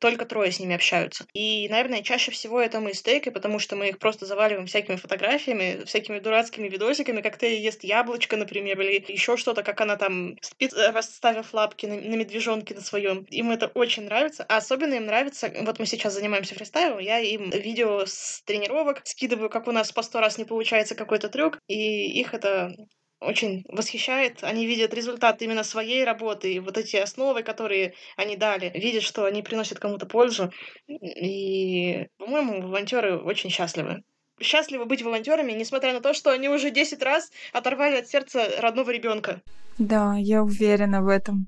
Только 0.01 0.27
трое 0.27 0.51
с 0.51 0.59
ними 0.59 0.75
общаются. 0.75 1.25
И, 1.35 1.69
наверное, 1.69 2.03
чаще 2.03 2.33
всего 2.33 2.61
это 2.61 2.81
мы 2.81 2.95
с 2.95 3.03
Тейкой, 3.03 3.31
потому 3.31 3.61
что 3.61 3.77
мы 3.77 3.91
их 3.91 3.99
просто 4.01 4.27
заваливаем 4.27 4.67
всякими 4.67 4.97
фотографиями, 4.97 5.85
всякими 5.85 6.19
дурацкими 6.19 6.69
видосиками, 6.69 7.21
как 7.21 7.39
Тея 7.39 7.61
ест 7.61 7.85
яблочко, 7.85 8.37
например, 8.37 8.81
или 8.81 9.05
еще 9.13 9.37
что-то, 9.37 9.63
как 9.63 9.81
она 9.81 9.97
там 9.97 10.37
спит, 10.41 10.73
э, 10.73 10.91
расставив 10.91 11.55
лапки 11.55 11.87
на, 11.87 11.95
на 11.95 12.17
медвежонке 12.17 12.75
на 12.75 12.81
своем. 12.81 13.25
Им 13.31 13.53
это 13.53 13.69
очень 13.69 14.05
нравится. 14.05 14.45
А 14.49 14.57
особенно 14.57 14.95
им 14.95 15.07
нравится, 15.07 15.53
вот 15.61 15.79
мы 15.79 15.87
сейчас 15.87 16.15
занимаемся 16.15 16.57
фристайлом, 16.57 16.99
я 16.99 17.21
им 17.21 17.51
видео 17.51 18.05
с 18.05 18.43
тренировок 18.47 19.03
скидываю, 19.05 19.49
как 19.49 19.69
у 19.69 19.73
нас 19.73 19.93
по 19.93 20.03
сто 20.03 20.19
раз 20.19 20.39
не 20.39 20.45
получается 20.45 20.97
какой-то 20.97 21.29
трюк, 21.29 21.61
и 21.69 22.21
их 22.21 22.35
это 22.35 22.75
очень 23.21 23.65
восхищает. 23.69 24.43
Они 24.43 24.67
видят 24.67 24.95
результат 24.95 25.43
именно 25.43 25.65
своей 25.65 26.05
работы, 26.05 26.53
и 26.53 26.61
вот 26.61 26.79
эти 26.79 26.97
основы, 26.97 27.43
которые 27.43 27.95
они 28.17 28.37
дали, 28.37 28.71
видят, 28.75 29.03
что 29.03 29.25
они 29.25 29.43
приносят 29.43 29.79
кому-то 29.79 30.07
пользу. 30.07 30.53
И, 30.87 32.07
по-моему, 32.19 32.63
волонтеры 32.63 33.19
очень 33.19 33.51
счастливы. 33.51 34.03
Счастливы 34.41 34.85
быть 34.85 35.03
волонтерами, 35.03 35.53
несмотря 35.53 35.93
на 35.93 36.01
то, 36.01 36.15
что 36.15 36.31
они 36.31 36.49
уже 36.49 36.71
10 36.71 37.03
раз 37.03 37.33
оторвали 37.53 37.97
от 37.97 38.09
сердца 38.09 38.49
родного 38.61 38.91
ребенка. 38.91 39.43
Да, 39.79 40.15
я 40.17 40.43
уверена 40.43 41.03
в 41.03 41.09
этом. 41.09 41.47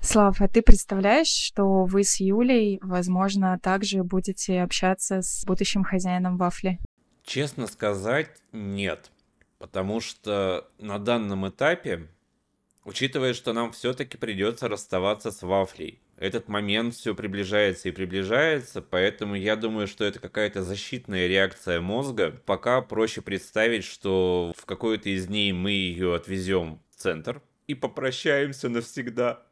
Слав, 0.00 0.40
а 0.40 0.48
ты 0.48 0.62
представляешь, 0.62 1.28
что 1.28 1.84
вы 1.84 2.04
с 2.04 2.20
Юлей, 2.20 2.78
возможно, 2.82 3.58
также 3.62 4.02
будете 4.02 4.62
общаться 4.62 5.20
с 5.20 5.44
будущим 5.44 5.84
хозяином 5.84 6.36
вафли? 6.36 6.78
Честно 7.24 7.66
сказать, 7.66 8.30
нет. 8.52 9.10
Потому 9.58 10.00
что 10.00 10.68
на 10.78 10.98
данном 10.98 11.48
этапе, 11.48 12.08
учитывая, 12.84 13.32
что 13.34 13.52
нам 13.52 13.72
все-таки 13.72 14.16
придется 14.16 14.68
расставаться 14.68 15.30
с 15.30 15.42
вафлей, 15.42 16.00
этот 16.18 16.48
момент 16.48 16.94
все 16.94 17.14
приближается 17.14 17.88
и 17.88 17.92
приближается, 17.92 18.80
поэтому 18.80 19.34
я 19.34 19.56
думаю, 19.56 19.86
что 19.86 20.04
это 20.04 20.18
какая-то 20.18 20.62
защитная 20.62 21.26
реакция 21.26 21.80
мозга. 21.80 22.34
Пока 22.46 22.80
проще 22.80 23.20
представить, 23.20 23.84
что 23.84 24.52
в 24.56 24.64
какой-то 24.64 25.10
из 25.10 25.26
дней 25.26 25.52
мы 25.52 25.72
ее 25.72 26.14
отвезем 26.14 26.80
в 26.90 26.96
центр 26.96 27.42
и 27.66 27.74
попрощаемся 27.74 28.70
навсегда. 28.70 29.42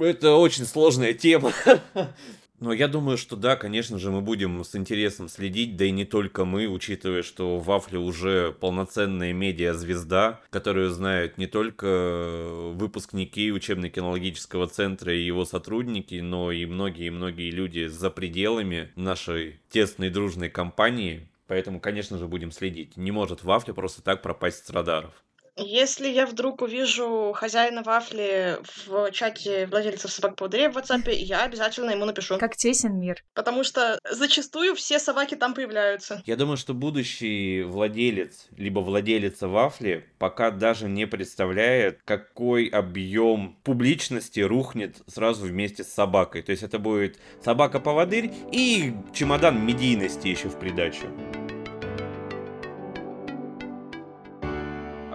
Это 0.00 0.34
очень 0.34 0.66
сложная 0.66 1.14
тема. 1.14 1.52
Но 2.60 2.72
я 2.72 2.88
думаю, 2.88 3.16
что 3.16 3.36
да, 3.36 3.54
конечно 3.54 3.98
же, 3.98 4.10
мы 4.10 4.20
будем 4.20 4.64
с 4.64 4.74
интересом 4.74 5.28
следить, 5.28 5.76
да 5.76 5.84
и 5.84 5.92
не 5.92 6.04
только 6.04 6.44
мы, 6.44 6.66
учитывая, 6.66 7.22
что 7.22 7.58
Вафля 7.58 8.00
уже 8.00 8.52
полноценная 8.58 9.32
медиа-звезда, 9.32 10.40
которую 10.50 10.90
знают 10.90 11.38
не 11.38 11.46
только 11.46 12.72
выпускники 12.74 13.52
учебно-кинологического 13.52 14.66
центра 14.66 15.14
и 15.14 15.24
его 15.24 15.44
сотрудники, 15.44 16.16
но 16.16 16.50
и 16.50 16.66
многие-многие 16.66 17.50
люди 17.50 17.86
за 17.86 18.10
пределами 18.10 18.90
нашей 18.96 19.60
тесной 19.70 20.10
дружной 20.10 20.48
компании. 20.48 21.28
Поэтому, 21.46 21.80
конечно 21.80 22.18
же, 22.18 22.26
будем 22.26 22.50
следить. 22.50 22.96
Не 22.96 23.12
может 23.12 23.44
Вафля 23.44 23.72
просто 23.72 24.02
так 24.02 24.20
пропасть 24.20 24.66
с 24.66 24.70
радаров. 24.70 25.12
Если 25.58 26.08
я 26.08 26.26
вдруг 26.26 26.62
увижу 26.62 27.32
хозяина 27.34 27.82
вафли 27.82 28.58
в 28.86 29.10
чате 29.10 29.66
владельцев 29.66 30.10
собак 30.12 30.36
поводырей 30.36 30.68
в 30.68 30.76
WhatsApp, 30.76 31.12
я 31.12 31.42
обязательно 31.42 31.90
ему 31.90 32.04
напишу. 32.04 32.38
Как 32.38 32.56
тесен 32.56 32.98
мир. 32.98 33.24
Потому 33.34 33.64
что 33.64 33.98
зачастую 34.08 34.74
все 34.76 34.98
собаки 34.98 35.34
там 35.34 35.54
появляются. 35.54 36.22
Я 36.26 36.36
думаю, 36.36 36.56
что 36.56 36.74
будущий 36.74 37.62
владелец, 37.62 38.46
либо 38.56 38.80
владелица 38.80 39.48
вафли, 39.48 40.06
пока 40.18 40.50
даже 40.50 40.88
не 40.88 41.06
представляет, 41.06 42.00
какой 42.04 42.66
объем 42.66 43.58
публичности 43.64 44.40
рухнет 44.40 44.98
сразу 45.06 45.46
вместе 45.46 45.82
с 45.82 45.92
собакой. 45.92 46.42
То 46.42 46.52
есть 46.52 46.62
это 46.62 46.78
будет 46.78 47.18
собака-поводырь 47.44 48.30
и 48.52 48.94
чемодан 49.12 49.64
медийности 49.64 50.28
еще 50.28 50.48
в 50.48 50.58
придачу. 50.58 51.06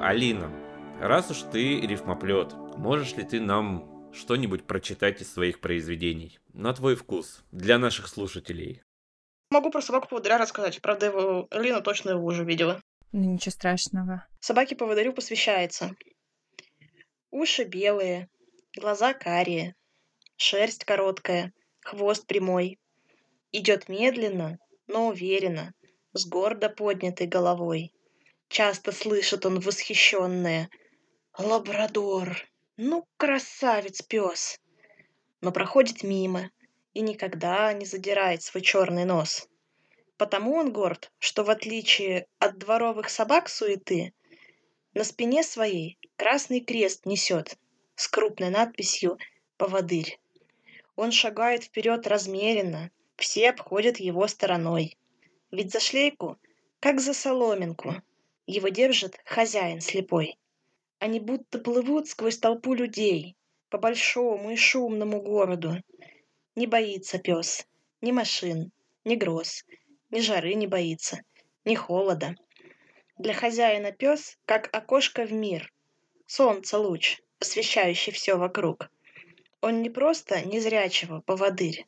Алина, 0.05 0.51
раз 0.99 1.31
уж 1.31 1.43
ты 1.43 1.79
рифмоплет, 1.79 2.51
можешь 2.75 3.15
ли 3.15 3.23
ты 3.23 3.39
нам 3.39 4.11
что-нибудь 4.13 4.67
прочитать 4.67 5.21
из 5.21 5.31
своих 5.31 5.61
произведений? 5.61 6.39
На 6.51 6.73
твой 6.73 6.97
вкус, 6.97 7.41
для 7.53 7.77
наших 7.77 8.09
слушателей. 8.09 8.81
Могу 9.49 9.71
про 9.71 9.81
собаку-поводыря 9.81 10.37
рассказать. 10.37 10.81
Правда, 10.81 11.05
его 11.05 11.47
Алина 11.51 11.79
точно 11.79 12.09
его 12.09 12.25
уже 12.25 12.43
видела. 12.43 12.81
Ну, 13.13 13.31
ничего 13.31 13.51
страшного. 13.51 14.27
Собаке-поводырю 14.41 15.13
посвящается. 15.13 15.95
Уши 17.31 17.63
белые, 17.63 18.27
глаза 18.75 19.13
карие, 19.13 19.73
шерсть 20.35 20.83
короткая, 20.83 21.53
хвост 21.79 22.27
прямой. 22.27 22.77
Идет 23.53 23.87
медленно, 23.87 24.59
но 24.87 25.07
уверенно, 25.07 25.73
с 26.11 26.27
гордо 26.27 26.67
поднятой 26.67 27.27
головой. 27.27 27.93
Часто 28.53 28.91
слышит 28.91 29.47
он 29.47 29.59
восхищенное. 29.59 30.69
Лабрадор, 31.39 32.37
ну 32.77 33.07
красавец 33.17 34.03
пес. 34.03 34.59
но 35.41 35.51
проходит 35.51 36.03
мимо 36.03 36.51
и 36.93 37.01
никогда 37.01 37.73
не 37.73 37.85
задирает 37.85 38.43
свой 38.43 38.61
черный 38.61 39.05
нос. 39.05 39.49
Потому 40.17 40.53
он 40.53 40.71
горд, 40.71 41.11
что 41.17 41.43
в 41.43 41.49
отличие 41.49 42.27
от 42.37 42.59
дворовых 42.59 43.09
собак 43.09 43.49
суеты, 43.49 44.13
на 44.93 45.03
спине 45.03 45.41
своей 45.41 45.97
красный 46.15 46.59
крест 46.59 47.07
несет 47.07 47.57
с 47.95 48.07
крупной 48.07 48.51
надписью 48.51 49.17
«Поводырь». 49.57 50.19
Он 50.95 51.11
шагает 51.11 51.63
вперед 51.63 52.05
размеренно, 52.05 52.91
все 53.15 53.49
обходят 53.49 53.97
его 53.97 54.27
стороной. 54.27 54.95
Ведь 55.49 55.71
за 55.71 55.79
шлейку, 55.79 56.37
как 56.79 57.01
за 57.01 57.15
соломинку, 57.15 57.95
его 58.45 58.69
держит 58.69 59.19
хозяин 59.25 59.81
слепой. 59.81 60.37
Они 60.99 61.19
будто 61.19 61.59
плывут 61.59 62.07
сквозь 62.07 62.37
толпу 62.37 62.73
людей 62.73 63.35
по 63.69 63.77
большому 63.77 64.51
и 64.51 64.55
шумному 64.55 65.21
городу. 65.21 65.77
Не 66.55 66.67
боится 66.67 67.19
пес 67.19 67.67
ни 68.03 68.11
машин, 68.11 68.71
ни 69.05 69.15
гроз, 69.15 69.63
ни 70.11 70.19
жары 70.19 70.55
не 70.55 70.67
боится, 70.67 71.21
ни 71.63 71.73
холода. 71.73 72.35
Для 73.17 73.33
хозяина 73.33 73.93
пес, 73.93 74.37
как 74.45 74.69
окошко 74.75 75.25
в 75.25 75.31
мир, 75.31 75.71
солнце 76.25 76.77
луч, 76.77 77.21
освещающий 77.39 78.11
все 78.11 78.35
вокруг. 78.35 78.89
Он 79.61 79.81
не 79.81 79.89
просто 79.89 80.45
незрячего 80.45 81.21
поводырь, 81.21 81.85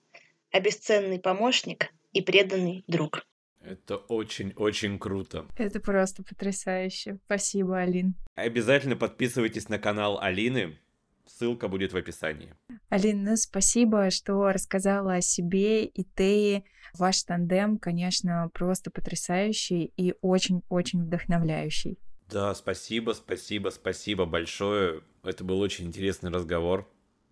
а 0.51 0.61
бесценный 0.61 1.19
помощник 1.19 1.93
и 2.13 2.21
преданный 2.21 2.85
друг. 2.87 3.27
Это 3.65 3.97
очень-очень 3.97 4.99
круто. 4.99 5.45
Это 5.57 5.79
просто 5.79 6.23
потрясающе. 6.23 7.19
Спасибо, 7.25 7.79
Алин. 7.79 8.15
Обязательно 8.35 8.95
подписывайтесь 8.95 9.69
на 9.69 9.79
канал 9.79 10.19
Алины. 10.21 10.77
Ссылка 11.25 11.67
будет 11.67 11.91
в 11.91 11.97
описании. 11.97 12.53
Алина, 12.89 13.31
ну, 13.31 13.35
спасибо, 13.37 14.11
что 14.11 14.51
рассказала 14.51 15.15
о 15.15 15.21
себе 15.21 15.85
и 15.85 16.03
ты. 16.03 16.63
Ваш 16.93 17.23
тандем, 17.23 17.79
конечно, 17.79 18.49
просто 18.53 18.91
потрясающий 18.91 19.91
и 19.97 20.13
очень-очень 20.21 21.03
вдохновляющий. 21.03 21.97
Да, 22.29 22.53
спасибо, 22.53 23.13
спасибо, 23.13 23.69
спасибо 23.69 24.25
большое. 24.25 25.01
Это 25.23 25.43
был 25.43 25.59
очень 25.59 25.85
интересный 25.85 26.29
разговор. 26.29 26.87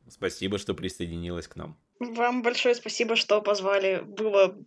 Спасибо, 0.09 0.57
что 0.57 0.73
присоединилась 0.73 1.47
к 1.47 1.55
нам. 1.55 1.77
Вам 1.99 2.41
большое 2.41 2.75
спасибо, 2.75 3.15
что 3.15 3.41
позвали. 3.41 4.01
Было 4.01 4.57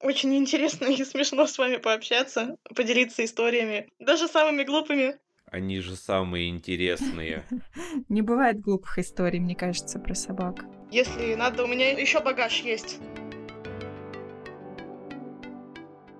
очень 0.00 0.36
интересно 0.36 0.86
и 0.86 1.04
смешно 1.04 1.46
с 1.46 1.58
вами 1.58 1.76
пообщаться, 1.76 2.56
поделиться 2.74 3.24
историями, 3.24 3.88
даже 3.98 4.28
самыми 4.28 4.64
глупыми. 4.64 5.16
Они 5.46 5.80
же 5.80 5.94
самые 5.94 6.48
интересные. 6.48 7.44
Не 8.08 8.22
бывает 8.22 8.60
глупых 8.60 8.98
историй, 8.98 9.38
мне 9.38 9.54
кажется, 9.54 9.98
про 10.00 10.14
собак. 10.14 10.64
Если 10.90 11.34
надо, 11.34 11.64
у 11.64 11.66
меня 11.66 11.92
еще 11.92 12.20
багаж 12.20 12.60
есть. 12.60 12.98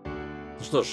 Ну 0.05 0.65
что 0.65 0.83
ж, 0.83 0.89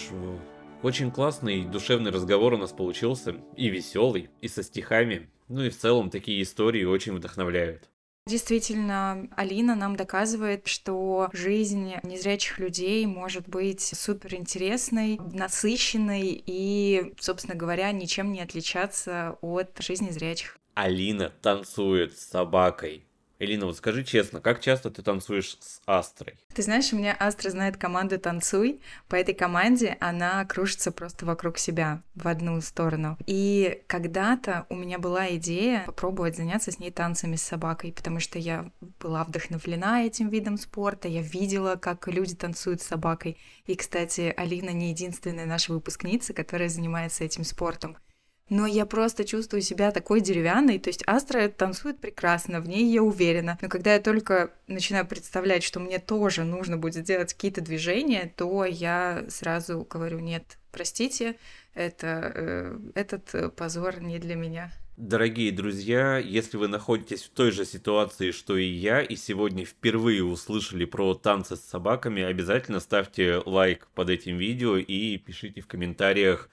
очень 0.82 1.12
классный 1.12 1.59
и 1.59 1.66
душевный 1.66 2.09
разговор 2.09 2.53
у 2.53 2.57
нас 2.57 2.72
получился. 2.72 3.36
И 3.55 3.70
веселый, 3.70 4.32
и 4.41 4.47
со 4.47 4.64
стихами. 4.64 5.30
Ну 5.47 5.64
и 5.64 5.70
в 5.70 5.78
целом 5.78 6.09
такие 6.09 6.41
истории 6.41 6.84
очень 6.84 7.14
вдохновляют. 7.14 7.90
Действительно, 8.28 9.28
Алина 9.36 9.76
нам 9.76 9.95
доказывает, 9.95 10.67
что 10.67 11.30
жизнь 11.34 11.93
незрячих 12.03 12.59
людей 12.59 13.05
может 13.07 13.49
быть 13.49 13.82
супер 13.82 14.36
интересной, 14.36 15.19
насыщенной 15.34 16.41
и, 16.45 17.13
собственно 17.19 17.55
говоря, 17.55 17.91
ничем 17.91 18.32
не 18.32 18.41
отличаться 18.41 19.38
от 19.41 19.76
жизни 19.80 20.11
зрячих. 20.11 20.57
Алина 20.76 21.30
танцует 21.41 22.17
с 22.17 22.28
собакой. 22.28 23.03
Элина, 23.41 23.65
вот 23.65 23.75
скажи 23.75 24.03
честно, 24.03 24.39
как 24.39 24.61
часто 24.61 24.91
ты 24.91 25.01
танцуешь 25.01 25.57
с 25.59 25.81
Астрой? 25.87 26.35
Ты 26.53 26.61
знаешь, 26.61 26.93
у 26.93 26.95
меня 26.95 27.17
Астра 27.19 27.49
знает 27.49 27.75
команду 27.75 28.19
«Танцуй». 28.19 28.79
По 29.07 29.15
этой 29.15 29.33
команде 29.33 29.97
она 29.99 30.45
кружится 30.45 30.91
просто 30.91 31.25
вокруг 31.25 31.57
себя 31.57 32.03
в 32.13 32.27
одну 32.27 32.61
сторону. 32.61 33.17
И 33.25 33.81
когда-то 33.87 34.67
у 34.69 34.75
меня 34.75 34.99
была 34.99 35.35
идея 35.37 35.85
попробовать 35.87 36.35
заняться 36.37 36.71
с 36.71 36.77
ней 36.77 36.91
танцами 36.91 37.35
с 37.35 37.41
собакой, 37.41 37.93
потому 37.93 38.19
что 38.19 38.37
я 38.37 38.69
была 38.99 39.23
вдохновлена 39.23 40.05
этим 40.05 40.29
видом 40.29 40.59
спорта, 40.59 41.07
я 41.07 41.23
видела, 41.23 41.77
как 41.77 42.07
люди 42.07 42.35
танцуют 42.35 42.83
с 42.83 42.87
собакой. 42.87 43.39
И, 43.65 43.73
кстати, 43.73 44.31
Алина 44.37 44.69
не 44.69 44.91
единственная 44.91 45.47
наша 45.47 45.73
выпускница, 45.73 46.35
которая 46.35 46.69
занимается 46.69 47.23
этим 47.23 47.43
спортом 47.43 47.97
но 48.52 48.68
я 48.68 48.86
просто 48.86 49.24
чувствую 49.24 49.62
себя 49.62 49.91
такой 49.91 50.20
деревянной. 50.20 50.78
То 50.78 50.89
есть 50.89 51.04
Астра 51.08 51.47
танцует 51.47 51.99
прекрасно, 51.99 52.60
в 52.60 52.68
ней 52.68 52.91
я 52.91 53.02
уверена. 53.02 53.58
Но 53.62 53.70
когда 53.70 53.93
я 53.93 54.02
только 54.02 54.52
начинаю 54.68 55.08
представлять, 55.08 55.64
что 55.64 55.80
мне 55.80 55.99
тоже 55.99 56.43
нужно 56.43 56.76
будет 56.78 57.06
делать 57.06 57.34
какие-то 57.34 57.62
движения, 57.62 58.34
то 58.36 58.66
я 58.66 59.24
сразу 59.30 59.88
говорю, 59.89 60.20
нет, 60.20 60.58
простите, 60.74 61.38
это, 61.74 62.32
э, 62.36 62.78
этот 62.93 63.56
позор 63.56 64.02
не 64.02 64.20
для 64.20 64.36
меня. 64.36 64.74
Дорогие 64.97 65.54
друзья, 65.54 66.18
если 66.18 66.58
вы 66.58 66.68
находитесь 66.68 67.24
в 67.24 67.30
той 67.30 67.52
же 67.52 67.64
ситуации, 67.64 68.32
что 68.32 68.58
и 68.58 68.66
я, 68.66 69.02
и 69.02 69.16
сегодня 69.16 69.64
впервые 69.64 70.26
услышали 70.26 70.84
про 70.84 71.14
танцы 71.14 71.56
с 71.56 71.62
собаками, 71.62 72.22
обязательно 72.22 72.82
ставьте 72.82 73.41
лайк 73.45 73.88
под 73.95 74.10
этим 74.10 74.38
видео 74.38 74.76
и 74.76 75.18
пишите 75.18 75.62
в 75.62 75.68
комментариях, 75.68 76.49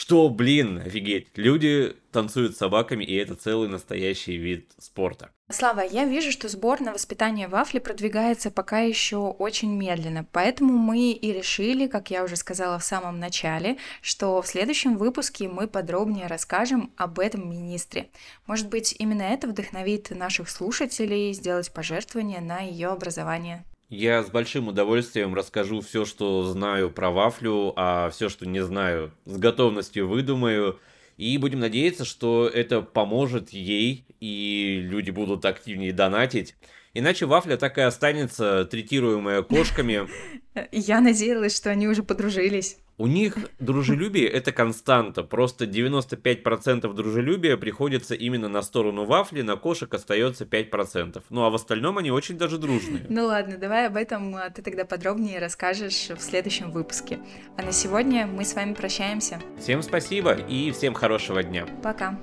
что, 0.00 0.30
блин, 0.30 0.78
офигеть, 0.78 1.28
люди 1.36 1.94
танцуют 2.10 2.54
с 2.54 2.58
собаками, 2.58 3.04
и 3.04 3.14
это 3.16 3.34
целый 3.34 3.68
настоящий 3.68 4.38
вид 4.38 4.72
спорта. 4.78 5.28
Слава, 5.50 5.80
я 5.80 6.06
вижу, 6.06 6.32
что 6.32 6.48
сбор 6.48 6.80
на 6.80 6.94
воспитание 6.94 7.48
вафли 7.48 7.80
продвигается 7.80 8.50
пока 8.50 8.78
еще 8.78 9.18
очень 9.18 9.70
медленно, 9.76 10.26
поэтому 10.32 10.72
мы 10.72 11.10
и 11.10 11.32
решили, 11.34 11.86
как 11.86 12.10
я 12.10 12.24
уже 12.24 12.36
сказала 12.36 12.78
в 12.78 12.84
самом 12.84 13.20
начале, 13.20 13.76
что 14.00 14.40
в 14.40 14.46
следующем 14.46 14.96
выпуске 14.96 15.48
мы 15.48 15.68
подробнее 15.68 16.28
расскажем 16.28 16.94
об 16.96 17.18
этом 17.18 17.50
министре. 17.50 18.08
Может 18.46 18.70
быть, 18.70 18.96
именно 18.98 19.22
это 19.22 19.48
вдохновит 19.48 20.08
наших 20.08 20.48
слушателей 20.48 21.34
сделать 21.34 21.70
пожертвование 21.70 22.40
на 22.40 22.60
ее 22.60 22.88
образование. 22.88 23.66
Я 23.90 24.22
с 24.22 24.30
большим 24.30 24.68
удовольствием 24.68 25.34
расскажу 25.34 25.80
все, 25.80 26.04
что 26.04 26.44
знаю 26.44 26.90
про 26.90 27.10
вафлю, 27.10 27.72
а 27.74 28.08
все, 28.10 28.28
что 28.28 28.46
не 28.46 28.62
знаю, 28.62 29.10
с 29.24 29.36
готовностью 29.36 30.06
выдумаю. 30.06 30.78
И 31.16 31.36
будем 31.38 31.58
надеяться, 31.58 32.04
что 32.04 32.48
это 32.48 32.82
поможет 32.82 33.50
ей, 33.50 34.04
и 34.20 34.78
люди 34.80 35.10
будут 35.10 35.44
активнее 35.44 35.92
донатить. 35.92 36.54
Иначе 36.94 37.26
вафля 37.26 37.56
так 37.56 37.78
и 37.78 37.80
останется 37.80 38.64
третируемая 38.64 39.42
кошками. 39.42 40.08
Я 40.70 41.00
надеялась, 41.00 41.56
что 41.56 41.70
они 41.70 41.88
уже 41.88 42.04
подружились. 42.04 42.78
У 43.00 43.06
них 43.06 43.38
дружелюбие 43.58 44.28
это 44.28 44.52
константа. 44.52 45.22
Просто 45.22 45.64
95% 45.64 46.92
дружелюбия 46.92 47.56
приходится 47.56 48.14
именно 48.14 48.48
на 48.48 48.60
сторону 48.60 49.06
вафли, 49.06 49.40
на 49.40 49.56
кошек 49.56 49.92
остается 49.94 50.44
5%. 50.44 51.22
Ну 51.30 51.44
а 51.44 51.48
в 51.48 51.54
остальном 51.54 51.96
они 51.96 52.10
очень 52.10 52.36
даже 52.36 52.58
дружные. 52.58 53.06
Ну 53.08 53.24
ладно, 53.24 53.56
давай 53.56 53.86
об 53.86 53.96
этом 53.96 54.36
а, 54.36 54.50
ты 54.50 54.60
тогда 54.60 54.84
подробнее 54.84 55.38
расскажешь 55.38 56.10
в 56.10 56.20
следующем 56.20 56.72
выпуске. 56.72 57.20
А 57.56 57.62
на 57.62 57.72
сегодня 57.72 58.26
мы 58.26 58.44
с 58.44 58.54
вами 58.54 58.74
прощаемся. 58.74 59.40
Всем 59.58 59.82
спасибо 59.82 60.34
и 60.34 60.70
всем 60.70 60.92
хорошего 60.92 61.42
дня. 61.42 61.66
Пока. 61.82 62.18